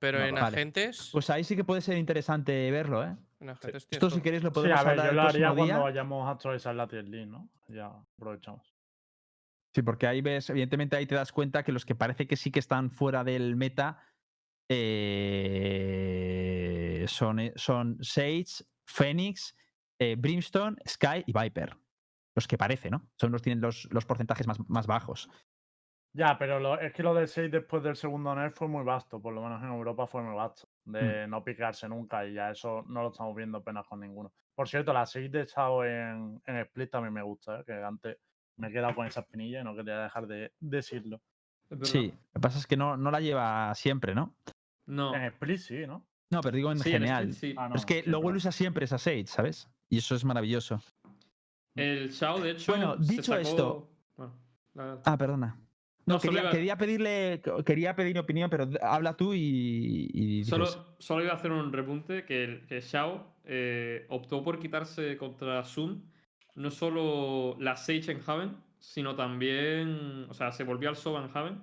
[0.00, 0.46] Pero No, en vale.
[0.46, 1.10] agentes.
[1.12, 3.16] Pues ahí sí que puede ser interesante verlo, ¿eh?
[3.40, 5.22] en agentes tienes Esto si queréis lo Sí, podemos a ver, hablar yo el lo
[5.22, 5.78] haría cuando día.
[5.78, 7.48] vayamos a actualizar la tier list, ¿no?
[7.68, 7.86] Ya
[8.16, 8.74] aprovechamos.
[9.74, 12.50] Sí, porque ahí ves, evidentemente ahí te das cuenta que los que parece que sí
[12.50, 14.02] que están fuera del meta
[15.78, 19.56] eh, son, eh, son Sage, Phoenix,
[19.98, 21.76] eh, Brimstone, Sky y Viper.
[22.34, 23.10] Los que parece, ¿no?
[23.16, 25.28] Son los tienen los, los porcentajes más, más bajos.
[26.12, 29.20] Ya, pero lo- es que lo del 6 después del segundo nerf fue muy vasto,
[29.20, 31.30] por lo menos en Europa fue muy vasto, de Mm.
[31.30, 34.32] no picarse nunca y ya eso no lo estamos viendo apenas con ninguno.
[34.54, 37.64] Por cierto, la 6 de echado en, en Split también me gusta, ¿eh?
[37.64, 38.16] que antes
[38.56, 41.20] me he quedado con esa espinilla y no quería dejar de decirlo.
[41.82, 44.34] Sí, lo que pasa es que no, no la lleva siempre, ¿no?
[44.86, 45.14] No.
[45.14, 46.04] En Split sí, ¿no?
[46.30, 47.28] No, pero digo en Sí, en general.
[47.28, 47.54] Split sí.
[47.58, 49.70] Ah, no, es que sí, luego usa siempre esa Sage, ¿sabes?
[49.90, 50.80] Y eso es maravilloso.
[51.76, 52.72] El Shao, de hecho.
[52.72, 54.32] Bueno, dicho sacó- esto- Bueno,
[54.74, 55.56] la- Ah, perdona.
[56.08, 60.42] No, quería, iba- quería pedirle, quería pedir opinión, pero habla tú y.
[60.44, 60.66] Solo,
[60.98, 66.02] solo iba a hacer un repunte que, que Shao eh, optó por quitarse contra Zoom
[66.54, 70.26] no solo la Sage en Haven, sino también.
[70.28, 71.62] O sea, se volvió al Sova en Haven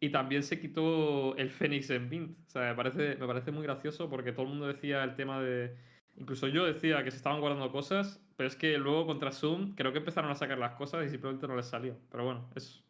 [0.00, 2.38] y también se quitó el Fénix en Vint.
[2.46, 5.40] O sea, me parece, me parece muy gracioso porque todo el mundo decía el tema
[5.40, 5.76] de.
[6.16, 9.92] Incluso yo decía que se estaban guardando cosas, pero es que luego contra Zoom creo
[9.92, 11.96] que empezaron a sacar las cosas y simplemente no les salió.
[12.10, 12.83] Pero bueno, es.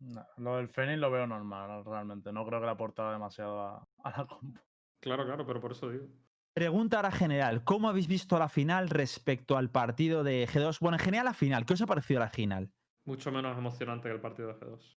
[0.00, 2.32] No, lo del Fenix lo veo normal, realmente.
[2.32, 4.60] No creo que le aportara demasiado a, a la compo.
[5.00, 6.06] Claro, claro, pero por eso digo.
[6.54, 7.64] Pregunta ahora general.
[7.64, 10.78] ¿Cómo habéis visto la final respecto al partido de G2?
[10.80, 11.66] Bueno, en general la final.
[11.66, 12.70] ¿Qué os ha parecido la final?
[13.04, 14.98] Mucho menos emocionante que el partido de G2.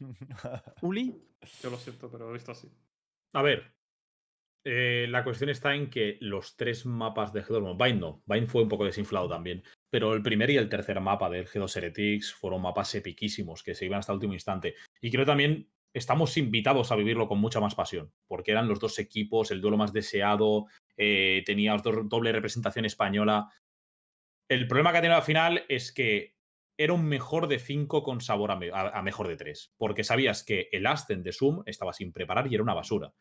[0.82, 1.16] Uli.
[1.62, 2.70] Yo lo siento, pero he visto así.
[3.32, 3.74] A ver,
[4.64, 8.46] eh, la cuestión está en que los tres mapas de G2, bueno, Bind no, Bind
[8.46, 12.32] fue un poco desinflado también, pero el primer y el tercer mapa del G2 Heretics
[12.32, 14.74] fueron mapas epiquísimos que se iban hasta el último instante.
[15.00, 18.98] Y creo también estamos invitados a vivirlo con mucha más pasión, porque eran los dos
[19.00, 20.66] equipos, el duelo más deseado,
[20.96, 23.48] eh, tenía doble representación española.
[24.48, 26.34] El problema que ha tenido la final es que
[26.78, 30.04] era un mejor de 5 con sabor a, me- a- a mejor de 3, porque
[30.04, 33.12] sabías que el Ascent de Zoom estaba sin preparar y era una basura.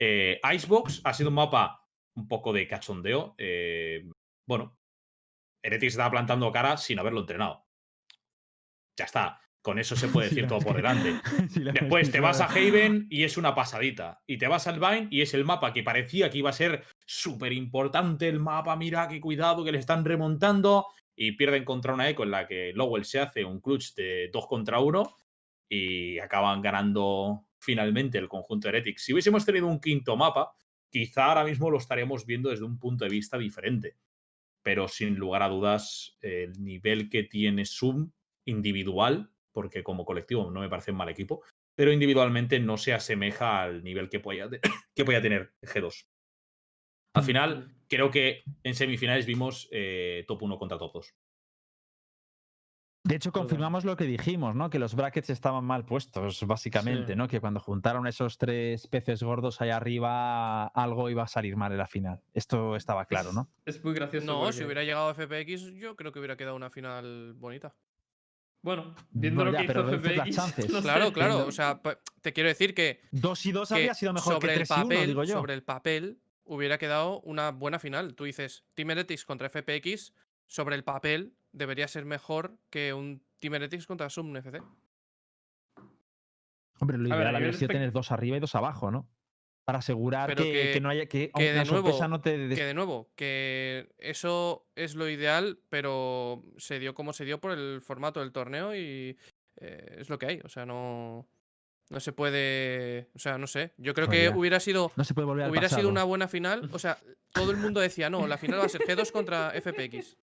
[0.00, 3.34] Eh, Icebox ha sido un mapa un poco de cachondeo.
[3.38, 4.08] eh,
[4.46, 4.77] bueno,
[5.62, 7.66] Heretics estaba plantando cara sin haberlo entrenado.
[8.96, 9.40] Ya está.
[9.60, 11.20] Con eso se puede decir todo por delante.
[11.48, 12.46] sí, Después es te vas a.
[12.46, 14.22] Haven y es una pasadita.
[14.26, 16.84] Y te vas al Vine y es el mapa que parecía que iba a ser
[17.06, 18.76] súper importante el mapa.
[18.76, 20.86] Mira, qué cuidado, que le están remontando.
[21.20, 24.46] Y pierden contra una eco en la que Lowell se hace un clutch de 2
[24.46, 25.16] contra 1
[25.68, 29.02] y acaban ganando finalmente el conjunto Heretics.
[29.02, 30.52] Si hubiésemos tenido un quinto mapa,
[30.88, 33.96] quizá ahora mismo lo estaríamos viendo desde un punto de vista diferente.
[34.62, 38.10] Pero sin lugar a dudas, el nivel que tiene Zoom
[38.44, 41.42] individual, porque como colectivo no me parece un mal equipo,
[41.74, 44.48] pero individualmente no se asemeja al nivel que pueda,
[44.94, 46.06] que pueda tener G2.
[47.14, 51.14] Al final, creo que en semifinales vimos eh, top 1 contra top 2.
[53.08, 54.68] De hecho, confirmamos lo que dijimos, ¿no?
[54.68, 57.16] Que los brackets estaban mal puestos, básicamente, Sí.
[57.16, 57.26] ¿no?
[57.26, 61.78] Que cuando juntaron esos tres peces gordos ahí arriba, algo iba a salir mal en
[61.78, 62.20] la final.
[62.34, 63.48] Esto estaba claro, ¿no?
[63.64, 64.26] Es muy gracioso.
[64.26, 67.74] No, si porque- hubiera llegado a FPX, yo creo que hubiera quedado una final bonita.
[68.60, 70.36] Bueno, viendo Bueno, lo ya, que pero hizo FPX.
[70.36, 70.68] chances.
[70.70, 70.82] no sé.
[70.82, 71.46] Claro, claro.
[71.46, 71.80] O sea,
[72.20, 74.72] te quiero decir que, Dos y dos habría sido mejor sobre que el tres y
[74.74, 75.34] uno, papel, digo yo.
[75.34, 78.14] sobre el papel, hubiera quedado una buena final.
[78.14, 80.12] Tú dices, Team Heretics contra FPX,
[80.46, 84.60] sobre el papel debería ser mejor que un Team Heretics contra Sum FC.
[86.80, 89.08] Hombre, lo ideal habría sido tener dos arriba y dos abajo, ¿no?
[89.64, 92.64] Para asegurar que, que- que no haya que, que de nuevo- no te des- Que
[92.64, 97.80] de nuevo, que eso es lo ideal, pero se dio como se dio por el
[97.82, 99.18] formato del torneo y
[99.60, 100.40] eh, es lo que hay.
[100.44, 101.28] O sea, no,
[101.90, 103.10] no se puede.
[103.14, 103.74] O sea, no sé.
[103.76, 104.90] Yo creo que hubiera sido.
[104.96, 106.70] no se puede volver Hubiera sido una buena final.
[106.72, 106.96] O sea,
[107.34, 110.16] todo el mundo decía, no, la final va a ser G2 contra FPX.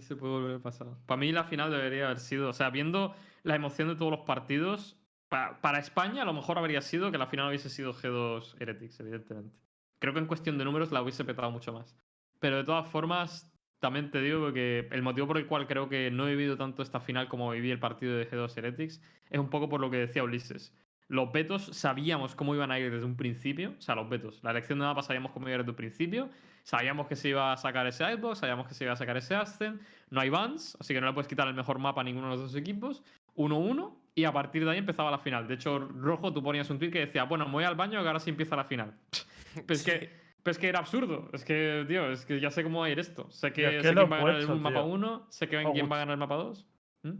[0.00, 0.88] Se puede volver a pasar.
[1.06, 4.20] Para mí la final debería haber sido, o sea, viendo la emoción de todos los
[4.20, 8.56] partidos, pa- para España a lo mejor habría sido que la final hubiese sido G2
[8.60, 9.56] Heretics, evidentemente.
[10.00, 11.96] Creo que en cuestión de números la hubiese petado mucho más.
[12.40, 16.10] Pero de todas formas, también te digo que el motivo por el cual creo que
[16.10, 19.50] no he vivido tanto esta final como viví el partido de G2 Heretics es un
[19.50, 20.74] poco por lo que decía Ulises.
[21.06, 24.42] Los vetos sabíamos cómo iban a ir desde un principio, o sea, los vetos.
[24.42, 26.30] La elección de mapa sabíamos cómo iba a ir desde un principio.
[26.64, 29.34] Sabíamos que se iba a sacar ese Icebox, sabíamos que se iba a sacar ese
[29.34, 29.80] Ascent.
[30.10, 32.36] No hay bans, así que no le puedes quitar el mejor mapa a ninguno de
[32.36, 33.02] los dos equipos.
[33.36, 35.46] 1-1 y a partir de ahí empezaba la final.
[35.46, 38.06] De hecho, Rojo, tú ponías un tweet que decía, bueno, me voy al baño que
[38.06, 38.94] ahora sí empieza la final.
[39.54, 40.10] Pero es, que,
[40.42, 41.28] pero es que era absurdo.
[41.32, 43.30] Es que, tío, es que ya sé cómo va a ir esto.
[43.30, 44.84] Sé que, es que sé quién va a ganar el mapa tío.
[44.86, 46.66] 1, sé que quién va a ganar el mapa 2.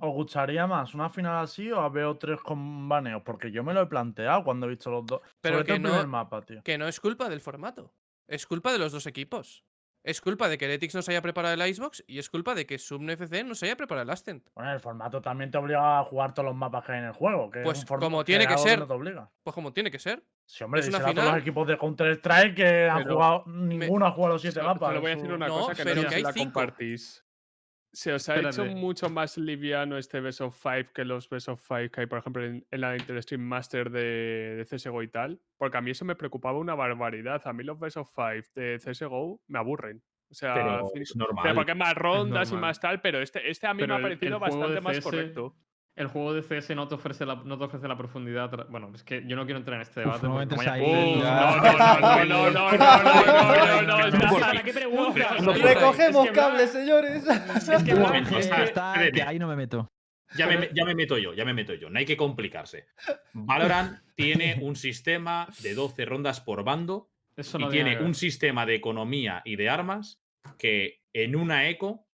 [0.00, 3.22] ¿Os gustaría más una final así o a BO3 con baneos?
[3.22, 5.20] Porque yo me lo he planteado cuando he visto los dos.
[5.40, 6.62] Pero Sobre que el no- primer mapa, tío.
[6.64, 7.92] Que no es culpa del formato.
[8.26, 9.64] Es culpa de los dos equipos.
[10.02, 12.66] Es culpa de que Heretics no se haya preparado el Icebox y es culpa de
[12.66, 14.46] que Sum FC no se haya preparado el Ascent.
[14.54, 17.12] Bueno, el formato también te obliga a jugar todos los mapas que hay en el
[17.12, 17.50] juego.
[17.50, 18.80] Que es Pues un como tiene que ser.
[18.80, 19.30] no te obliga.
[19.42, 20.22] Pues como tiene que ser.
[20.44, 21.28] Sí, hombre, es una a todos final.
[21.32, 23.44] los equipos de Counter-Strike que han jugado.
[23.46, 24.90] Ninguno ha jugado los siete mapas.
[24.90, 26.32] Solo voy a decir una No, cosa que pero no sé que si hay la
[26.32, 26.52] cinco.
[26.52, 27.24] compartís.
[27.94, 31.60] Se os ha hecho mucho más liviano este Best of Five que los Best of
[31.66, 35.40] Five que hay, por ejemplo, en, en la Interstream Master de, de CSGO y tal.
[35.56, 37.40] Porque a mí eso me preocupaba una barbaridad.
[37.46, 40.02] A mí los Best of Five de CSGO me aburren.
[40.30, 41.54] O sea, Pero es normal.
[41.54, 44.12] porque más rondas y más tal, pero este, este a mí Pero me ha el-
[44.12, 45.56] el parecido bastante más correcto
[45.96, 48.50] el juego de CS no te ofrece la, no te ofrece la profundidad.
[48.68, 50.26] Bueno, es que yo no quiero entrar en este debate.
[50.26, 50.70] no, no, no,
[52.24, 52.50] no, no,
[53.82, 55.36] no, qué pregunta.
[55.62, 57.24] Recogemos cables, señores.
[57.26, 57.82] Es
[59.12, 59.90] que, ahí no me meto.
[60.36, 61.90] Ya me, ya me, meto yo, ya me meto yo.
[61.90, 62.88] No hay que complicarse.
[63.32, 68.66] Valorant tiene un sistema de 12 rondas por bando Eso no y tiene un sistema
[68.66, 70.20] de economía y de armas
[70.58, 72.08] que en una eco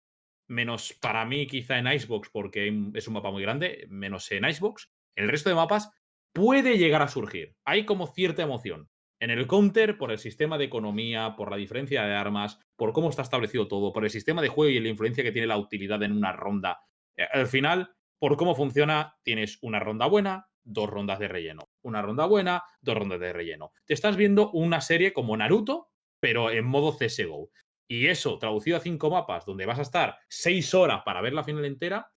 [0.49, 4.91] menos para mí quizá en Icebox porque es un mapa muy grande, menos en Icebox,
[5.17, 5.91] el resto de mapas
[6.33, 7.57] puede llegar a surgir.
[7.65, 8.91] Hay como cierta emoción.
[9.19, 13.09] En el counter, por el sistema de economía, por la diferencia de armas, por cómo
[13.09, 16.03] está establecido todo, por el sistema de juego y la influencia que tiene la utilidad
[16.03, 16.81] en una ronda.
[17.17, 21.71] Eh, Al final, por cómo funciona, tienes una ronda buena, dos rondas de relleno.
[21.83, 23.73] Una ronda buena, dos rondas de relleno.
[23.87, 25.89] Te estás viendo una serie como Naruto,
[26.21, 27.51] pero en modo CSGO.
[27.89, 31.45] Y eso, traducido a cinco mapas, donde vas a estar seis horas para ver la
[31.45, 32.11] final entera,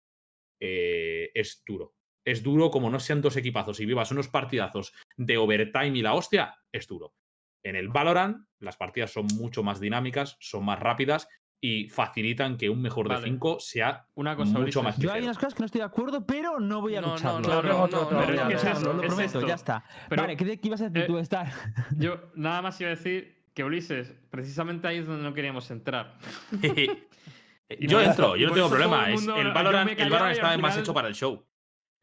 [0.60, 1.94] eh, es duro.
[2.24, 6.14] Es duro como no sean dos equipazos y vivas unos partidazos de overtime y la
[6.14, 7.14] hostia, es duro.
[7.62, 11.28] En el Valorant, las partidas son mucho más dinámicas, son más rápidas
[11.60, 13.26] y facilitan que un mejor de Vale.
[13.26, 14.82] cinco sea Una cosa, mucho Ulises.
[14.84, 15.24] más Yo hay ligero.
[15.26, 17.40] unas cosas que no estoy de acuerdo, pero no voy a No, no, lucharlo.
[17.40, 17.52] no,
[18.94, 19.84] lo prometo, ya está.
[20.08, 21.18] Pero- vale, ¿qué, qué ibas a decir eh, tú?
[21.18, 21.50] Estar?
[21.96, 26.16] Yo nada más iba a decir que Ulises, precisamente ahí es donde no queríamos entrar.
[27.80, 29.08] Yo entro, yo no tengo problema.
[29.08, 31.44] el es- mundo- el yo Valorant, me el Valorant al más hecho para el show.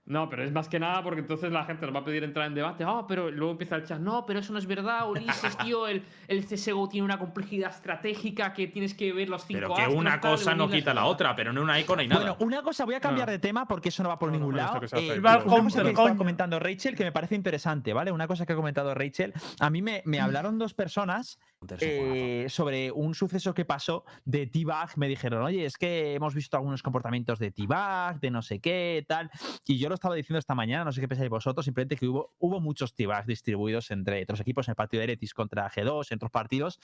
[0.08, 2.46] No, pero es más que nada porque entonces la gente nos va a pedir entrar
[2.46, 2.84] en debate.
[2.86, 4.00] Ah, pero luego empieza el chat.
[4.00, 5.88] No, pero eso no es verdad, Ulises, tío.
[5.88, 9.82] El, el CSGO tiene una complejidad estratégica que tienes que ver los cinco Pero que
[9.82, 10.82] astros, una tal, cosa no unirlas".
[10.82, 12.22] quita la otra, pero en una ico no hay nada.
[12.22, 13.32] Bueno, una cosa, voy a cambiar No.
[13.32, 14.80] de tema porque eso no va por No, no, ningún lado.
[14.80, 18.12] que Eh, una cosa que estaba comentando Rachel que me parece interesante, ¿vale?
[18.12, 19.34] Una cosa que ha comentado Rachel.
[19.60, 21.40] A mí me, me hablaron dos personas
[21.80, 24.98] eh, sobre un suceso que pasó de T-Bag.
[24.98, 29.04] Me dijeron, oye, es que hemos visto algunos comportamientos de T-Bag, de no sé qué,
[29.08, 29.32] tal.
[29.66, 32.34] Y yo lo estaba diciendo esta mañana, no sé qué pensáis vosotros, simplemente que hubo,
[32.38, 36.16] hubo muchos T-Bags distribuidos entre otros equipos en el partido de Eretis contra G2, en
[36.18, 36.80] otros partidos.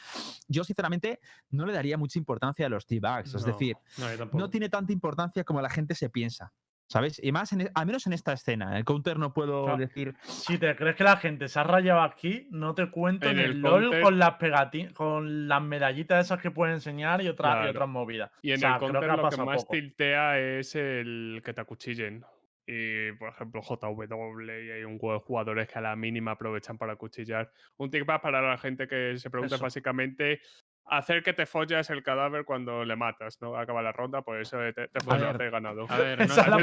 [0.48, 3.34] Yo, sinceramente, no le daría mucha importancia a los T-Bags.
[3.36, 6.54] Es No, decir, no, no tiene tanta importancia como la gente se piensa.
[6.88, 7.22] ¿Sabes?
[7.24, 8.72] Y más, en e- al menos en esta escena.
[8.72, 9.78] En el counter no puedo Claro.
[9.78, 10.14] decir.
[10.24, 13.46] Si te crees que la gente se ha rayado aquí, no te cuento En en
[13.46, 17.30] el el LOL counter- con las pegati- con las medallitas esas que pueden enseñar y,
[17.30, 17.70] otras y Claro.
[17.72, 18.30] otras movidas.
[18.42, 19.72] Y en O sea, el counter ha lo que más poco.
[19.72, 22.26] tiltea es el que te acuchillen.
[22.66, 26.78] Y, por ejemplo, JW, y hay un huevo de jugadores que a la mínima aprovechan
[26.78, 27.52] para acuchillar.
[27.78, 29.64] Un tip para la gente que se pregunta Eso.
[29.64, 30.42] básicamente
[30.86, 33.56] hacer que te follas el cadáver cuando le matas, ¿no?
[33.56, 35.48] Acaba la ronda, pues eso te, te follas ver.
[35.48, 35.86] he ganado.
[35.90, 36.58] A ver, no, Esa es la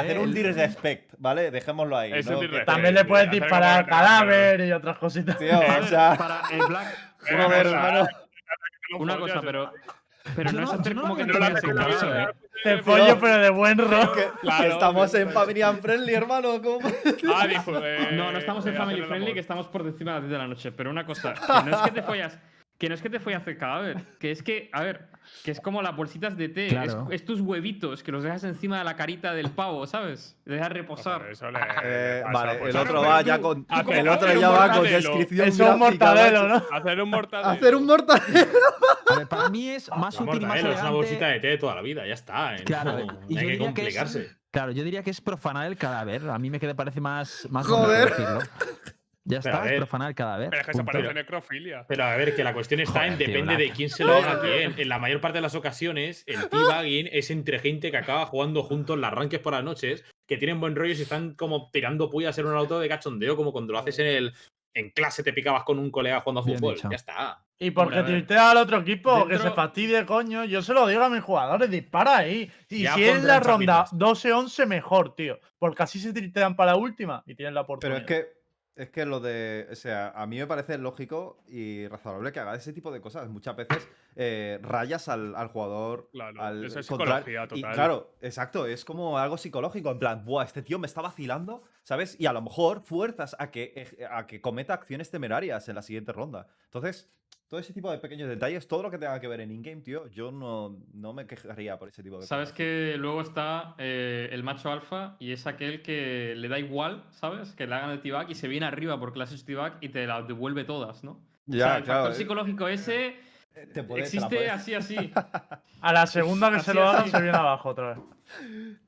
[0.00, 0.20] Hacer ¿eh?
[0.20, 1.50] un disrespect, ¿vale?
[1.50, 2.12] Dejémoslo ahí.
[2.12, 2.40] Es un ¿no?
[2.40, 2.66] Que- disrespect.
[2.72, 5.38] También le puedes disparar al cadáver y otras cositas.
[5.38, 8.18] Tío, o sea, Para el Black.
[8.98, 9.72] Una cosa, pero.
[10.36, 12.26] Pero no es no- yo hacer no como que no lo hace hace caso, ¿eh?
[12.62, 14.12] Te follo, pero de buen ro.
[14.12, 16.62] que, que Claro, estamos en Family and Friendly, hermano.
[16.62, 16.78] ¿cómo?
[17.34, 20.20] Ah, dijo, de- No, no estamos en de Family Friendly, que estamos por encima de
[20.20, 20.72] las 10 de la noche.
[20.72, 22.38] Pero una cosa, que no es que te follas.
[22.84, 25.06] Que no es que te follas el cadáver, que es que, a ver,
[25.42, 27.08] que es como las bolsitas de té, es- Claro.
[27.10, 30.36] es, tus huevitos que los dejas encima de la carita del pavo, ¿sabes?
[30.44, 31.26] Le dejas reposar.
[31.30, 33.66] eso le- Eh, le pasa, vale, pues, el claro, otro va tú- ya con.
[33.70, 35.48] Ah, El otro ya va con descripción.
[35.48, 36.46] Es un mortadelo.
[36.48, 36.62] ¿no?
[36.72, 37.48] Hacer un mortadelo.
[37.48, 38.52] Hacer un mortadelo.
[39.16, 41.34] Ver, para mí es más La útil y más mortadela es una bolsita elegante.
[41.34, 42.56] de té de toda la vida, ya está.
[42.56, 42.64] ¿eh?
[42.64, 44.30] Claro, no, hay que diría que es- complicarse.
[44.50, 46.28] Claro, yo diría que es profanar el cadáver.
[46.28, 48.12] A mí me queda, parece más, más Joder.
[49.26, 49.78] Ya Pero está, es ver.
[49.78, 50.50] profanar el cadáver.
[50.50, 51.84] Pero es que se parece necrofilia.
[51.88, 54.32] Pero a ver, que la cuestión está en tío, depende de quién se lo haga
[54.32, 54.74] a quién.
[54.76, 58.62] En la mayor parte de las ocasiones, el teabagging es entre gente que acaba jugando
[58.62, 62.10] juntos las ranques por las noches, que tienen buen rollo y se están como tirando
[62.10, 64.34] puya a ser un auto de cachondeo, como cuando lo haces en el.
[64.76, 66.74] En clase te picabas con un colega jugando a fútbol.
[66.74, 66.88] dicho.
[66.90, 67.44] Ya está.
[67.60, 70.44] Y porque tiltea al otro equipo, que se fastidie, coño.
[70.44, 72.50] Yo se lo digo a mis jugadores, dispara ahí.
[72.68, 73.92] Y Ya si es la ronda chapitas.
[74.24, 75.38] 12-11, mejor, tío.
[75.60, 78.00] Porque así se tiltean para la última y tienen la Pero oportunidad.
[78.00, 78.33] es que.
[78.76, 79.68] Es que lo de.
[79.70, 83.28] O sea, a mí me parece lógico y razonable que haga ese tipo de cosas.
[83.28, 86.08] Muchas veces eh, rayas al, al jugador.
[86.10, 86.90] Claro, al eso es
[87.54, 89.92] Y claro, exacto, es como algo psicológico.
[89.92, 92.16] En plan, Buah, este tío me está vacilando, ¿sabes?
[92.18, 96.12] Y a lo mejor fuerzas a que, a que cometa acciones temerarias en la siguiente
[96.12, 96.48] ronda.
[96.64, 97.08] Entonces,
[97.46, 100.08] todo ese tipo de pequeños detalles, todo lo que tenga que ver en in-game, tío,
[100.08, 102.56] yo no, no me quejaría por ese tipo de Sabes cosas.
[102.56, 107.52] que luego está eh, el macho alfa y es aquel que le da igual, ¿sabes?
[107.54, 110.06] Que le hagan el t y se viene arriba porque le haces t y te
[110.06, 111.12] las devuelve todas, ¿no?
[111.46, 112.00] o sea, Ya, el claro.
[112.00, 113.16] factor eh, psicológico ese
[113.72, 114.96] te puede- te la existe puedes- así, así.
[115.82, 117.98] A la segunda que se Así, lo hagan, se viene abajo otra vez.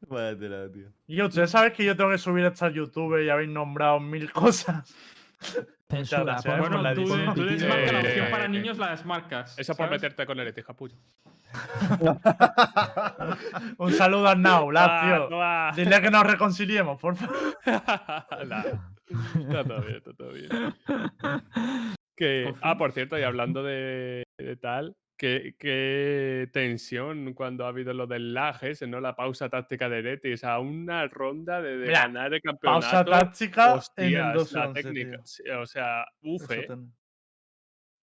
[0.09, 0.89] Vaya tela, tío.
[1.07, 4.32] Y ustedes saben que yo tengo que subir esto a YouTube y habéis nombrado mil
[4.32, 4.93] cosas.
[5.89, 7.34] Censura, Bueno, la tú, edición.
[7.34, 9.57] tú Eh, desmarcas la opción eh, para eh, niños, la desmarcas.
[9.59, 10.03] Eso por ¿sabes?
[10.03, 10.97] meterte con el etija, puyo.
[13.78, 15.28] Un saludo a Naulat, tío.
[15.28, 17.37] Toma, Dile que nos reconciliemos, por favor.
[18.47, 18.64] La-
[19.39, 20.49] Está todo bien, está todo bien.
[22.16, 27.92] Que, ah, por cierto, y hablando de, de tal, qué, qué tensión cuando ha habido
[27.94, 29.00] lo del lag ese, ¿no?
[29.00, 32.80] La pausa táctica de Eretis a una ronda de, de Mira, ganar el campeonato.
[32.82, 35.22] Pausa táctica en Hostias, el la 2-11, técnica.
[35.44, 35.60] tío.
[35.60, 36.42] O sea, uf,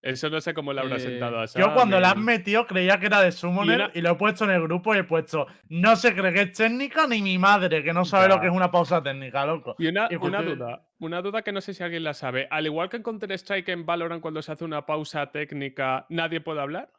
[0.02, 0.30] Eso eh.
[0.32, 2.68] no sé cómo le habrá Eh, sentado a Yo cuando la Sam has y- metido
[2.68, 5.04] creía que era de Summoner y, una- lo he puesto en el grupo y he
[5.06, 8.48] puesto no se cree que es técnica ni mi madre, que no sabe lo que
[8.48, 9.76] es una pausa técnica, loco.
[9.80, 12.48] Y una, Y una porque- duda, una duda que no sé si alguien la sabe.
[12.52, 16.60] Al igual que en Counter-Strike en Valorant cuando se hace una pausa técnica, ¿nadie puede
[16.60, 16.90] hablar?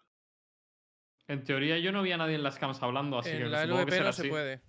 [1.29, 3.49] En teoría yo no vi a nadie en las cams hablando, así que En me
[3.49, 4.63] la supongo que LVP será no se puede.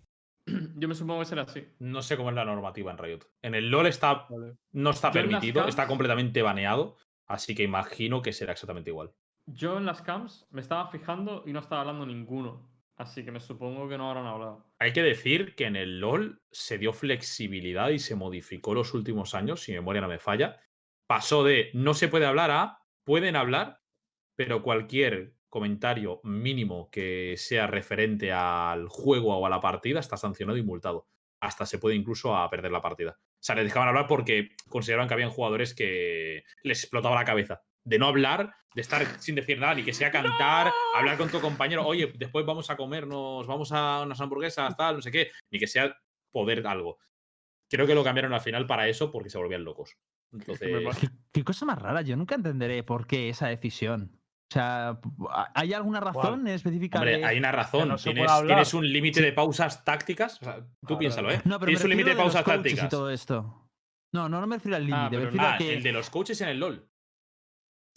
[0.76, 1.68] Yo me supongo que será así.
[1.80, 3.20] No sé cómo es la normativa en Riot.
[3.42, 4.28] En el LoL está,
[4.74, 6.98] no está Yo permitido, está completamente baneado.
[7.26, 9.12] Así que imagino que será exactamente igual.
[9.48, 12.70] Yo en las cams me estaba fijando y no estaba hablando ninguno.
[12.96, 14.72] Así que me supongo que no habrán hablado.
[14.80, 19.34] Hay que decir que en el LoL se dio flexibilidad y se modificó los últimos
[19.34, 20.62] años, si mi memoria no me falla.
[21.08, 23.82] Pasó de no se puede hablar a pueden hablar,
[24.36, 30.58] pero cualquier comentario mínimo que sea referente al juego o a la partida está sancionado
[30.58, 31.08] y multado.
[31.40, 33.18] Hasta se puede incluso a perder la partida.
[33.18, 37.64] O sea, les dejaban hablar porque consideraban que habían jugadores que les explotaba la cabeza
[37.86, 41.40] de no hablar, de estar sin decir nada, ni que sea cantar, hablar con tu
[41.40, 45.58] compañero, oye, después vamos a comernos, vamos a unas hamburguesas, tal, no sé qué, ni
[45.58, 45.96] que sea
[46.34, 46.98] poder algo.
[47.70, 49.96] Creo que lo cambiaron al final para eso porque se volvían locos.
[50.34, 52.02] Es que me Entonces, ¿Qué, qué cosa más rara.
[52.02, 54.20] Yo nunca entenderé por qué esa decisión.
[54.52, 55.00] O sea,
[55.56, 57.00] ¿hay alguna razón específica?
[57.00, 57.88] hombre, de- hay una razón.
[57.90, 60.40] no tienes, un límite de pausas tácticas.
[60.42, 61.42] O sea, tú piénsalo, ¿eh?
[61.46, 62.86] No, pero tienes un límite de pausas tácticas.
[62.86, 63.70] y todo esto.
[64.14, 65.04] No, no, no me refiero al límite.
[65.04, 65.74] me pero refiero Ah, a que.
[65.74, 66.88] el de los coaches en el LOL.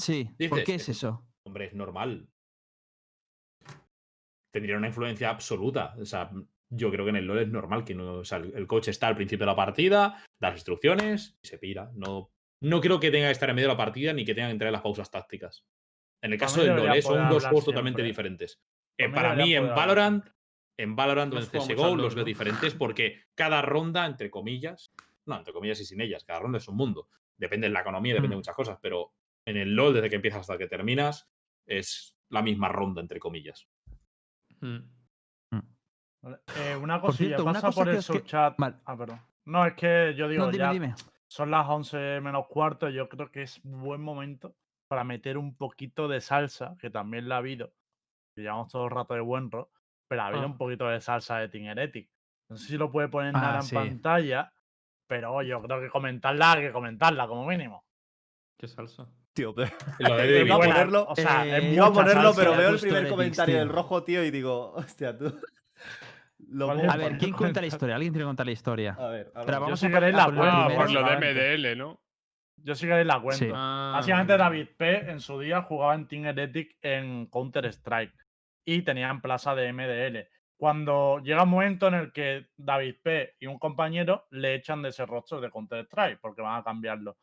[0.00, 1.26] Sí, ¿por qué es es- eso?
[1.46, 2.28] Hombre, es normal.
[4.52, 5.94] Tendría una influencia absoluta.
[6.00, 6.30] O sea,
[6.72, 8.14] yo creo que en el LoL es normal que no.
[8.14, 11.46] O sea, el el coach está al principio de la partida, da las instrucciones y
[11.48, 11.90] se pira.
[11.94, 12.30] No,
[12.62, 14.52] no creo que tenga que estar en medio de la partida ni que tenga que
[14.52, 15.64] entrar en las pausas tácticas.
[16.22, 17.02] En el caso del LoL, ¿eh?
[17.02, 18.60] son dos juegos totalmente diferentes.
[18.96, 20.26] Para Eh, mí para mí, en hablar Valorant,
[20.76, 24.92] en Valorant o en CSGO los veo diferentes porque cada ronda, entre comillas,
[25.26, 27.08] no, entre comillas y sin ellas, cada ronda es un mundo.
[27.36, 28.38] Depende de la economía, depende de Mm.
[28.40, 29.12] muchas cosas, pero
[29.46, 31.28] en el LoL, desde que empiezas hasta que terminas,
[31.66, 33.68] es la misma ronda, entre comillas.
[34.60, 34.78] Mm.
[36.20, 38.54] Vale, eh, una Por cosilla, cierto, una pasa cosa por el que- subchat.
[38.84, 39.20] Ah, perdón.
[39.44, 40.94] No, es que yo digo, No, dime, ya dime.
[41.28, 42.88] son las 11 menos cuarto.
[42.90, 44.56] Yo creo que es buen momento
[44.88, 47.72] para meter un poquito de salsa, que también la ha habido.
[48.34, 49.70] que Llevamos todo el rato de buen rock,
[50.08, 50.46] pero ha habido Ah.
[50.46, 52.08] un poquito de salsa de Team Heretic.
[52.48, 54.52] No sé si lo puede poner Ah, Nara en pantalla,
[55.06, 57.84] pero yo creo que comentarla hay que comentarla como mínimo.
[58.58, 59.06] Qué salsa.
[59.34, 59.62] Tío, te-
[60.00, 63.08] Lo de Iba a ponerlo- o sea, Eh, Iba a ponerlo, pero veo el primer
[63.08, 65.26] comentario del rojo, tío, y digo, hostia, tú.
[66.50, 67.96] Lo ¿Cuál es pongo A ver, ¿quién cuenta la historia?
[67.96, 68.96] Alguien tiene que contar la historia.
[68.98, 69.60] A ver, a Pero ver.
[69.60, 71.16] vamos si a la poner Ah, primero- por lo de.
[71.16, 72.00] MDL, ¿no?
[72.64, 73.44] Yo sí que la cuento.
[73.44, 73.50] Sí.
[73.54, 74.36] Ah, Básicamente.
[74.36, 78.14] David P en su día jugaba en Team Heretic en Counter Strike
[78.64, 80.28] y tenía en plaza de MDL.
[80.56, 84.88] Cuando llega un momento en el que David P y un compañero le echan de
[84.88, 87.16] ese rostro de Counter Strike porque van a cambiarlo.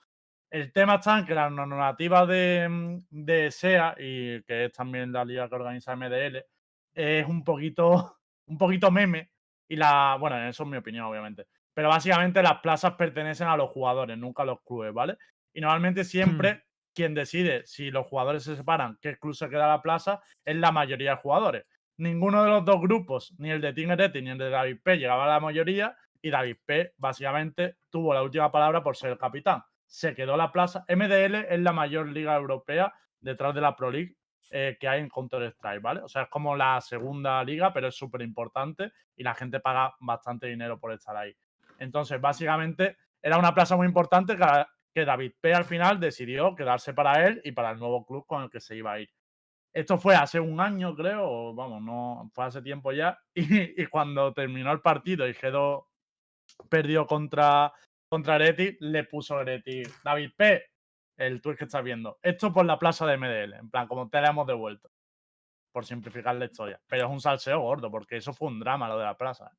[0.49, 5.11] El tema está en que la normativa de, mm, de SEA y que es también
[5.11, 6.45] la liga que organiza MDL
[6.93, 9.31] es un poquito, un poquito meme
[9.67, 11.47] y la, bueno, eso es mi opinión obviamente.
[11.75, 15.17] Pero básicamente las plazas pertenecen a los jugadores, nunca a los clubes, ¿vale?
[15.53, 16.63] Y normalmente siempre
[16.95, 20.71] quien decide si los jugadores se separan, qué club se queda la plaza, es la
[20.71, 21.65] mayoría de jugadores.
[21.97, 25.25] Ninguno de los dos grupos, ni el de Heretic ni el de David P, llegaba
[25.25, 29.61] a la mayoría y David P básicamente tuvo la última palabra por ser el capitán.
[29.85, 30.85] Se quedó la plaza.
[30.89, 34.15] MDL es la mayor liga europea detrás de la Pro League
[34.51, 36.01] eh, que hay en Counter-Strike, ¿vale?
[36.01, 39.95] O sea, es como la segunda liga, pero es súper importante y la gente paga
[39.99, 41.35] bastante dinero por estar ahí.
[41.79, 44.35] Entonces, básicamente, era una plaza muy importante
[44.93, 48.43] que, David P al final decidió quedarse para él y para el nuevo club con
[48.43, 49.09] el que se iba a ir.
[49.73, 53.19] Esto fue hace un año, creo, o vamos, no, fue hace tiempo ya.
[53.35, 55.89] Y, cuando terminó el partido y Gedo
[56.69, 57.73] perdió contra,
[58.07, 60.63] contra Heretic, le puso Heretic, David P,
[61.17, 62.19] el tweet que estás viendo.
[62.21, 64.89] Esto por la plaza de MDL, en plan, como te la hemos devuelto.
[65.73, 66.79] Por simplificar la historia.
[66.87, 69.51] Pero es un salseo gordo, porque eso fue un drama lo de la plaza.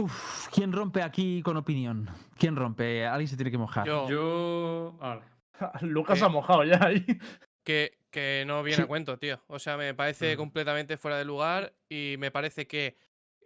[0.00, 2.08] Uf, ¿quién rompe aquí con opinión?
[2.38, 3.04] ¿Quién rompe?
[3.04, 3.84] Alguien se tiene que mojar.
[3.86, 4.96] Yo, Yo.
[5.00, 5.22] Vale.
[5.82, 7.04] Lucas ha mojado ya ahí.
[7.64, 8.82] que, que no viene Sí.
[8.82, 9.42] a cuento, tío.
[9.48, 10.38] O sea, me parece Mm.
[10.38, 12.96] completamente fuera de lugar y me parece que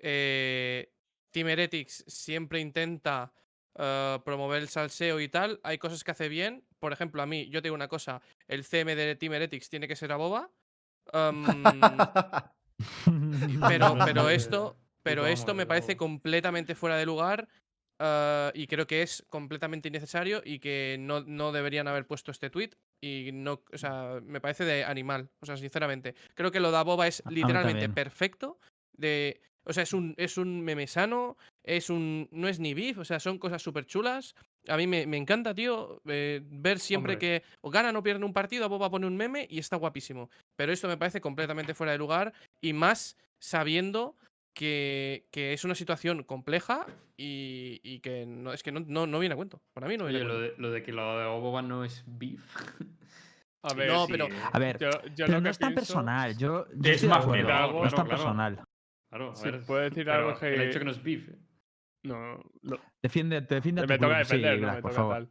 [0.03, 0.93] eh,
[1.31, 3.33] Team Heretics siempre intenta
[3.79, 5.59] eh, promover el salseo y tal.
[5.65, 6.65] Hay cosas que hace bien.
[6.79, 9.89] Por ejemplo, a mí, yo te digo una cosa, el CM de Team Heretics tiene
[9.89, 10.51] que ser a boba.
[13.69, 17.49] Pero, pero esto, pero esto me parece completamente fuera de lugar
[17.99, 22.51] ah, y creo que es completamente innecesario y que no, no deberían haber puesto este
[22.51, 22.71] tweet
[23.01, 26.15] y no, o sea, me parece de animal, o sea, sinceramente.
[26.35, 28.59] Creo que lo de Boba es A literalmente perfecto
[28.93, 32.99] de o sea, es un, es un meme sano, es un, no es ni beef,
[32.99, 34.35] o sea, son cosas súper chulas.
[34.69, 37.41] A mí me, me encanta, tío, eh, ver siempre Hombre.
[37.41, 40.31] que o ganan o pierden un partido, Boba pone un meme y está guapísimo.
[40.57, 44.17] Pero esto me parece completamente fuera de lugar y más sabiendo
[44.55, 49.19] que, que es una situación compleja y, y que no, es que no, no, no
[49.19, 49.63] viene a cuento.
[49.73, 51.85] Para mí no viene Oye, a lo de, lo de que lo de Oboba no
[51.85, 52.43] es beef.
[53.65, 56.37] A ver, No, sí, pero- A ver, yo, yo pero no es tan personal.
[56.37, 58.09] Yo, yo Es más meta, No es tan claro, claro.
[58.09, 58.65] personal.
[59.09, 61.29] Claro, a Sí, ver, puedo decir algo El que- hecho que no es beef.
[62.05, 64.27] No, lo- Defiende, te defiende a me tu toca club.
[64.27, 64.75] Sí, defender, ¿no?
[64.75, 65.15] Me por toca favor.
[65.15, 65.31] tal.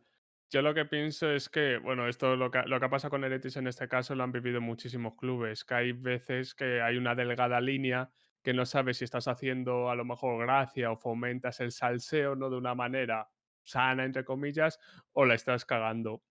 [0.53, 3.23] Yo lo que pienso es que, bueno, esto lo que, lo que ha pasado con
[3.25, 7.15] Heretis en este caso lo han vivido muchísimos clubes, que hay veces que hay una
[7.15, 8.09] delgada línea
[8.43, 12.49] que no sabes si estás haciendo a lo mejor gracia o fomentas el salseo, ¿no?
[12.49, 13.29] De una manera
[13.63, 14.79] sana, entre comillas,
[15.13, 16.23] o la estás cagando.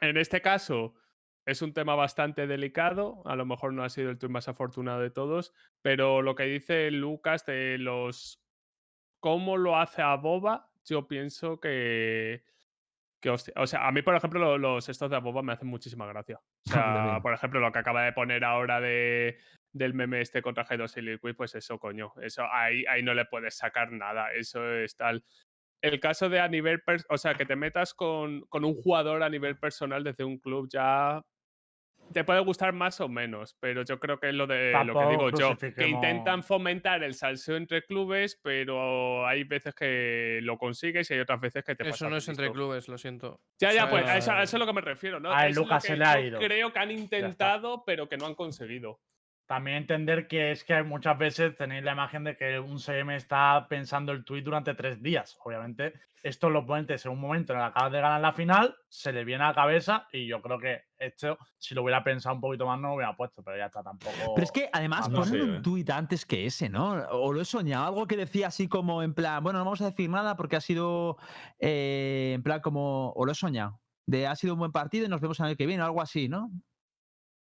[0.00, 0.94] En este caso,
[1.46, 5.00] es un tema bastante delicado, a lo mejor no ha sido el tuit más afortunado
[5.00, 8.42] de todos, pero lo que dice Lucas de los
[9.18, 12.44] cómo lo hace a Boba, yo pienso que
[13.20, 13.52] Que hostia.
[13.56, 16.36] O sea, a mí, por ejemplo, lo- los estos de Aboba me hacen muchísima gracia.
[16.38, 16.42] O
[17.16, 19.38] sea, por ejemplo, lo que acaba de poner ahora de,
[19.72, 22.12] del meme este contra G2 y Liquid, pues eso, coño.
[22.22, 24.32] Eso ahí, ahí no le puedes sacar nada.
[24.32, 25.24] Eso es tal.
[25.82, 26.82] El caso de a nivel.
[27.08, 30.68] O sea, que te metas con, con un jugador a nivel personal desde un club
[30.72, 31.20] ya.
[32.12, 35.06] Te puede gustar más o menos, pero yo creo que es lo de lo que
[35.06, 35.56] digo yo.
[35.56, 41.20] Que intentan fomentar el salseo entre clubes, pero hay veces que lo consigues y hay
[41.20, 43.40] otras veces que te Eso pasas no es entre clubes, lo siento.
[43.58, 45.32] Ya, O ya, sea, pues a eso, a eso es lo que me refiero, ¿no?
[45.32, 46.38] a Es Lucas se que le ha yo ido.
[46.40, 49.00] Creo que han intentado, pero que no han conseguido.
[49.48, 53.66] También entender que es que muchas veces tenéis la imagen de que un CM está
[53.66, 55.38] pensando el tweet durante tres días.
[55.42, 58.76] Obviamente, esto lo puentes en un momento en el que acabas de ganar la final,
[58.90, 62.34] se le viene a la cabeza y yo creo que esto, si lo hubiera pensado
[62.34, 64.34] un poquito más, no lo hubiera puesto, pero ya está tampoco.
[64.34, 65.60] Pero es que además ponen un ¿eh?
[65.62, 67.06] tuit antes que ese, ¿no?
[67.12, 69.86] O lo he soñado, algo que decía así como en plan, bueno, no vamos a
[69.86, 71.16] decir nada porque ha sido
[71.58, 75.08] eh, en plan como, o lo he soñado, de ha sido un buen partido y
[75.08, 76.50] nos vemos el año que viene, o algo así, ¿no?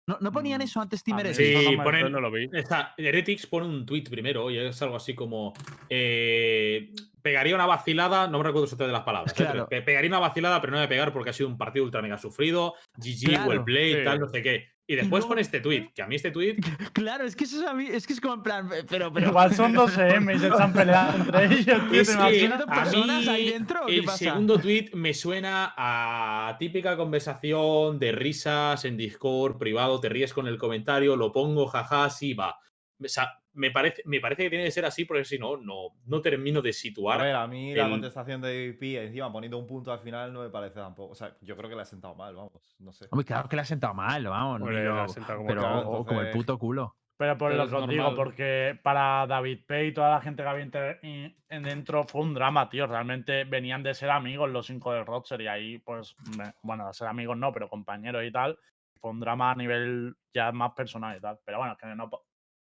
[0.06, 2.48] ¿No, no ponían Mm, eso antes eso Sí, no ponen, no lo vi.
[2.52, 5.55] Está, Heretics pone un tweet primero y es algo así como.
[5.89, 6.90] eh,
[7.22, 9.32] pegaría una vacilada, no me recuerdo exactamente de las palabras.
[9.32, 9.36] ¿eh?
[9.36, 9.52] Claro.
[9.52, 11.85] pero que pegaría una vacilada, pero no voy a pegar porque ha sido un partido
[11.86, 12.74] ultra mega sufrido.
[12.98, 13.48] GG, Claro.
[13.51, 14.05] well played, Sí.
[14.05, 14.74] tal, no sé qué.
[14.86, 16.56] Y después luego- pone este tweet, que a mí este tweet.
[16.93, 19.28] Claro, es que eso es, a mí- es que es como en plan, pero, pero
[19.28, 21.65] Igual son dos CM y se están peleando entre ellos.
[21.65, 22.62] tío, Es ¿te que imaginas?
[22.65, 23.86] ¿Cuántas a personas mí hay dentro?
[23.86, 24.19] ¿Qué el pasa?
[24.19, 30.47] segundo tweet me suena a típica conversación de risas en Discord privado, te ríes con
[30.48, 32.59] el comentario, lo pongo, jaja, sí va.
[33.02, 35.89] O sea, me parece, me parece que tiene que ser así porque si no, no,
[36.06, 37.20] no termino de A situar.
[37.22, 40.51] ver, a mí la contestación de IP encima poniendo un punto al final no me
[40.51, 41.12] parece tampoco.
[41.12, 42.76] O sea, yo creo que le ha sentado mal, vamos.
[42.78, 43.06] No sé.
[43.10, 44.60] Hombre, claro que le ha sentado mal, vamos.
[44.62, 46.97] Ha sentado como pero claro, o- como el puto culo.
[47.16, 50.43] Pero por Pero lo que os digo, porque para David Pay y toda la gente
[50.43, 50.68] que había
[51.01, 52.89] en dentro fue un drama, tío.
[52.89, 56.93] Realmente venían de ser amigos los cinco del roster y ahí, pues, me- bueno, de
[56.93, 58.59] ser amigos no, pero compañeros y tal.
[59.01, 61.39] Fue un drama a nivel ya más personal y tal.
[61.44, 62.10] Pero bueno, es que no,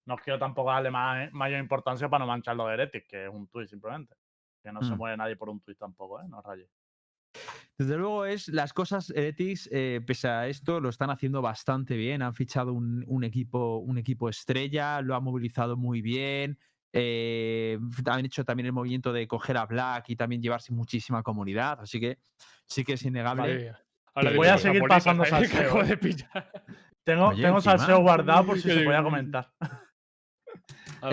[0.07, 3.49] no quiero tampoco darle más, mayor importancia para no mancharlo de Heretic, que es un
[3.49, 4.15] tuit simplemente.
[4.63, 4.99] Que no se Mm.
[4.99, 6.25] muere nadie por un tuit tampoco, ¿eh?
[6.29, 6.69] No rayes.
[7.79, 12.23] Desde luego es las cosas Heretics, eh, pese a esto, lo están haciendo bastante bien.
[12.23, 16.59] Han fichado un, un equipo, un equipo estrella, lo han movilizado muy bien.
[16.99, 21.81] eh, han hecho también el movimiento de coger a Black y también llevarse muchísima comunidad.
[21.81, 22.17] Así que
[22.65, 23.75] sí que es innegable.
[24.15, 25.27] Ahora Voy a seguir pasando ¿eh?
[25.27, 25.99] salseo, ¿eh?
[27.05, 29.53] Tengo, Oye, tengo salseo guardado por si se podía digo- comentar.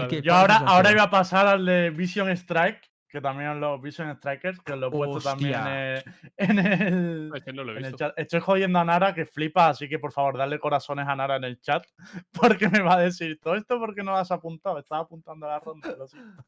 [0.09, 4.15] Que Yo ahora, ahora iba a pasar al de Vision Strike, que también los Vision
[4.17, 6.03] Strikers, que os lo he puesto también en el,
[6.37, 7.97] en el, Ese no lo he en el visto.
[8.07, 8.13] chat.
[8.17, 11.43] Estoy jodiendo a Nara que flipa, así que por favor, darle corazones a Nara en
[11.43, 11.85] el chat,
[12.33, 14.79] porque me va a decir todo esto porque no lo has apuntado.
[14.79, 15.95] Estaba apuntando a la ronda.
[15.95, 16.43] lo siento.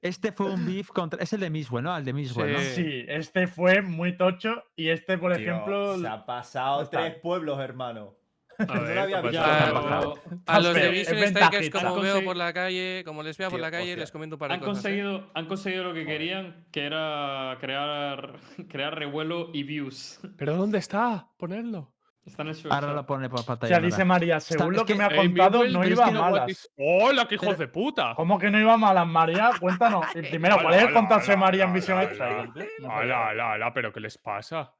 [0.00, 1.20] Este fue un beef contra.
[1.20, 1.96] Es el de Miswell, ¿no?
[1.96, 2.58] El de Miswell, ¿no?
[2.60, 2.74] Sí.
[2.84, 7.58] Sí, este fue muy tocho y este, por Tío, ejemplo, se ha pasado tres pueblos,
[7.58, 8.14] hermano.
[8.58, 9.46] A No lo ver, había pues visto.
[9.46, 10.52] ya, Ya.
[10.54, 13.60] A los de Vision es Strikers, como veo por la calle, como les vea por
[13.60, 13.96] la calle, hostia.
[14.02, 14.84] les comento un par de Han cosas.
[14.84, 14.88] ¿eh?
[14.88, 18.32] conseguido, han conseguido lo que querían, que era crear,
[18.68, 20.20] crear revuelo y views.
[20.36, 21.28] ¿Pero dónde está?
[21.36, 21.92] Ponerlo.
[22.26, 23.74] Está en el Ahora lo pone por pantalla.
[23.76, 24.04] sea, dice.
[24.04, 26.70] María, según lo que, que- me ha Ey, contado, no iba malas.
[26.76, 28.12] ¡Hola, qué hijos de puta!
[28.16, 29.50] ¿Cómo que no iba malas, María?
[29.60, 30.04] Cuéntanos.
[30.12, 32.38] Primero, ¿cuál es el hola, María en Vision hola, Strike?
[32.38, 32.52] hola.
[32.52, 32.64] tío?
[32.80, 32.94] No sé.
[32.94, 33.72] ¡Hala, hala, hala!
[33.72, 34.74] ¿Pero qué les pasa?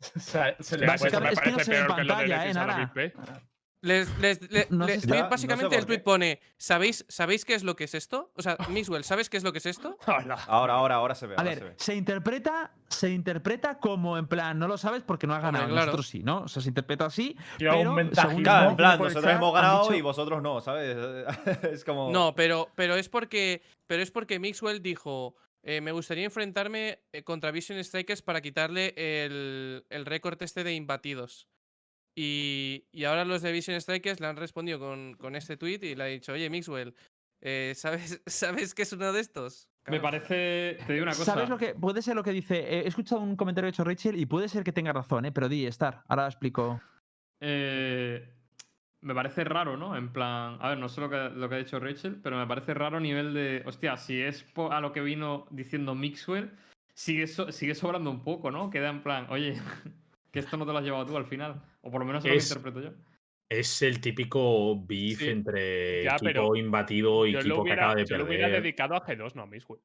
[0.16, 2.92] O sea, se le es que no parece se ve en pantalla, eh, Nara.
[3.82, 6.02] Les, les- le- No sé no básicamente el tweet qué.
[6.02, 8.32] pone, ¿sabéis, ¿sabéis qué es lo que es esto?
[8.34, 9.96] O sea, Mixwell, ¿sabes qué es lo que es esto?
[10.06, 11.34] Ahora, ahora, ahora se ve.
[11.34, 11.76] A ahora se ver, ve.
[11.78, 15.66] se interpreta, se interpreta como en plan, no lo sabes porque no has ganado.
[15.66, 15.86] claro.
[15.86, 16.38] Nosotros sí, ¿no?
[16.42, 17.36] O sea, se interpreta así.
[17.58, 18.42] Tío, pero un según.
[18.42, 20.96] Claro, en plan, nosotros hemos ganado dicho- y vosotros no, ¿sabes?
[21.62, 22.10] es como.
[22.10, 23.62] No, pero, pero es porque.
[23.86, 25.36] Pero es porque Mixwell dijo.
[25.66, 30.74] Eh, me gustaría enfrentarme eh, contra Vision Strikers para quitarle el, el récord este de
[30.74, 31.48] imbatidos.
[32.16, 35.96] Y, y ahora los de Vision Strikers le han respondido con, con este tweet y
[35.96, 36.94] le ha dicho, oye, Mixwell,
[37.42, 39.68] eh, ¿sabes, ¿sabes que es uno de estos?
[39.88, 40.78] Me parece.
[40.86, 41.34] Te digo una cosa.
[41.34, 42.58] ¿Sabes lo que puede ser lo que dice?
[42.58, 45.32] eh, he escuchado un comentario hecho Rachel y puede ser que tenga razón, ¿eh?
[45.32, 46.80] Pero di, Star, ahora lo explico.
[47.40, 48.35] Eh,
[49.06, 49.96] me parece raro, ¿no?
[49.96, 52.46] En plan, a ver, no sé lo que, lo que ha dicho Rachel, pero me
[52.46, 56.50] parece raro a nivel de, hostia, si es a lo que vino diciendo Mixwell,
[56.92, 58.68] sigue, so- sigue sobrando un poco, ¿no?
[58.68, 59.54] Queda en plan, oye,
[60.32, 62.30] que esto no te lo has llevado tú al final, o por lo menos es
[62.30, 62.90] lo que interpreto yo.
[63.48, 68.04] Es el típico beef Sí, entre ya, equipo pero imbatido y equipo que acaba de
[68.06, 68.62] yo lo hubiera perder.
[68.62, 69.80] dedicado a G2, no a Mixwell.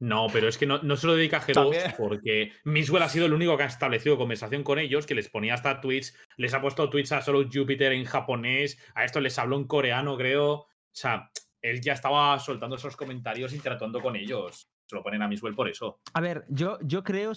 [0.00, 1.94] No, pero es que no, no se lo dedica a G2 También.
[1.98, 5.54] porque Miswell ha sido el único que ha establecido conversación con ellos, que les ponía
[5.54, 9.56] hasta tweets, les ha puesto tweets a solo Jupiter en japonés, a esto les habló
[9.56, 10.52] en coreano, creo.
[10.52, 11.30] O sea,
[11.60, 14.70] él ya estaba soltando esos comentarios interactuando con ellos.
[14.86, 16.00] se lo ponen a Miswell por eso.
[16.14, 17.32] A ver, yo, yo creo,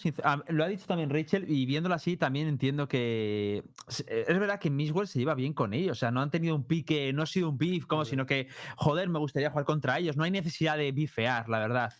[0.49, 5.07] lo ha dicho también Rachel, y viéndolo así también entiendo que es verdad que Miswell
[5.07, 7.49] se lleva bien con ellos, o sea, no han tenido un pique, no ha sido
[7.49, 8.47] un beef, como, sino que,
[8.77, 11.91] joder, me gustaría jugar contra ellos, no hay necesidad de bifear, la verdad.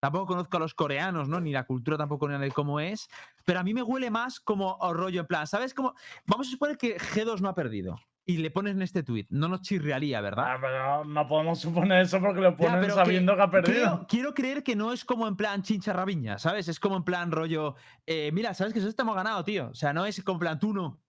[0.00, 1.40] Tampoco conozco a los coreanos, ¿no?
[1.40, 3.08] Ni la cultura tampoco de cómo es,
[3.44, 5.74] pero a mí me huele más como rollo en plan, ¿sabes?
[5.74, 5.94] Como,
[6.26, 7.96] vamos a suponer que G2 no ha perdido.
[8.26, 10.44] Y le pones en este tweet, no nos chirriaría, ¿verdad?
[10.46, 13.72] Ah, pero no podemos suponer eso porque lo ponen sabiendo que, ha perdido.
[13.74, 16.68] Creo- quiero creer que no es como en plan chincha rabiña, ¿sabes?
[16.68, 17.74] Es como en plan rollo.
[18.06, 19.70] eh, mira, ¿sabes que eso hemos ganado, tío?
[19.70, 21.02] O sea, no es como en plan tú no.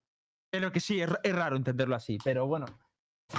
[0.49, 2.17] Pero que sí, es raro entenderlo así.
[2.23, 2.65] Pero bueno.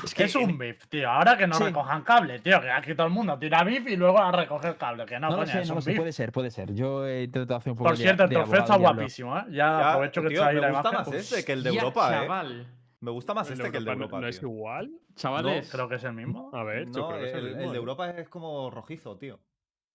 [0.05, 1.09] Es Es un beef, tío.
[1.11, 1.65] Ahora que no Sí.
[1.65, 2.61] recojan cable, tío.
[2.61, 5.05] Que aquí todo el mundo tira beef y luego a recoger cable.
[5.07, 5.91] Que no, No, lo coño, sé, es no un lo sé.
[5.91, 5.99] beef.
[5.99, 6.73] Puede ser, puede ser.
[6.75, 9.43] Yo he intentado hacer un poco Por cierto, el trofeo está guapísimo, ¿eh?
[9.51, 11.13] Ya Ya, aprovecho que está ahí me la gusta imagen.
[11.15, 12.21] más este que el de Europa, ¿eh?
[12.27, 12.67] chaval.
[13.01, 14.91] Me gusta más El este que el de Europa ¿No es igual?
[15.17, 16.51] Chavales, Creo que es el mismo.
[16.55, 17.77] A ver, yo No, creo que es el, de ¿eh?
[17.77, 19.41] Europa es como rojizo, tío.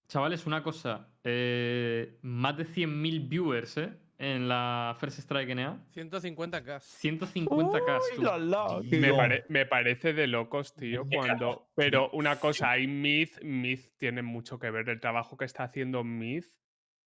[0.10, 1.08] chavales, una cosa.
[1.24, 3.94] eh, más de 100.000 viewers, ¿eh?
[4.20, 5.80] En la First Strike NA.
[5.94, 6.80] 150k.
[6.82, 8.00] 150k.
[8.16, 8.84] tú.
[8.98, 11.70] Me, pare- me parece de locos, tío, cuando...
[11.76, 16.04] Pero una cosa, hay Myth, Myth tiene mucho que ver el trabajo que está haciendo
[16.04, 16.48] Myth.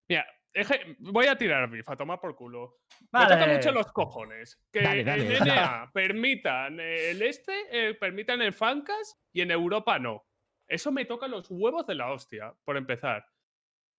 [0.08, 0.24] Mira,
[0.54, 2.78] eje- voy a tirar beef, a tomar por culo.
[3.12, 4.56] Me toca mucho los cojones.
[4.72, 5.50] Que Dale, dale, en dale.
[5.52, 10.24] NA permitan el este, eh, permitan el Fancas y en Europa no.
[10.68, 13.26] Eso me toca los huevos de la hostia, por empezar.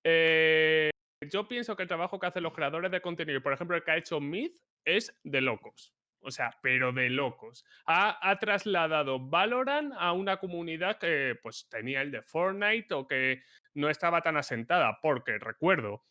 [0.05, 0.89] Eh,
[1.29, 3.91] yo pienso que el trabajo que hacen los creadores de contenido, por ejemplo el que
[3.91, 5.93] ha hecho Myth, es de locos.
[6.23, 7.65] O sea, pero de locos.
[7.85, 13.41] Ha, trasladado Valorant a una comunidad que pues tenía el de Fortnite o que
[13.73, 16.05] no estaba tan asentada, porque recuerdo,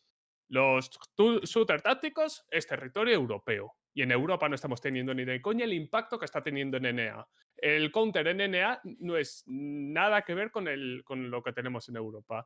[0.49, 3.73] los shooter tácticos es territorio europeo.
[3.93, 6.95] Y en Europa no estamos teniendo ni de coña el impacto que está teniendo en
[6.95, 7.27] NA.
[7.57, 11.87] El counter en NA no es nada que ver con, el, con lo que tenemos
[11.89, 12.45] en Europa.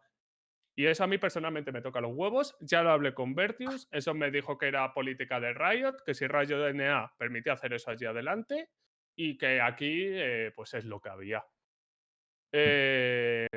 [0.75, 2.57] Y eso a mí personalmente me toca los huevos.
[2.59, 3.87] Ya lo hablé con Vertius.
[3.91, 7.91] Eso me dijo que era política de Riot, que si Riot NA permitía hacer eso
[7.91, 8.69] allí adelante
[9.15, 11.45] y que aquí eh, pues es lo que había.
[12.51, 13.47] Eh,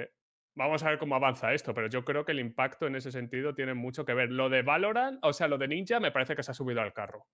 [0.54, 3.54] vamos a ver cómo avanza esto, pero yo creo que el impacto en ese sentido
[3.54, 4.30] tiene mucho que ver.
[4.30, 6.92] Lo de Valorant, o sea, lo de Ninja, me parece que se ha subido al
[6.92, 7.26] carro.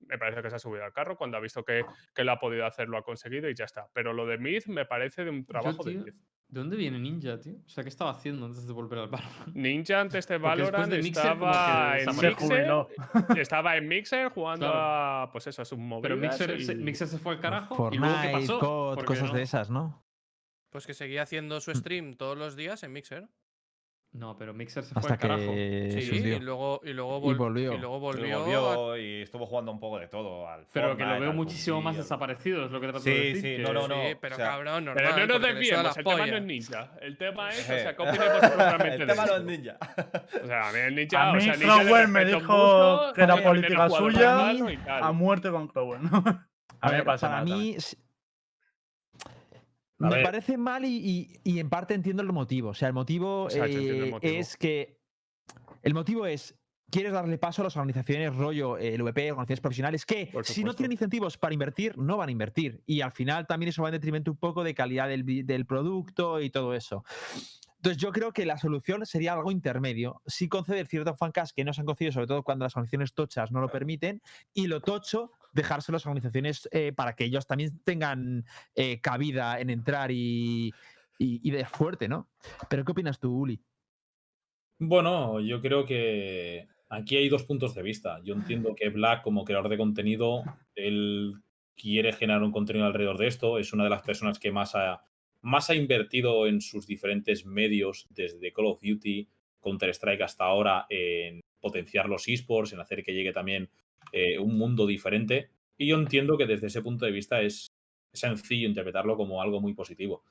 [0.00, 1.84] Me parece que se ha subido al carro cuando ha visto que,
[2.14, 3.88] que lo ha podido hacer, lo ha conseguido y ya está.
[3.92, 6.14] Pero lo de Myth me parece de un trabajo de tío, Myth.
[6.48, 7.56] ¿De dónde viene Ninja, tío?
[7.66, 9.22] O sea, ¿qué estaba haciendo antes de volver al bar?
[9.52, 12.06] Ninja antes de Valorant de Mixer como estaba en.
[12.06, 12.88] Mixer, jubiló.
[13.36, 14.80] estaba en Mixer jugando Claro.
[15.24, 16.02] a pues eso, a sus movidas.
[16.02, 17.90] Pero Mixer, se, y- Mixer se fue al carajo.
[17.92, 19.04] ¿Y luego qué Fortnite, pasó?
[19.04, 20.02] Cosas no- de esas, ¿no?
[20.70, 23.28] Pues que seguía haciendo su stream todos los días en Mixer.
[24.10, 25.52] No, pero Mixer se fue Hasta al carajo.
[25.52, 27.74] que Sí, y luego, y luego, Y vol- volvió.
[27.74, 28.36] Y luego Y volvió.
[28.70, 30.48] a- volvió y estuvo jugando un poco de todo.
[30.48, 33.16] Al Pero que lo Fortnite, veo muchísimo más desaparecido, es lo que trato Sí, de
[33.20, 33.34] decir.
[33.36, 33.94] sí, que- no, no, no.
[33.96, 35.04] Sí, pero o sea, cabrón, normal.
[35.14, 36.36] Pero no nos desviemos, el tema no pollas.
[36.36, 36.92] es Ninja.
[37.02, 39.76] El tema es, o sea, ¿qué opinamos propiamente El tema no es ninja.
[40.42, 42.40] O sea, a mí el Ninja, A o mí sea, Ninja le Crowell me dijo
[42.40, 44.78] mucho, que era política suya, y.
[44.88, 46.24] A muerte con Crowell, ¿no?
[46.80, 47.76] A, mí me pasa para nada mí
[50.00, 50.24] A me ver.
[50.24, 52.70] parece mal y, y- y en parte entiendo el motivo.
[52.70, 54.32] O sea, el motivo, O sea, yo entiendo el eh, motivo.
[54.40, 55.00] es que
[55.82, 56.54] el motivo es
[56.90, 60.72] quieres darle paso a las organizaciones rollo eh, el VP, organizaciones profesionales que si no
[60.72, 63.92] tienen incentivos para invertir, no van a invertir y al final también eso va en
[63.92, 67.04] detrimento un poco de calidad del, del producto y todo eso.
[67.76, 70.22] Entonces yo creo que la solución sería algo intermedio.
[70.26, 73.52] Sí conceder ciertos fancas que no se han concedido, sobre todo cuando las organizaciones tochas
[73.52, 74.20] no lo permiten,
[74.54, 78.44] y lo tocho, dejárselo a las organizaciones eh, para que ellos también tengan
[78.74, 80.72] eh, cabida en entrar y,
[81.18, 82.30] y, y de fuerte, ¿no?
[82.70, 83.60] Pero ¿qué opinas tú, Uli?
[84.78, 88.20] Bueno, yo creo que aquí hay dos puntos de vista.
[88.24, 90.44] Yo entiendo que Black, como creador de contenido,
[90.74, 91.34] él
[91.76, 93.58] quiere generar un contenido alrededor de esto.
[93.58, 95.02] Es una de las personas que más ha,
[95.40, 99.28] más ha invertido en sus diferentes medios, desde Call of Duty,
[99.60, 103.68] Counter-Strike hasta ahora, en potenciar los esports, en hacer que llegue también
[104.12, 105.50] eh, un mundo diferente.
[105.76, 107.68] Y yo entiendo que desde ese punto de vista es
[108.12, 110.24] sencillo interpretarlo como algo muy positivo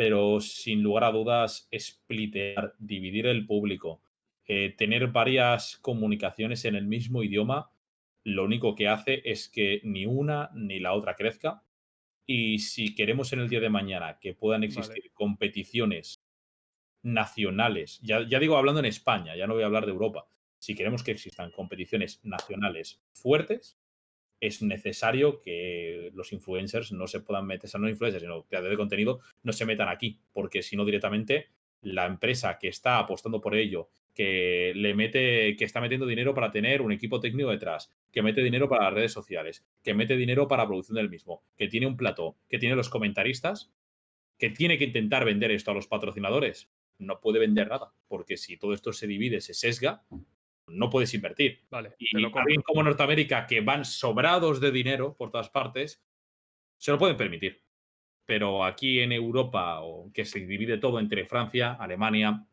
[0.00, 4.00] pero sin lugar a dudas, splitear, dividir el público,
[4.46, 7.70] eh, tener varias comunicaciones en el mismo idioma,
[8.24, 11.62] lo único que hace es que ni una ni la otra crezca.
[12.26, 16.18] Y si queremos en el día de mañana que puedan existir competiciones
[17.02, 20.28] nacionales, ya, ya digo hablando en España, ya no voy a hablar de Europa,
[20.60, 23.78] si queremos que existan competiciones nacionales fuertes,
[24.40, 28.74] es necesario que los influencers no se puedan meter, o sea, no influencers, sino creadores
[28.74, 31.48] de contenido, no se metan aquí, porque si no directamente
[31.82, 36.50] la empresa que está apostando por ello, que le mete, que está metiendo dinero para
[36.50, 40.46] tener un equipo técnico detrás, que mete dinero para las redes sociales, que mete dinero
[40.46, 43.72] para la producción del mismo, que tiene un plató, que tiene los comentaristas,
[44.38, 48.56] que tiene que intentar vender esto a los patrocinadores, no puede vender nada, porque si
[48.56, 50.02] todo esto se divide, se sesga,
[50.70, 51.60] no puedes invertir.
[51.70, 56.04] Vale, Y alguien como Norteamérica, que van sobrados de dinero por todas partes,
[56.76, 57.62] se lo pueden permitir.
[58.24, 62.46] Pero aquí en Europa, o que se divide todo entre Francia, Alemania,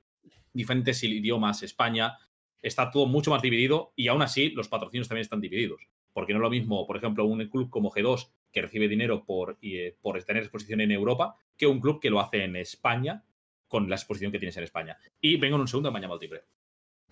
[0.52, 2.18] diferentes idiomas, España,
[2.62, 5.88] está todo mucho más dividido y aún así los patrocinios también están divididos.
[6.14, 9.58] Porque no es lo mismo, por ejemplo, un club como G2 que recibe dinero por,
[9.62, 13.24] eh, por tener exposición en Europa que un club que lo hace en España
[13.68, 14.98] con la exposición que tienes en España.
[15.22, 16.44] Y vengo en un segundo, llamado Tibre.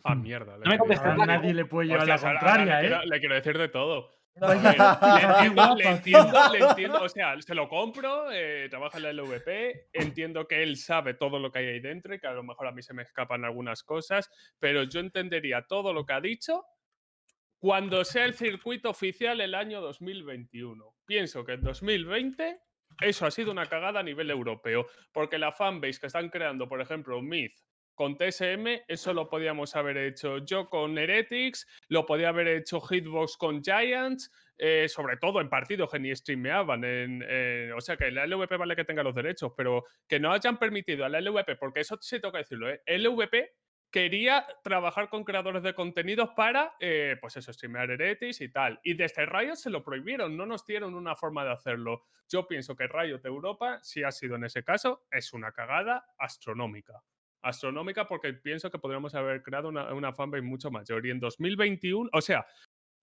[0.07, 0.57] Ah, mierda.
[0.57, 1.25] No me nada.
[1.25, 2.89] nadie le puede llevar Hostias, la contraria, le, ¿eh?
[2.89, 4.11] quiero, le quiero decir de todo.
[4.39, 7.01] Oye, Le entiendo, le entiendo, le entiendo.
[7.01, 11.39] O sea, se lo compro, eh, trabaja en la LVP, entiendo que él sabe todo
[11.39, 13.45] lo que hay ahí dentro y que a lo mejor a mí se me escapan
[13.45, 14.29] algunas cosas,
[14.59, 16.65] pero yo entendería todo lo que ha dicho
[17.57, 20.95] cuando sea el circuito oficial el año 2021.
[21.05, 22.59] Pienso que en 2020
[23.01, 26.79] eso ha sido una cagada a nivel europeo, porque la fanbase que están creando, por
[26.79, 27.55] ejemplo, Myth
[27.95, 33.37] con TSM, eso lo podíamos haber hecho yo con Heretics, lo podía haber hecho Hitbox
[33.37, 36.83] con Giants, eh, sobre todo en partidos que ni streameaban.
[37.75, 41.05] O sea que la LVP vale que tenga los derechos, pero que no hayan permitido
[41.05, 42.81] a la LVP, porque eso sí que decirlo, ¿eh?
[42.85, 43.53] LVP
[43.91, 48.79] quería trabajar con creadores de contenidos para, eh, pues eso, streamear Heretics y tal.
[48.83, 52.03] Y desde Riot se lo prohibieron, no nos dieron una forma de hacerlo.
[52.27, 57.03] Yo pienso que Riot Europa, si ha sido en ese caso, es una cagada astronómica
[57.45, 61.05] astronómica porque pienso que podríamos haber creado una, una fanbase mucho mayor.
[61.05, 62.45] Y en 2021, o sea,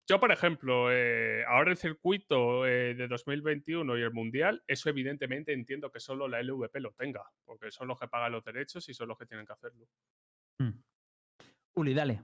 [0.05, 5.53] yo, por ejemplo, eh, ahora el circuito eh, de 2021 y el Mundial, eso evidentemente
[5.53, 8.93] entiendo que solo la LVP lo tenga, porque son los que pagan los derechos y
[8.93, 9.87] son los que tienen que hacerlo.
[11.75, 12.21] Uli, dale.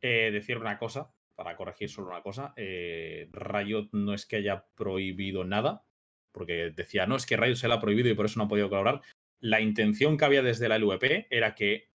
[0.00, 2.54] Eh, decir una cosa, para corregir solo una cosa.
[2.56, 5.84] eh, Riot no es que haya prohibido nada,
[6.32, 8.48] porque decía, no, es que Riot se la ha prohibido y por eso no ha
[8.48, 9.00] podido colaborar.
[9.40, 11.88] La intención que había desde la LVP era que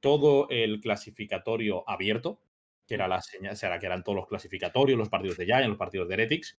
[0.00, 2.40] todo el clasificatorio abierto,
[2.86, 6.08] que era la señal, que eran todos los clasificatorios, los partidos de Giant, los partidos
[6.08, 6.58] de Heretics,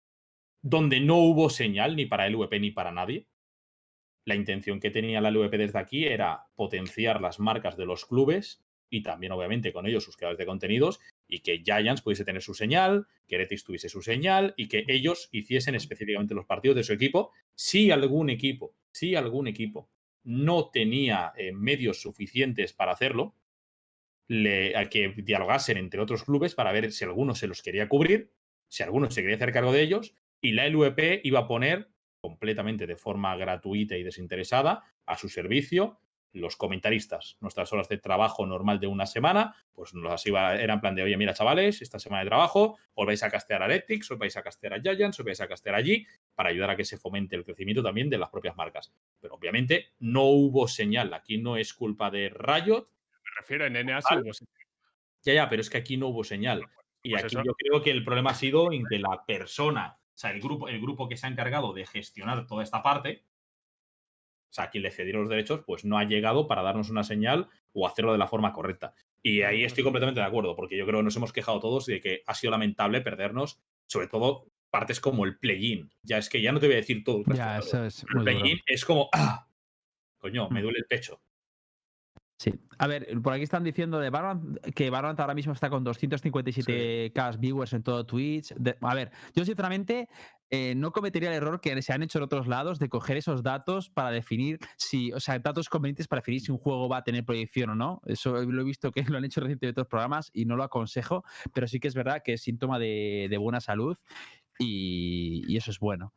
[0.60, 3.26] donde no hubo señal ni para LVP ni para nadie.
[4.24, 8.64] La intención que tenía la LVP desde aquí era potenciar las marcas de los clubes
[8.90, 12.54] y también, obviamente, con ellos sus creadores de contenidos y que Giants pudiese tener su
[12.54, 16.92] señal, que Heretics tuviese su señal y que ellos hiciesen específicamente los partidos de su
[16.92, 17.32] equipo.
[17.54, 19.88] Si algún equipo, si algún equipo
[20.26, 23.36] no tenía eh, medios suficientes para hacerlo,
[24.26, 28.32] le, a que dialogasen entre otros clubes para ver si alguno se los quería cubrir,
[28.66, 31.90] si alguno se quería hacer cargo de ellos, y la LVP iba a poner
[32.20, 36.00] completamente de forma gratuita y desinteresada a su servicio
[36.36, 40.74] los comentaristas, nuestras horas de trabajo normal de una semana, pues nos las iba, era
[40.74, 43.66] en plan de, oye, mira, chavales, esta semana de trabajo, os vais a castear a
[43.66, 46.76] Heretics, os vais a castear a Giants, os vais a castear allí, para ayudar a
[46.76, 48.92] que se fomente el crecimiento también de las propias marcas.
[49.20, 52.88] Pero obviamente no hubo señal, aquí no es culpa de Riot,
[53.24, 54.22] Me refiero en NA sí Vale.
[54.22, 54.54] hubo señal.
[55.22, 56.62] ya, ya, pero es que aquí no hubo señal.
[57.02, 57.44] Y Pues aquí eso.
[57.44, 60.68] yo creo que el problema ha sido en que la persona, o sea, el grupo,
[60.68, 63.24] el grupo que se ha encargado de gestionar toda esta parte,
[64.56, 67.48] o sea, quien le cedieron los derechos, pues no ha llegado para darnos una señal
[67.74, 68.94] o hacerlo de la forma correcta.
[69.22, 72.00] Y ahí estoy completamente de acuerdo, porque yo creo que nos hemos quejado todos de
[72.00, 75.90] que ha sido lamentable perdernos, sobre todo partes como el play-in.
[76.02, 78.22] Ya es que ya no te voy a decir todo el Ya, eso es el
[78.22, 79.46] play-in es como, ¡ah!
[80.16, 80.62] Coño, me Mm.
[80.62, 81.20] duele el pecho.
[82.38, 82.52] Sí.
[82.78, 87.38] A ver, por aquí están diciendo de Valorant que Valorant ahora mismo está con 257k
[87.38, 88.52] viewers en todo Twitch.
[88.56, 90.08] De- a ver, yo sinceramente
[90.50, 93.42] eh, no cometería el error que se han hecho en otros lados de coger esos
[93.42, 97.04] datos para definir si, o sea, datos convenientes para definir si un juego va a
[97.04, 98.02] tener proyección o no.
[98.04, 100.64] Eso lo he visto que lo han hecho recientemente en otros programas y no lo
[100.64, 103.96] aconsejo, pero sí que es verdad que es síntoma de, de buena salud
[104.58, 106.12] y, y eso es bueno.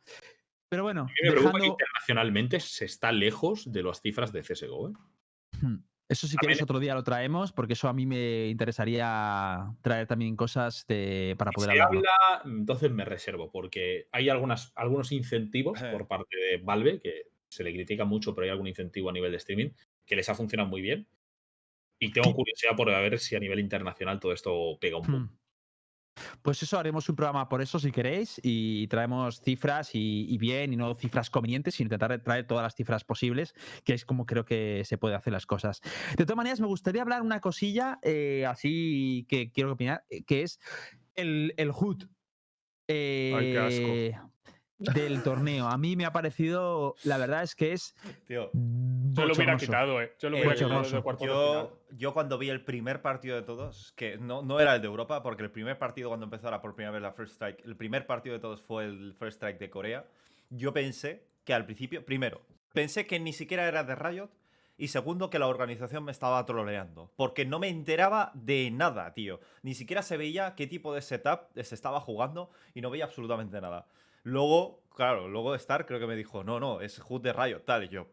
[0.70, 4.32] Pero bueno, A mí me preocupa que dejando- internacionalmente se está lejos de las cifras
[4.34, 4.90] de CSGO.
[4.90, 4.94] ¿eh?
[5.62, 5.78] Hmm.
[6.10, 10.36] Eso si quieres otro día lo traemos, porque eso a mí me interesaría traer también
[10.36, 12.00] cosas de- para poder hablarlo.
[12.00, 17.64] habla, entonces me reservo, porque hay algunas, algunos incentivos por parte de Valve, que se
[17.64, 19.70] le critica mucho, pero hay algún incentivo a nivel de streaming
[20.06, 21.08] que les ha funcionado muy bien.
[22.00, 25.30] Y tengo curiosidad por ver si a nivel internacional todo esto pega un poco.
[26.42, 30.74] Pues eso, haremos un programa por eso si queréis y traemos cifras y, y bien
[30.74, 34.46] y no cifras convenientes, sino intentar traer todas las cifras posibles, que es como creo
[34.46, 35.82] que se puede hacer las cosas.
[36.18, 40.44] De todas maneras, me gustaría hablar una cosilla eh, así que quiero opinar, eh, que
[40.44, 40.60] es
[41.16, 42.04] el, el HUD.
[42.88, 44.29] Ay, qué asco.
[44.80, 45.68] Del torneo.
[45.68, 47.96] A mí me ha parecido, la verdad es que es
[48.26, 50.14] Tío, Yo lo hubiera quitado, eh.
[50.20, 50.84] Yo lo hubiera quitado
[51.20, 54.88] yo, yo cuando vi el primer partido de todos, que no, no era el de
[54.88, 58.06] Europa, porque el primer partido cuando empezara por primera vez la First Strike, el primer
[58.06, 60.06] partido de todos fue el First Strike de Corea,
[60.50, 62.42] yo pensé que al principio, primero,
[62.74, 64.30] pensé que ni siquiera era de Riot
[64.78, 67.12] Y segundo, que la organización me estaba troleando.
[67.18, 69.42] Porque no me enteraba de nada, tío.
[69.62, 73.60] Ni siquiera se veía qué tipo de setup se estaba jugando y no veía absolutamente
[73.60, 73.88] nada.
[74.24, 77.84] Luego, claro, luego Star creo que me dijo, no, no, es HUD de Riot, tal.
[77.86, 78.08] Y yo,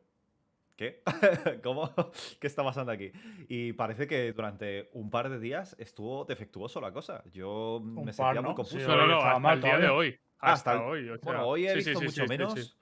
[0.77, 1.03] ¿qué?
[1.63, 1.91] ¿Cómo?
[2.41, 3.13] ¿Qué está pasando aquí?
[3.49, 7.23] Y parece que durante un par de días estuvo defectuoso la cosa.
[7.33, 8.49] Yo me par, sentía ¿no?
[8.49, 8.79] muy confuso.
[8.81, 10.19] Sí, No, no, no, estaba hasta mal el día de hoy.
[10.39, 11.09] Ah, Hasta, hasta el- hoy.
[11.11, 12.53] o Bueno, hoy he sí, sí, visto sí, mucho menos.
[12.55, 12.73] sí.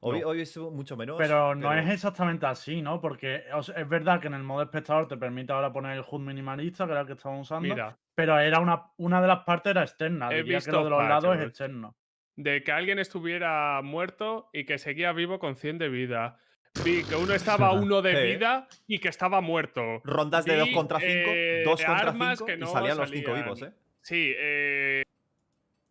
[0.00, 0.28] Hoy, No.
[0.28, 1.16] hoy he visto mucho menos.
[1.16, 3.00] Pero no es exactamente así, ¿no?
[3.00, 6.04] Porque o sea, es verdad que en el modo espectador te permite ahora poner el
[6.08, 9.44] HUD minimalista, que era el que estaban usando, Mira, pero era una, una de las
[9.44, 10.30] partes era externa.
[10.30, 11.96] He Diría que lo de los lados es externo.
[12.36, 16.38] De que alguien estuviera muerto y que seguía vivo con 100 de vida.
[16.84, 18.34] Vi que uno estaba uno de Sí.
[18.34, 20.00] vida y que estaba muerto.
[20.04, 22.98] Rondas de 2 Vi, contra 5, eh, 2 contra armas 5 que y no salían
[22.98, 23.44] los 5 salían.
[23.44, 23.72] vivos, ¿eh?
[24.02, 25.02] Sí, eh,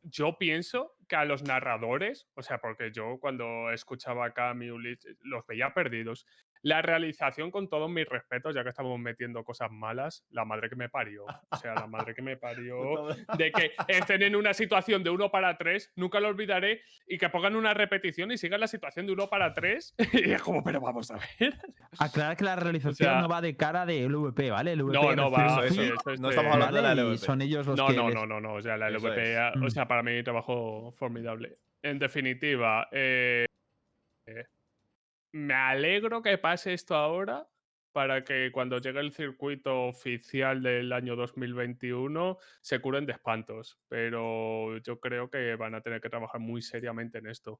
[0.04, 4.70] yo pienso que a los narradores, o sea, porque yo cuando escuchaba acá a mi
[4.70, 6.28] Ulises, los veía perdidos.
[6.66, 10.76] La realización, con todos mis respetos, ya que estamos metiendo cosas malas, la madre que
[10.76, 11.26] me parió.
[11.52, 13.06] O sea, la madre que me parió.
[13.38, 17.30] De que estén en una situación de uno para tres, nunca lo olvidaré, y que
[17.30, 19.94] pongan una repetición y sigan la situación de uno para tres.
[20.12, 21.54] Y es como, pero vamos a ver.
[22.00, 24.76] Aclarar que la realización sea- no va de cara de LVP, ¿vale?
[24.76, 25.66] LVP No, no va.
[25.68, 25.82] eso,
[26.20, 27.18] No estamos hablando de la LVP.
[27.20, 28.54] son ellos los No, que no, les- no, no, no.
[28.56, 29.70] O sea, la LVP, o Mm.
[29.70, 31.60] sea, para mí trabajo formidable.
[31.84, 33.46] En definitiva, eh,
[34.28, 34.46] eh,
[35.36, 37.46] me alegro que pase esto ahora
[37.92, 43.78] para que cuando llegue el circuito oficial del año 2021 se curen de espantos.
[43.90, 47.60] Pero yo creo que van a tener que trabajar muy seriamente en esto.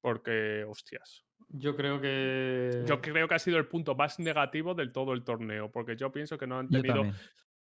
[0.00, 1.24] Porque, hostias.
[1.48, 2.82] Yo creo que.
[2.86, 5.70] Yo creo que ha sido el punto más negativo del todo el torneo.
[5.70, 7.04] Porque yo pienso que no han tenido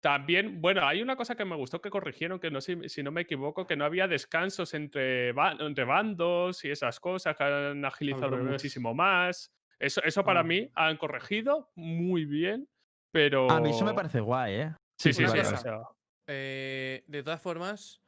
[0.00, 0.60] también.
[0.60, 3.22] bueno, hay una cosa que me gustó que corrigieron, que no sé si no me
[3.22, 8.36] equivoco, que no había descansos entre, ba- entre bandos y esas cosas, que han agilizado
[8.38, 9.50] muchísimo más.
[9.78, 10.44] Eso, eso para Ah.
[10.44, 12.68] mí han corregido muy bien,
[13.12, 13.50] pero...
[13.50, 14.74] A mí eso me parece guay, ¿eh?
[15.00, 15.54] Sí, sí, Una sí.
[15.54, 15.82] o sea,
[16.30, 18.02] Eh, de todas formas,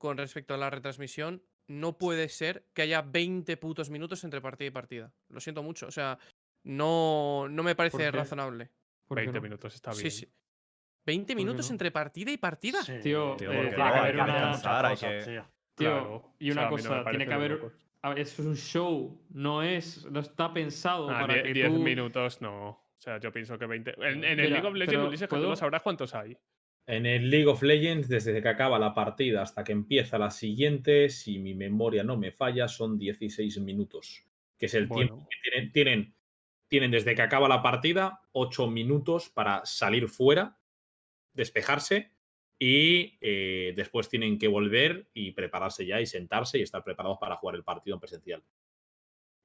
[0.00, 4.68] con respecto a la retransmisión, no puede ser que haya 20 putos minutos entre partida
[4.68, 5.12] y partida.
[5.28, 5.86] Lo siento mucho.
[5.86, 6.18] O sea,
[6.64, 8.70] no, no me parece razonable.
[9.06, 9.42] ¿por qué 20 no?
[9.42, 10.02] minutos está bien.
[10.02, 10.32] Sí, sí.
[11.08, 12.82] ¿20 minutos entre partida y partida?
[12.82, 14.26] Sí, Tío, Tío, eh, tiene que haber que una.
[14.34, 15.44] descansar, hay cosas, que- tío.
[15.74, 17.60] Claro, y o una sea, no cosa, tiene que haber.
[18.02, 20.04] A ver, eso es un show, no es.
[20.10, 21.78] No está pensado Ah, para die- que 10 tú.
[21.82, 22.68] minutos no.
[22.70, 23.94] O sea, yo pienso que 20.
[23.98, 26.36] En, en el League of Legends, Ulises, sabrás cuántos hay.
[26.86, 31.08] En el League of Legends, desde que acaba la partida hasta que empieza la siguiente,
[31.10, 34.24] si mi memoria no me falla, son 16 minutos.
[34.58, 36.14] Que es el tiempo que tienen, tienen.
[36.66, 40.57] Tienen desde que acaba la partida 8 minutos para salir fuera,
[41.38, 42.12] despejarse
[42.58, 47.36] y eh, después tienen que volver y prepararse ya y sentarse y estar preparados para
[47.36, 48.44] jugar el partido en presencial.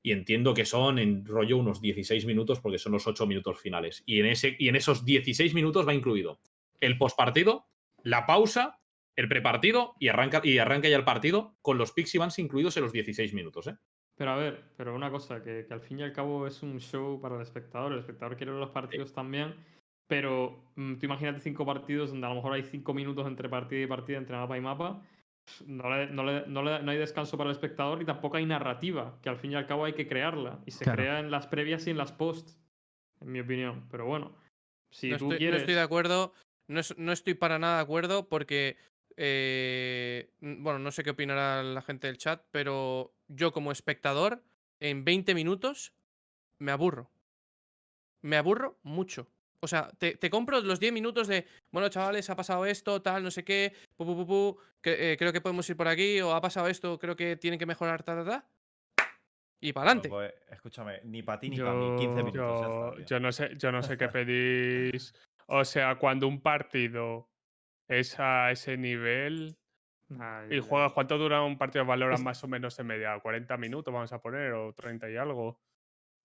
[0.01, 4.03] Y entiendo que son en rollo unos 16 minutos porque son los 8 minutos finales.
[4.05, 6.41] Y en, ese, y en esos 16 minutos va incluido
[6.81, 7.67] el postpartido,
[8.03, 8.81] la pausa,
[9.15, 12.75] el prepartido y arranca, y arranca ya el partido con los picks y bans incluidos
[12.75, 13.67] en los 16 minutos.
[13.67, 13.77] ¿eh?
[14.15, 16.79] Pero a ver, pero una cosa, que, que al fin y al cabo es un
[16.81, 17.93] show para el espectador.
[17.93, 19.55] El espectador quiere ver los partidos también.
[20.07, 23.81] Pero mm, tú imagínate cinco partidos donde a lo mejor hay cinco minutos entre partida
[23.81, 25.01] y partida, entre mapa y mapa.
[25.65, 28.45] No, le- no, le- no le- no hay descanso para el espectador y tampoco hay
[28.45, 30.59] narrativa, que al fin y al cabo hay que crearla.
[30.65, 31.01] Y se Claro.
[31.01, 32.59] crea en las previas y en las posts,
[33.21, 33.87] en mi opinión.
[33.91, 34.35] Pero bueno,
[34.89, 35.59] si no, tú estoy, no quieres.
[35.61, 36.33] estoy de acuerdo.
[36.67, 38.77] No, es- no estoy para nada de acuerdo porque.
[39.15, 44.41] eh, bueno, no sé qué opinará la gente del chat, pero yo como espectador,
[44.79, 45.93] en 20 minutos,
[46.57, 47.11] me aburro.
[48.23, 49.27] Me aburro mucho.
[49.63, 53.23] O sea, te, te compro los 10 minutos de, bueno, chavales, ha pasado esto, tal,
[53.23, 56.19] no sé qué, pu, pu, pu, pu, que, eh, creo que podemos ir por aquí,
[56.19, 58.49] o ha pasado esto, creo que tienen que mejorar, ta, ta, ta.
[59.61, 60.09] Y para adelante.
[60.09, 62.33] Pues, escúchame, ni para ti ni para mí, 15 Yo, minutos.
[62.33, 63.05] yo, está, tío.
[63.05, 65.13] yo no sé, yo no sé qué pedís.
[65.47, 67.29] O sea, cuando un partido
[67.87, 69.55] es a ese nivel
[70.49, 71.85] y juegas, ¿cuánto dura un partido?
[71.85, 75.57] Valoran más o menos de media, 40 minutos vamos a poner, o 30 y algo.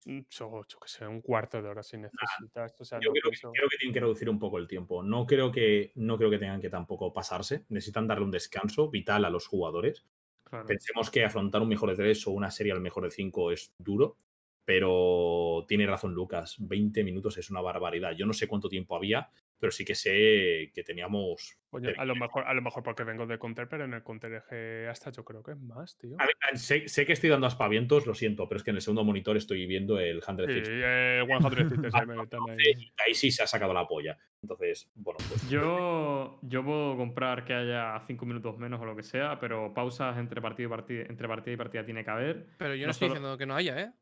[0.05, 2.75] Yo, yo que sé, un cuarto de hora si necesitas.
[2.81, 4.67] O sea, Yo no creo que, pienso- creo que tienen que reducir un poco el
[4.69, 5.03] tiempo.
[5.03, 7.65] No creo, que, no creo que tengan que tampoco pasarse.
[7.69, 10.07] Necesitan darle un descanso vital a los jugadores.
[10.45, 10.67] claro.
[10.67, 13.75] Pensemos que afrontar un mejor de 3 o una serie al mejor de 5 es
[13.79, 14.17] duro,
[14.65, 18.13] pero tiene razón Lucas, 20 minutos es una barbaridad.
[18.13, 21.59] Yo no sé cuánto tiempo había, pero sí que sé que teníamos...
[21.99, 24.89] A lo mejor, a lo mejor porque vengo de Counter, pero en el Counter EG
[24.89, 26.17] hasta yo creo que es más, tío.
[26.19, 28.83] A ver, sé, sé que estoy dando aspavientos, lo siento, pero es que en el
[28.83, 31.93] segundo monitor estoy viendo el 100 Sí, eh, 100 Cities,
[33.07, 34.17] ahí sí se ha sacado la polla.
[34.43, 39.03] Entonces, bueno, pues Yo, yo puedo comprar que haya cinco minutos menos o lo que
[39.03, 42.47] sea, pero pausas entre partida y partida, entre partida y partida tiene que haber.
[42.59, 43.93] Pero yo no, no estoy solo- diciendo que no haya, ¿eh?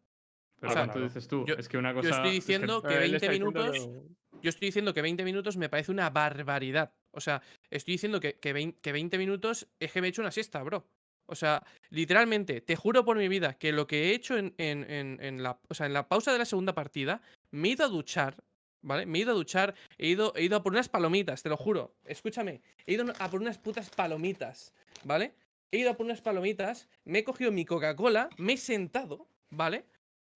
[0.61, 1.45] Pero O sea, ¿cuánto dices tú?
[1.47, 2.09] yo- es que una yo cosa.
[2.11, 3.89] estoy es que- diciendo que Él 20 está diciendo minutos.
[4.43, 6.93] Yo estoy diciendo que 20 minutos me parece una barbaridad.
[7.11, 10.23] O sea, estoy diciendo que, que, 20, que 20 minutos es que me he hecho
[10.23, 10.87] una siesta, bro.
[11.29, 14.89] O sea, literalmente, te juro por mi vida que lo que he hecho en, en-
[14.91, 17.85] en- en la, o sea, en la pausa de la segunda partida, me he ido
[17.85, 18.37] a duchar,
[18.83, 19.07] ¿vale?
[19.07, 21.57] Me he ido a duchar, he ido, he ido a por unas palomitas, te lo
[21.57, 21.97] juro.
[22.05, 24.73] Escúchame, he ido a por unas putas palomitas,
[25.03, 25.35] ¿vale?
[25.73, 29.85] He ido a por unas palomitas, me he cogido mi Coca-Cola, me he sentado, ¿vale?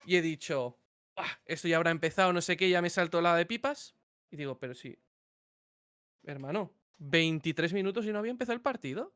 [0.06, 0.76] Y he dicho,
[1.16, 3.94] "Ah, esto ya habrá empezado, no sé qué, ya me salto la de pipas.
[4.30, 4.98] Y digo, pero sí.
[6.22, 9.14] Hermano, 23 minutos y no había empezado el partido.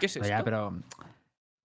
[0.00, 0.28] ¿Qué es esto?
[0.28, 0.82] Ya, pero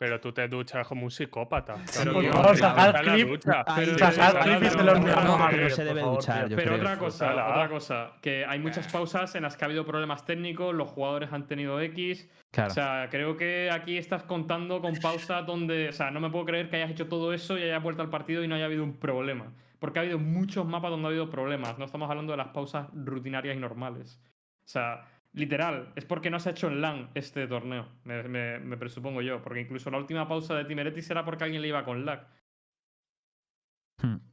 [0.03, 1.77] Pero tú te duchas como un psicópata.
[1.97, 3.41] Pero por favor, sacad clip.
[3.41, 8.59] Sacad clip y se no, se debe duchar, Pero otra cosa, otra cosa, que hay
[8.59, 12.29] muchas pausas en las que ha habido problemas técnicos, los jugadores han tenido X.
[12.51, 12.71] claro.
[12.71, 16.43] O sea, creo que aquí estás contando con pausas donde, o sea, no me puedo
[16.43, 18.83] creer que hayas hecho todo eso y hayas vuelto al partido y no haya habido
[18.83, 19.53] un problema.
[19.79, 21.77] Porque ha habido muchos mapas donde ha habido problemas.
[21.79, 24.19] No estamos hablando de las pausas rutinarias y normales.
[24.65, 29.21] O sea, literal, es porque no se ha hecho en LAN este torneo, me, presupongo
[29.21, 29.41] yo.
[29.41, 32.27] Porque incluso la última pausa de Timeretis era porque alguien le iba con lag.
[34.01, 34.32] Hmm.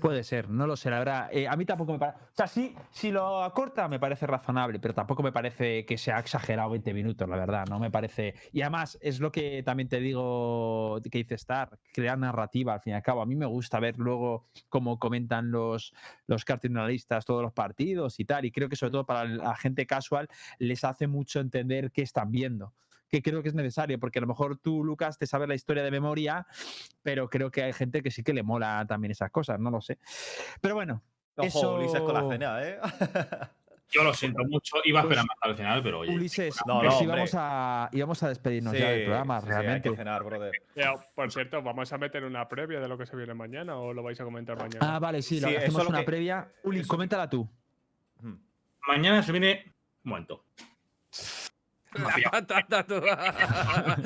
[0.00, 1.28] Puede ser, no lo sé, la verdad.
[1.32, 2.18] Eh, a mí tampoco me parece.
[2.18, 6.18] O sea, sí, si lo acorta me parece razonable, pero tampoco me parece que sea
[6.18, 7.64] exagerado 20 minutos, la verdad.
[7.70, 8.34] No me parece.
[8.52, 12.92] Y además, es lo que también te digo que dice Star, crear narrativa al fin
[12.92, 13.22] y al cabo.
[13.22, 15.94] A mí me gusta ver luego cómo comentan los,
[16.26, 16.44] los
[17.24, 18.44] todos los partidos y tal.
[18.44, 20.28] Y creo que sobre todo para la gente casual
[20.58, 22.74] les hace mucho entender qué están viendo.
[23.14, 25.84] Que creo que es necesario, porque a lo mejor tú, Lucas, te sabes la historia
[25.84, 26.44] de memoria,
[27.00, 29.80] pero creo que hay gente que sí que le mola también esas cosas, no lo
[29.80, 29.98] sé.
[30.60, 31.00] Pero bueno,
[31.36, 32.78] Ojo, Eso- Ulises con la cena, ¿eh?
[33.90, 34.78] Yo lo siento mucho.
[34.84, 36.12] Iba a esperar más al final, pero oye.
[36.12, 39.58] Ulises, No, pues no, íbamos, a, íbamos a despedirnos ya del programa, sí, sí, hay
[39.60, 39.90] realmente.
[39.90, 40.52] que cenar, brother.
[40.74, 43.92] Ya, por cierto, ¿vamos a meter una previa de lo que se viene mañana o
[43.92, 44.96] lo vais a comentar mañana?
[44.96, 46.50] ah, vale, sí, lo- Sí, hacemos una que- previa.
[46.64, 47.48] Uli, eso- coméntala tú.
[48.20, 48.34] Hmm.
[48.88, 49.72] Mañana se viene.
[50.04, 50.44] Un momento.
[52.22, 53.96] La patata toda.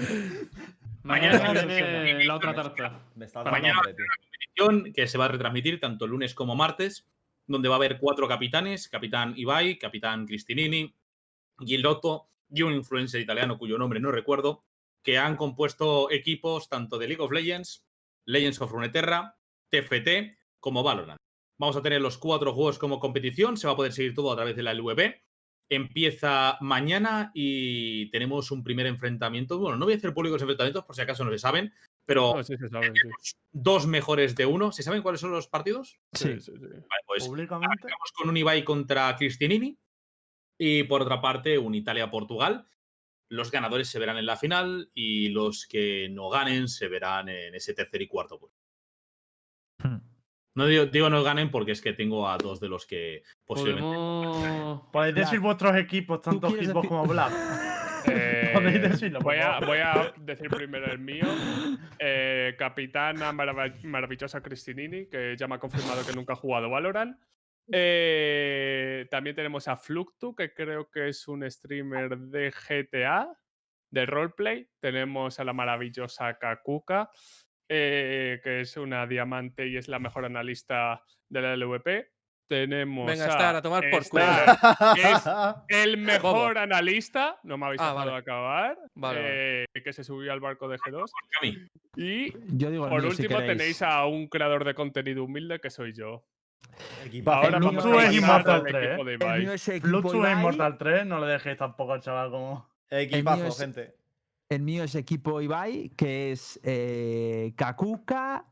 [1.03, 3.01] Mañana viene la otra tarta.
[3.15, 7.07] Me está mañana- competición que se va a retransmitir tanto lunes como martes,
[7.47, 10.95] donde va a haber cuatro capitanes, capitán Ibai, capitán Cristinini,
[11.59, 14.65] Gilotto y un influencer italiano cuyo nombre no recuerdo,
[15.03, 17.87] que han compuesto equipos tanto de League of Legends,
[18.27, 19.37] Legends of Runeterra,
[19.71, 21.19] TFT como Valorant.
[21.57, 24.37] Vamos a tener los cuatro juegos como competición, se va a poder seguir todo a
[24.37, 25.23] través de la LVP.
[25.71, 29.59] Empieza mañana y tenemos un primer enfrentamiento.
[29.59, 31.75] Bueno, no voy a hacer públicos enfrentamientos por si acaso no se saben,
[32.07, 33.35] pero No, sí se sabe, sí.
[33.53, 34.73] dos mejores de uno.
[34.73, 35.99] ¿Se saben cuáles son los partidos?
[36.15, 36.59] Sí, sí, sí.
[36.61, 39.79] Vale, pues arrancamos con un Ibai contra Cristinini
[40.59, 42.67] y por otra parte un Italia-Portugal.
[43.31, 47.55] Los ganadores se verán en la final y los que no ganen se verán en
[47.55, 48.59] ese tercer y cuarto puesto.
[49.85, 49.99] Hmm.
[50.59, 53.97] No digo, digo no ganen porque es que tengo a dos de los que posiblemente.
[53.97, 54.83] Podemos.
[54.93, 57.33] Podéis Black, decir vuestros equipos, ¿tú tanto Hitbox como Black.
[58.11, 61.27] Eh, Podéis decirlo, voy, a, voy a decir primero el mío.
[61.99, 67.19] Eh, capitana marav- maravillosa Cristinini, que ya me ha confirmado que nunca ha jugado Valorant.
[67.71, 73.29] Eh, también tenemos a Fluctu, que creo que es un streamer de GTA,
[73.91, 74.69] de roleplay.
[74.81, 77.11] Tenemos a la maravillosa Kakuka,
[77.69, 82.11] eh, que es una diamante y es la mejor analista de la LVP.
[82.49, 84.23] Tenemos Venga, Star, a tomar por culo.
[84.97, 85.23] Es
[85.69, 88.17] el mejor analista, no me habéis Ah, dejado vale.
[88.17, 91.11] acabar, Vale, eh, que se subió al barco de G2.
[91.39, 91.59] Cami,
[91.97, 93.59] Y Yo digo por mío, si último queréis.
[93.59, 96.25] tenéis a un creador de contenido humilde que soy yo.
[97.05, 97.37] Equipazo.
[97.45, 99.41] Ahora El vamos a es Immortal al 3, equipo de El Ibai.
[99.41, 102.71] mío es equipo Fluxus en Ibai, Immortal 3, no le dejéis tampoco al chaval como.
[102.89, 103.95] Equipazo, es- gente.
[104.51, 108.45] El mío es equipo Ibai, que es eh, Kakuka.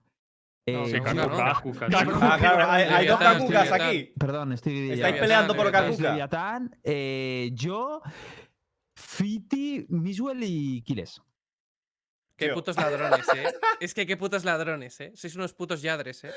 [0.69, 1.89] No, Sí, Kakuka, Kakuka.
[1.89, 1.99] ¿no?
[1.99, 2.05] Kakuka.
[2.05, 2.35] Kakuka.
[2.35, 4.13] Ah, claro, hay, hay dos Kakukas aquí.
[4.19, 6.69] Perdón, estoy Estáis peleando por Kakuka.
[6.83, 8.03] Eh, yo,
[8.97, 11.23] Fiti, Miswell y Kiles.
[12.37, 13.45] Qué putos ladrones, eh.
[13.81, 15.13] Es que qué putos ladrones, eh.
[15.15, 16.33] Sois unos putos yadres, eh.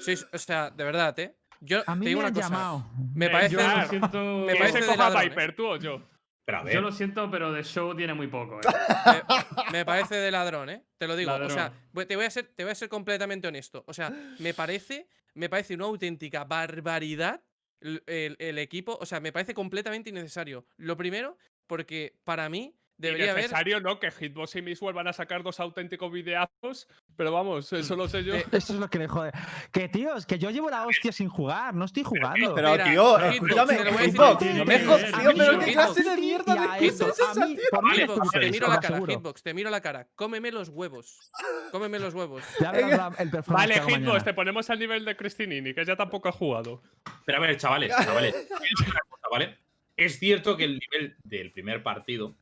[0.00, 1.36] Sois, o sea, de verdad, eh.
[1.60, 2.48] Yo A mí te digo me una cosa.
[2.48, 2.86] llamado.
[3.14, 3.54] Me Eh, parece.
[3.54, 4.18] Yo siento.
[4.18, 6.00] Me ¿Quién parece se de coja ladrón, Viper, tú o yo?
[6.44, 6.74] Pero a ver.
[6.74, 8.60] Yo lo siento, pero de show tiene muy poco.
[8.60, 8.62] ¿eh?
[9.72, 10.84] me, me parece de ladrón, ¿eh?
[10.98, 11.32] Te lo digo.
[11.32, 12.06] O sea, Ladrón.
[12.08, 13.84] te voy, a ser, te voy a ser completamente honesto.
[13.86, 17.42] O sea, me parece, me parece una auténtica barbaridad
[17.80, 18.96] el, el- el equipo.
[19.00, 20.66] O sea, me parece completamente innecesario.
[20.76, 23.44] Lo primero, porque para mí debería haber.
[23.44, 23.98] necesario, ¿no?
[23.98, 28.24] Que Hitbox y Miswell van a sacar dos auténticos videazos Pero vamos, eso lo sé
[28.24, 28.34] yo.
[28.34, 29.30] Eh, Eso es lo que le jode.
[29.70, 32.54] Que tío, es que yo llevo la hostia sin jugar, no estoy jugando.
[32.54, 36.86] Pero, Mira, tío, escúchame, Hitbox, me eh, tío, pero Hitbox, qué clase de mierda de
[36.86, 37.56] es a esa, tío.
[37.94, 39.12] Hitbox, te miro la cara, aseguro.
[39.12, 40.08] Hitbox, te miro la cara.
[40.16, 41.30] Cómeme los huevos.
[41.70, 42.42] Cómeme los huevos.
[42.60, 44.24] Ya verás la- el performance Vale, Hitbox, mañana.
[44.24, 46.82] te ponemos al nivel de Cristinini, que ya tampoco ha jugado.
[47.24, 48.34] Pero a ver, chavales, chavales.
[49.30, 49.58] ¿vale?
[49.96, 52.34] Es cierto que el nivel del primer partido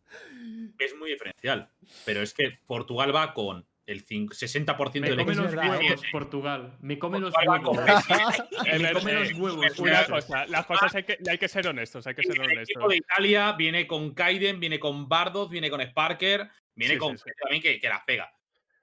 [0.78, 1.68] es muy diferencial.
[2.06, 6.08] Pero es que Portugal va con el cinco- 60% Me come los verdad, huevos, ¿eh?
[6.12, 6.76] Portugal.
[6.80, 7.86] Me come los Portugal huevos.
[8.80, 9.78] Me come los huevos.
[9.78, 10.14] Una tío.
[10.14, 12.96] cosa, las cosas hay que, hay que ser honestos, hay que ser El equipo de
[12.96, 17.32] Italia viene con Kaiden, viene con Bardos, viene con Sparker, viene Sí, con sí, sí.
[17.40, 18.32] también que, que las pega.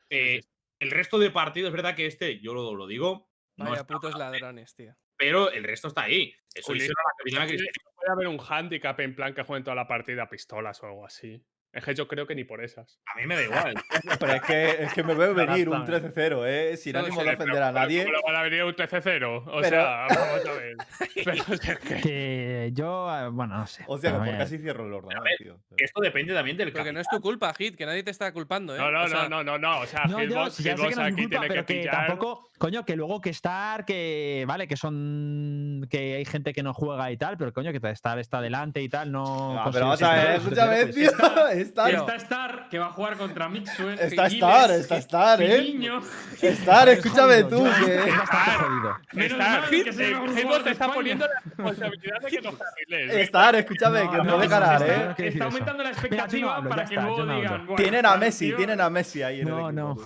[0.09, 0.49] Eh, sí.
[0.79, 3.93] El resto de partidos, es verdad que este, yo lo, lo digo, no Vaya está
[3.93, 4.95] putos mal, ladrones, tío.
[5.17, 6.33] pero el resto está ahí.
[6.53, 7.71] Eso hicieron la capitana Cristina.
[7.95, 11.05] Puede haber un handicap en plan que jueguen toda la partida a pistolas o algo
[11.05, 11.43] así.
[11.71, 12.99] Es que yo creo que ni por esas.
[13.05, 13.73] A mí me da igual.
[14.19, 16.31] Pero es que, es que me veo venir un Exactamente.
[16.31, 16.77] 13-0, ¿eh?
[16.77, 18.03] Sin No, ánimo sí, de ofender a Pero nadie.
[18.05, 19.43] ¿cómo le van a venir un 13-0?
[19.45, 20.75] O Pero- sea, vamos a ver.
[21.25, 23.83] Pero es que- Que yo, eh, bueno, no sé.
[23.87, 25.59] O sea, por casi cierro el ordenador, ver, tío.
[25.77, 28.31] Esto depende también del Pero que no es tu culpa, Hit, que nadie te está
[28.33, 28.79] culpando, ¿eh?
[28.79, 29.79] No, no, O sea, no, no, no, no.
[29.81, 31.53] O sea, No, yo, Hitbox, si ya sé que no es mi culpa, tiene que
[31.53, 32.07] pero que pillar.
[32.07, 36.73] tampoco, coño, que luego que estar, que vale, que son, que hay gente que no
[36.73, 39.59] juega y tal, pero coño, que estar está adelante y tal, no.
[39.59, 41.11] Ah, pero vamos a ver, escúchame, tío.
[41.59, 41.97] pues, Está, Tío.
[41.99, 43.99] Está Star, que va a jugar contra Mixwell.
[43.99, 45.57] Está Giles, Star, está Star, ¿eh?
[45.59, 46.01] Filipinho.
[46.41, 47.95] Estar, escúchame jodido, tú, que.
[47.95, 48.97] Es bastante jodido.
[49.13, 52.19] Menos Está, mal Hit- que sea el mejor Hitbox jugador te está poniendo la responsabilidad
[52.21, 53.15] de que no carriles.
[53.15, 55.15] Estar, escúchame, No, que no, puede ganar, ¿eh?
[55.27, 57.65] Está aumentando la expectativa para que luego digan.
[57.67, 58.57] "Buah, Tienen a Star, Messi, tío".
[58.57, 59.97] tienen a Messi ahí en el No, no.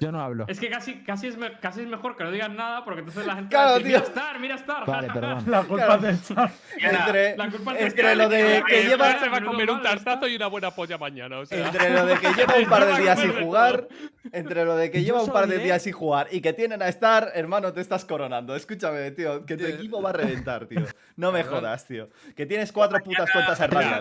[0.00, 0.44] Yo no hablo.
[0.48, 3.26] Es que casi, casi, es me- casi es mejor que no digan nada porque entonces
[3.26, 3.98] la gente Claro, va a decir, tío.
[4.00, 4.86] mira Star, mira Star.
[4.86, 5.44] Vale, perdón.
[5.50, 5.94] La culpa Claro.
[5.94, 6.50] es del Star.
[6.78, 9.06] Entre, La culpa es de entre Star, lo de que que lleva.
[9.10, 11.38] Star se va a comer un tartazo y una buena polla mañana.
[11.38, 11.66] O sea.
[11.66, 13.86] Entre lo de que lleva un par de días sin jugar,
[14.32, 16.88] entre lo de que lleva un par de días sin jugar y que tienen a
[16.88, 18.54] estar, hermano, te estás coronando.
[18.54, 20.82] Escúchame, tío, que tu equipo va a reventar, tío.
[21.16, 22.08] No me jodas, tío.
[22.36, 23.60] Que tienes cuatro putas cuentas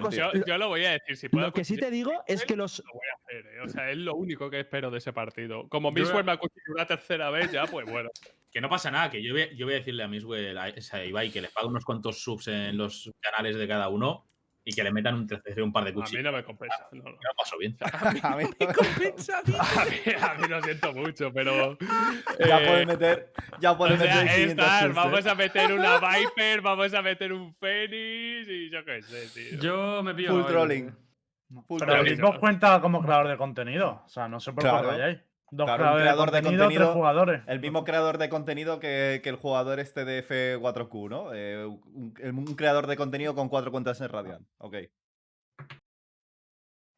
[0.09, 0.31] tío.
[0.33, 1.17] yo, yo lo voy a decir.
[1.17, 2.79] Si puedo Lo que sí te digo es que los.
[2.85, 3.61] lo voy a hacer, ¿eh?
[3.65, 5.67] O sea, es lo único que espero de ese partido.
[5.69, 8.09] Como Miswell me acuchilló una tercera vez ya, pues bueno.
[8.51, 10.63] Que no pasa nada, que yo voy, a- yo voy a decirle a Miswell, a,
[10.63, 14.25] a Ibai, que les pague unos cuantos subs en los canales de cada uno
[14.69, 16.23] y que le metan un 13 un par de A mí cuchillos.
[16.23, 16.87] no me compensa.
[16.91, 17.11] No, no.
[17.11, 17.77] Me lo paso bien.
[18.23, 19.55] A mí no me- compensa, tío.
[19.59, 21.77] A mí, a mí lo siento mucho, pero.
[22.47, 24.93] ya eh, puedes meter, ya O puedes sea, meter el siguiente Star, subs, ¿eh?
[24.95, 29.59] vamos a meter una Viper, vamos a meter un Phoenix y yo qué sé, tío.
[29.59, 30.29] Yo me pillo.
[30.31, 30.95] Full trolling.
[31.67, 32.17] Full Pero el trolling.
[32.17, 34.03] Xbox cuenta como creador de contenido.
[34.05, 34.91] O sea, no sé por qué Claro.
[35.51, 37.41] Dos Claro, un creadores creador de de contenido, tres jugadores.
[37.47, 41.33] El mismo creador de contenido que, que el jugador este de F4Q, ¿no?
[41.33, 44.47] Eh, un, creador de contenido con cuatro cuentas en Radiant.
[44.59, 44.75] Ok.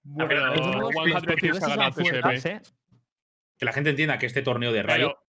[0.04, 0.90] Bueno, Pero.
[2.32, 2.62] ¿eh?
[3.58, 5.28] Que la gente entienda que este torneo de Rayo, Pero.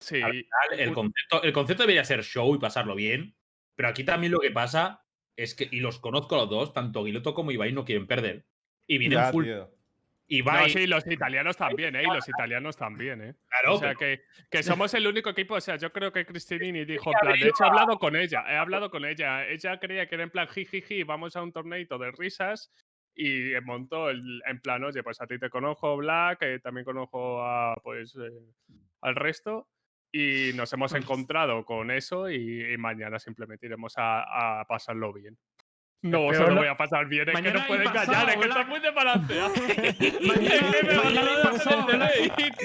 [0.00, 0.22] Sí.
[0.22, 3.34] al final, el concepto, el concepto debería ser show y pasarlo bien.
[3.74, 5.04] Pero aquí también lo que pasa
[5.36, 8.46] es que, y los conozco a los dos, tanto Guiloto como Ibai no quieren perder.
[8.86, 9.44] Y vienen Ya, full.
[9.44, 9.77] tío.
[10.28, 12.02] Ibai, No, sí, los italianos también, ¿eh?
[12.02, 13.34] Y los italianos también, ¿eh?
[13.48, 15.54] claro, O sea, que, que somos el único equipo.
[15.54, 18.44] O sea, yo creo que Cristinini dijo, en plan, de hecho, he hablado con ella.
[18.46, 19.46] He hablado con ella.
[19.46, 22.70] Ella creía que era en plan, jijiji, vamos a un torneito de risas.
[23.14, 27.42] Y montó el, en plan, oye, pues a ti te conozco, Black, eh, también conozco
[27.42, 28.30] a, pues, eh,
[29.00, 29.68] al resto.
[30.12, 35.36] Y nos hemos encontrado con eso y, y mañana simplemente iremos a, a pasarlo bien.
[36.00, 38.36] No, solo lo- voy a pasar bien, es que no puede hay engañar, pasado, es
[38.36, 38.68] que está Black.
[38.68, 39.48] muy desbalanceado.
[39.48, 40.12] No te es que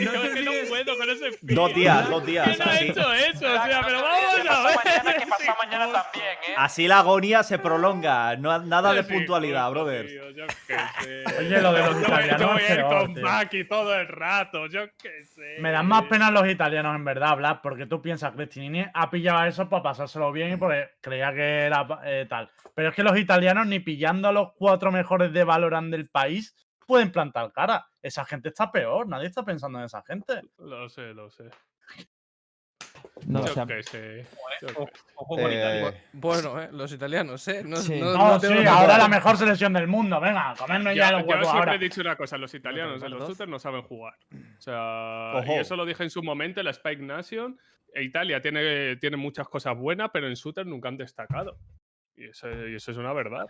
[0.05, 0.11] no
[0.51, 1.75] olvides- puedo con ese Dos feed.
[1.75, 2.47] días, dos días.
[2.47, 3.45] ¿Quién ha Así, hecho eso?
[3.47, 4.19] O sea, pero vamos
[4.49, 4.75] a ver.
[4.85, 6.53] mañana, que pasado mañana también, ¿eh?
[6.57, 8.35] así la agonía se prolonga.
[8.35, 10.05] No, nada de puntualidad, brother.
[10.05, 11.23] tío, yo qué sé.
[11.39, 13.13] Oye, lo de los italianos Yo voy a ir con.
[13.21, 15.55] Maki todo el rato, yo qué sé.
[15.59, 19.09] Me dan más pena los italianos, en verdad, Blas, porque tú piensas que Cristinini ha
[19.09, 22.47] pillado eso para pasárselo bien y porque creía que era eh, tal.
[22.75, 26.55] Pero es que los italianos, ni pillando a los cuatro mejores de Valorant del país,
[26.85, 27.87] pueden plantar cara.
[28.01, 30.41] Esa gente está peor, nadie está pensando en esa gente.
[30.59, 31.45] Lo sé, lo sé.
[33.25, 34.25] No, o yo sea, qué sé.
[34.61, 34.87] yo.
[35.39, 36.69] Eh, Bueno, ¿eh?
[36.71, 37.63] Los italianos, ¿eh?
[37.65, 37.99] No, Sí.
[37.99, 38.79] no- No, no tengo sí, nada.
[38.81, 40.19] ahora la mejor selección del mundo.
[40.19, 41.75] Venga, comernos Yo, ya los yo huevos siempre ahora.
[41.75, 44.15] he dicho una cosa, los italianos en los shooters no saben jugar.
[44.57, 45.53] O sea, Ojo.
[45.55, 47.57] y eso lo dije en su momento en la Spike Nation.
[47.93, 51.57] E Italia tiene, tiene muchas cosas buenas, pero en shooter nunca han destacado.
[52.15, 53.45] Y eso, y eso es una verdad.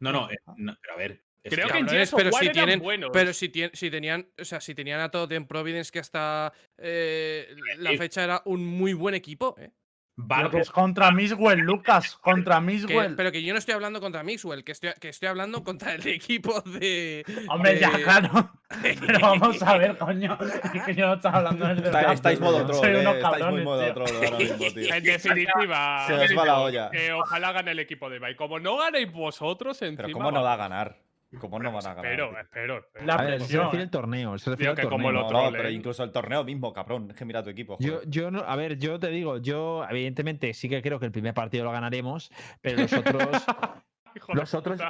[0.00, 1.22] No, no, eh, no, pero a ver.
[1.42, 3.10] es Creo que en Cabrones, Gears of pero si tienen, buenos.
[3.12, 6.52] pero si, tien- si tenían, o sea, si tenían a todo en Providence que hasta
[6.78, 7.98] eh, la Sí.
[7.98, 9.70] fecha era un muy buen equipo, ¿eh?
[10.20, 10.50] Barco.
[10.50, 12.16] que es contra Miswell, Lucas.
[12.16, 13.14] Contra Que- Miswell.
[13.14, 16.04] pero que yo no estoy hablando contra Mixwell, que estoy, que estoy hablando contra el
[16.08, 17.24] equipo de.
[17.48, 18.50] Hombre, ya, claro.
[18.82, 20.36] Pero vamos a ver, coño.
[20.74, 23.32] Es que yo no estaba hablando del Está- estáis modo troll, Soy eh, unos estáis
[23.32, 23.94] muy cabrones, modo tío.
[23.94, 24.94] troll ahora mismo, tío.
[24.94, 26.90] En definitiva, Se os va la olla.
[26.90, 28.36] que ojalá gane el equipo de Ibai.
[28.36, 30.02] Como no ganéis vosotros, encima.
[30.08, 30.96] Pero ¿cómo no va a ganar?
[31.40, 32.06] ¿Cómo no van a ganar?
[32.12, 32.78] Espero, espero.
[32.78, 33.04] espero.
[33.06, 33.84] La A ver, se presión, refiere eh.
[33.84, 34.38] al torneo.
[34.38, 35.12] Se refiere al que como torneo.
[35.12, 37.10] lo No, pero incluso el torneo mismo, cabrón.
[37.10, 37.76] Es que mira tu equipo.
[37.80, 38.08] Yo, joder.
[38.08, 41.34] yo no, a ver, yo te digo, yo evidentemente sí que creo que el primer
[41.34, 42.30] partido lo ganaremos,
[42.62, 43.28] pero los otros,
[44.32, 44.80] los otros-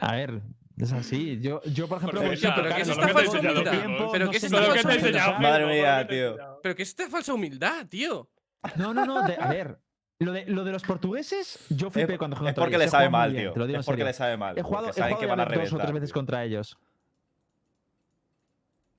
[0.00, 0.42] a ver,
[0.76, 1.40] es así.
[1.40, 3.72] Yo, yo por ejemplo, Porque, a pero que es esta falsa humildad.
[4.12, 6.36] Pero sé es esta falsa enseñado, Madre mía, tío.
[6.62, 8.28] Pero que es esta falsa humildad, tío.
[8.76, 9.78] No, no, no, de- a ver.
[10.20, 12.88] Lo de, lo de los portugueses, yo flipé Es, cuando jugué es porque ellos, le
[12.90, 13.66] sabe mal, bien, tío.
[13.66, 14.58] lo Es porque le sabe mal.
[14.58, 15.80] He jugado, he saben jugado que van a dos o reventar.
[15.80, 16.14] tres veces tío.
[16.14, 16.78] contra ellos.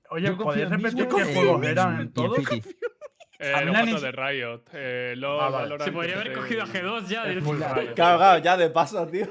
[0.08, 2.38] Oye, ¿podéis repetir qué juegos eran todos?
[3.42, 4.62] Eh, los cuatro de Riot.
[4.74, 5.84] Eh, LOL, Ah, vale.
[5.84, 7.24] Se podría haber cogido a y- G2 ya.
[7.94, 9.26] Claro, claro, ya de paso, tío.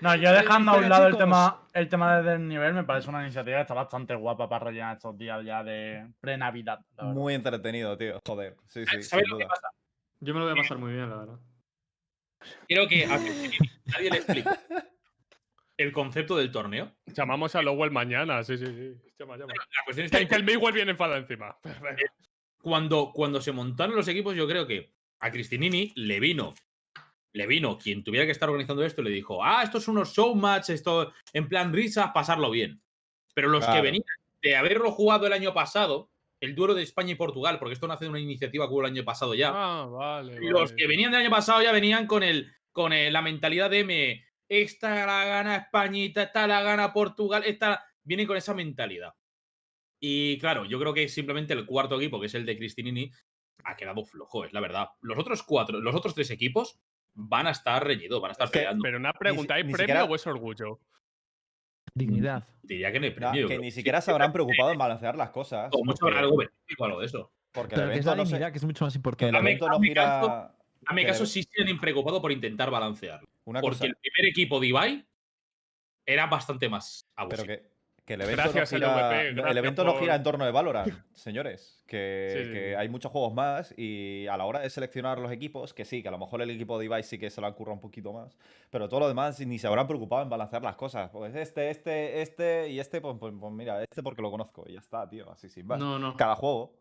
[0.00, 3.22] No, yo dejando a un lado el tema, el tema de desnivel, me parece una
[3.22, 6.80] iniciativa que está bastante guapa para rellenar estos días ya de pre-Navidad.
[7.00, 8.20] Muy entretenido, tío.
[8.26, 8.56] Joder.
[8.68, 9.54] Sí, sí, sin ¿Sabéis lo que duda.
[9.54, 9.68] pasa?
[10.22, 11.40] Yo me lo voy a pasar muy bien, la verdad.
[12.68, 13.18] Creo que a
[13.86, 14.60] nadie le explica
[15.76, 16.94] el concepto del torneo.
[17.06, 18.44] Llamamos a Lowell mañana.
[18.44, 19.12] Sí, sí, sí.
[19.18, 19.52] Llama, llama.
[19.52, 21.58] La cuestión es Que, que que el Miguel viene enfadado encima.
[22.62, 26.54] Cuando, cuando se montaron los equipos, yo creo que a Cristinini le vino.
[27.32, 30.14] Le vino quien tuviera que estar organizando esto y le dijo: Ah, estos son unos
[30.14, 32.80] showmatch, esto en plan risas, pasarlo bien.
[33.34, 34.04] Pero los que venían
[34.40, 36.11] de haberlo jugado el año pasado,
[36.42, 38.92] el duelo de España y Portugal, porque esto nace de una iniciativa que hubo el
[38.92, 39.52] año pasado ya.
[39.54, 40.38] Ah, vale.
[40.40, 40.76] Los vale.
[40.76, 44.24] que venían del año pasado ya venían con el con el- la mentalidad de me
[44.48, 49.14] esta la gana Españita, esta la gana Portugal, esta vienen con esa mentalidad.
[50.00, 53.10] Y claro, yo creo que simplemente el cuarto equipo, que es el de Cristinini,
[53.64, 54.88] ha quedado flojo, es la verdad.
[55.00, 56.80] Los otros cuatro, los otros tres equipos
[57.14, 58.82] van a estar reñidos, van a estar Es que- peleando.
[58.82, 60.80] Pero una pregunta: ¿hay ni premio siquiera- o es orgullo?
[61.94, 62.44] Dignidad.
[62.62, 63.48] Diría que el premio.
[63.60, 63.76] ni sí.
[63.78, 65.68] siquiera se habrán preocupado en balancear las cosas.
[65.72, 67.32] O mucho habrá algo benéfico, algo de eso.
[67.52, 69.32] Porque el Pero que es la evento no se- que es mucho más el importante.
[69.36, 70.02] Dame- evento no dame gira.
[70.04, 70.56] caso-
[70.86, 73.28] A mi el caso sí se han preocupado por intentar balancearlo.
[73.44, 75.06] Una Porque cosa, el primer equipo de Ibai
[76.06, 77.46] era bastante más abusivo.
[77.46, 77.68] pero que,
[78.04, 79.22] que el evento Gracias, no gira.
[79.22, 81.78] El evento no gira en torno de Valorant, señores.
[81.86, 82.74] Que, Sí, sí, que sí.
[82.74, 86.08] hay muchos juegos más y a la hora de seleccionar los equipos, que sí, que
[86.08, 88.12] a lo mejor el equipo de Ibai sí que se lo han currado un poquito
[88.12, 88.36] más.
[88.70, 91.10] Pero todo lo demás ni se habrán preocupado en balancear las cosas.
[91.10, 94.64] Pues este, este, este y este, pues, pues- pues mira, este porque lo conozco.
[94.66, 95.30] Y ya está, tío.
[95.30, 95.78] Así sin más.
[95.78, 96.16] No, no.
[96.16, 96.74] Cada juego.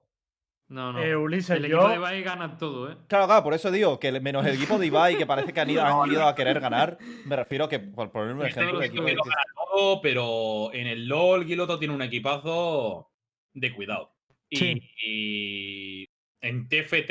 [0.70, 1.04] No, no.
[1.04, 2.96] Eh, Ulises, el yo- equipo de Ibai gana todo, ¿eh?
[3.08, 5.70] Claro, claro, por eso digo que menos el equipo de Ibai, que parece que han
[5.70, 9.04] ido, han ido a querer ganar, me refiero que, por poner un ejemplo, el equipo
[9.04, 9.12] de
[10.02, 13.12] Pero en el LOL Giloto tiene un equipazo
[13.54, 14.16] de cuidado.
[14.50, 14.82] Y, Sí.
[15.06, 16.10] y
[16.42, 17.10] en TFT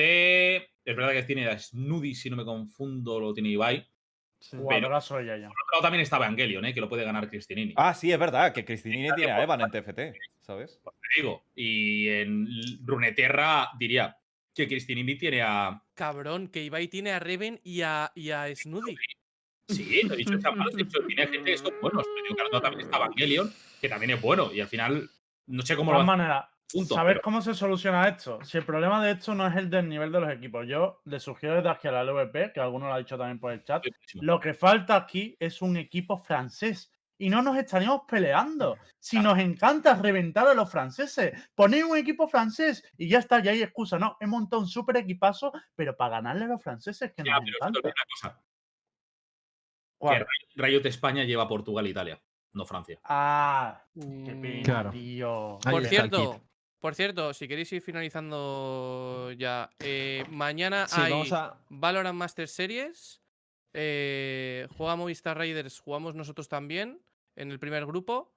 [0.84, 3.86] es verdad que tiene a Snoody, si no me confundo, lo tiene Ibai.
[4.40, 4.56] Sí.
[4.56, 5.48] Jugadorazo ella ya.
[5.48, 6.72] Por otro lado también está Evangelion, ¿eh?
[6.74, 7.74] que lo puede ganar Cristinini.
[7.76, 10.80] Ah, sí, es verdad, que Cristinini tiene a Evan en TFT, ¿sabes?
[10.82, 11.44] te digo.
[11.54, 12.46] Y en
[12.84, 14.16] Runeterra diría
[14.54, 15.82] que Cristinini tiene a.
[15.94, 18.96] Cabrón, que Ibai tiene a Reven y a, y a Snoody.
[19.74, 22.04] Sí, no he dicho esa dicho, tiene gente que son buenos.
[22.22, 24.52] Pero claro, también está Evangelion, que también es bueno.
[24.52, 25.08] Y al final,
[25.46, 28.08] no sé De cómo lo todas va a maneras, Punto, saber pero- cómo se soluciona
[28.08, 28.38] esto.
[28.44, 31.18] Si el problema de esto no es el del nivel de los equipos, yo le
[31.18, 33.84] sugiero desde aquí a la LVP, que alguno lo ha dicho también por el chat,
[34.14, 36.92] lo que falta aquí es un equipo francés.
[37.18, 38.78] Y no nos estaríamos peleando.
[38.98, 43.50] Si nos encanta reventar a los franceses, ponéis un equipo francés y ya está, ya
[43.50, 43.98] hay excusa.
[43.98, 47.40] No, he montado un super equipazo, pero para ganarle a los franceses que Ya, nos
[47.44, 47.80] pero encanta.
[47.82, 48.42] una cosa.
[50.00, 50.26] ¿Cuál?
[50.54, 52.18] Que Riot España lleva Portugal e Italia,
[52.54, 52.98] no Francia.
[53.04, 54.90] Ah, qué Mm, pena, Claro.
[54.90, 55.58] tío.
[55.66, 56.40] Ahí Por cierto,
[56.80, 61.58] por cierto, si queréis ir finalizando ya, eh, mañana Sí, hay a.
[61.68, 63.20] Valorant Master Series.
[63.72, 67.00] eh, juega Movistar Raiders, jugamos nosotros también
[67.36, 68.32] en el primer grupo.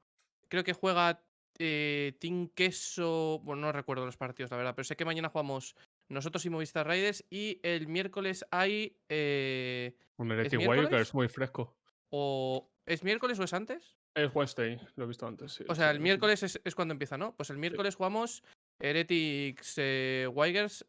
[0.50, 1.24] Creo que juega
[1.58, 3.40] eh, Team Queso.
[3.44, 5.76] Bueno, no recuerdo los partidos, la verdad, pero sé que mañana jugamos
[6.10, 7.26] nosotros y Movistar Raiders.
[7.30, 8.98] Y el miércoles hay.
[9.10, 10.80] eh, Un ¿Es Heretic miércoles?
[10.86, 11.76] Wild que es muy fresco.
[12.10, 13.98] o, ¿Es miércoles o es antes?
[14.16, 15.54] Es Wednesday, lo he visto antes.
[15.54, 16.04] sí, O sea, sí, el sí.
[16.04, 17.36] miércoles es, es cuando empieza, ¿no?
[17.36, 18.44] Pues el miércoles jugamos
[18.80, 20.86] Heretics eh, Wigers.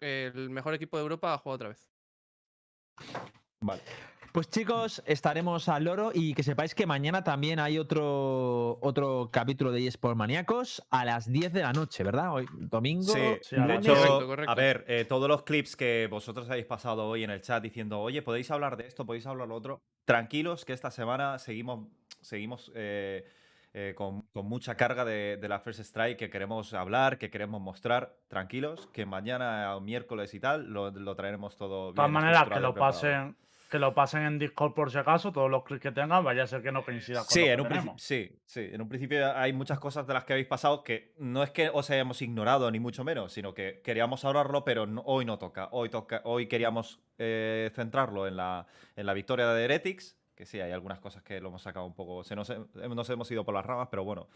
[0.00, 1.90] El mejor equipo de Europa ha jugado otra vez.
[3.60, 3.82] Vale.
[4.36, 9.72] Pues chicos, estaremos al loro y que sepáis que mañana también hay otro, otro capítulo
[9.72, 12.34] de eSport Maníacos a las 10 de la noche, ¿verdad?
[12.34, 13.14] Hoy, domingo.
[13.14, 14.52] Sí, Sí, a hecho, Correcto, correcto.
[14.52, 17.98] a ver, eh, todos los clips que vosotros habéis pasado hoy en el chat diciendo,
[17.98, 21.88] oye, podéis hablar de esto, podéis hablar de lo otro, tranquilos que esta semana seguimos,
[22.20, 23.26] seguimos eh,
[23.72, 27.62] eh, con, con mucha carga de, de la First Strike que queremos hablar, que queremos
[27.62, 28.18] mostrar.
[28.28, 32.74] Tranquilos, que mañana, miércoles y tal, lo, lo traeremos todo De todas maneras, que lo
[32.74, 32.74] preparado.
[32.74, 33.36] pasen,
[33.70, 36.46] que lo pasen en Discord por si acaso, todos los clics que tengan, vaya a
[36.46, 38.02] ser que no coincida con Sí, lo en que un, tenemos.
[38.02, 41.42] sí, sí, en un principio hay muchas cosas de las que habéis pasado que no
[41.42, 45.24] es que os hayamos ignorado, ni mucho menos, sino que queríamos hablarlo, pero no- hoy
[45.24, 45.68] no toca.
[45.72, 50.60] Hoy, toca, hoy queríamos eh, centrarlo en la, en la victoria de Heretics, que sí,
[50.60, 53.44] hay algunas cosas que lo hemos sacado un poco, se nos, he- nos hemos ido
[53.44, 54.28] por las ramas, pero bueno,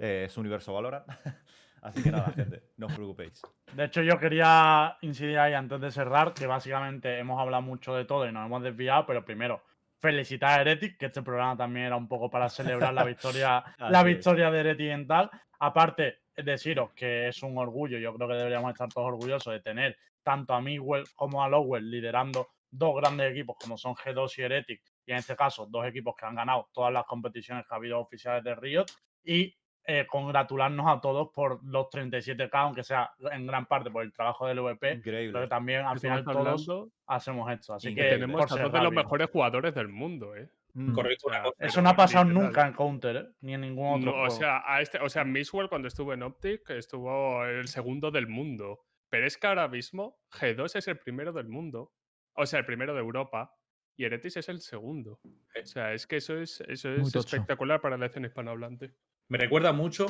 [0.00, 1.04] eh, es universo valora.
[1.82, 3.42] Así que nada, gente, no os preocupéis.
[3.72, 8.04] De hecho, yo quería incidir ahí antes de cerrar, que básicamente hemos hablado mucho de
[8.04, 9.62] todo y nos hemos desviado, pero primero,
[9.98, 14.02] felicitar a Heretic, que este programa también era un poco para celebrar la victoria, la
[14.02, 15.30] victoria de Heretic en tal.
[15.60, 19.98] Aparte, deciros que es un orgullo, yo creo que deberíamos estar todos orgullosos de tener
[20.22, 24.82] tanto a Miguel como a Lowell liderando dos grandes equipos como son G2 y Heretic,
[25.06, 27.98] y en este caso dos equipos que han ganado todas las competiciones que ha habido
[27.98, 28.86] oficiales de Riot,
[29.24, 29.57] y
[29.90, 34.46] eh, congratularnos a todos por los 37K, aunque sea en gran parte por el trabajo
[34.46, 35.48] del VP, pero que Increíble.
[35.48, 36.68] también al final todos
[37.06, 37.72] hacemos esto.
[37.72, 38.14] Así que Increíble.
[38.16, 40.50] que tenemos por a dos de los mejores jugadores del mundo, ¿eh?
[40.74, 40.92] Mm.
[40.92, 41.64] Correcto, O sea, una cosa.
[41.64, 42.44] Eso pero no ha pasado literal.
[42.46, 43.26] nunca en Counter, ¿eh?
[43.40, 44.26] ni en ningún otro No, juego.
[44.26, 48.28] o sea, a este, o sea, Mixwell cuando estuvo en Optic estuvo el segundo del
[48.28, 48.80] mundo.
[49.08, 51.94] Pero es que ahora mismo G2 es el primero del mundo.
[52.34, 53.54] O sea, el primero de Europa.
[53.96, 55.18] Y Eretis es el segundo.
[55.24, 58.92] O sea, es que eso es, eso es espectacular para la escena hispanohablante.
[59.28, 60.06] Me recuerda mucho,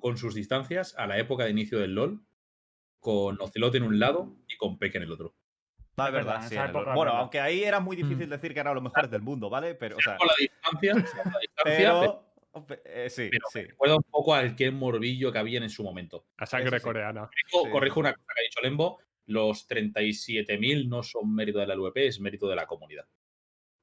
[0.00, 2.20] con sus distancias, a la época de inicio del LOL,
[2.98, 5.34] con Ocelot en un lado y con Peck en el otro.
[5.96, 8.08] No, Es verdad, sí, el- Bueno, aunque ahí era muy Mm.
[8.08, 9.74] difícil decir que eran los mejores del mundo, ¿vale?
[9.74, 12.24] Pero, o sea, Con la distancia, la distancia, pero
[12.84, 13.62] eh, sí, pero sí.
[13.62, 16.26] recuerda un poco al que morbillo que había en su momento.
[16.36, 16.84] A sangre sí.
[16.84, 17.28] coreana.
[17.28, 17.70] Corrijo, Sí.
[17.70, 22.06] corrijo una cosa que ha dicho Lembo, los 37.000 no son mérito de la LVP,
[22.08, 23.06] es mérito de la comunidad.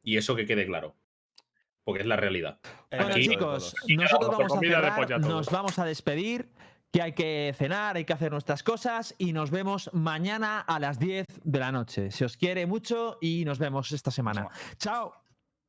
[0.02, 0.96] Y eso que quede claro,
[1.86, 2.60] porque es la realidad.
[2.92, 6.50] Bueno, chicos, nosotros vamos a cerrar, nos vamos a despedir,
[6.92, 10.98] que hay que cenar, hay que hacer nuestras cosas y nos vemos mañana a las
[11.00, 12.10] 10 de la noche.
[12.10, 14.50] Se os quiere mucho y nos vemos esta semana.
[14.78, 15.14] Chao.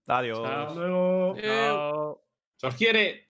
[0.07, 0.43] Adiós.
[0.43, 0.75] Chao.
[0.75, 1.37] Luego.
[1.41, 2.23] Chao.
[2.57, 3.26] ¡Se os quiere!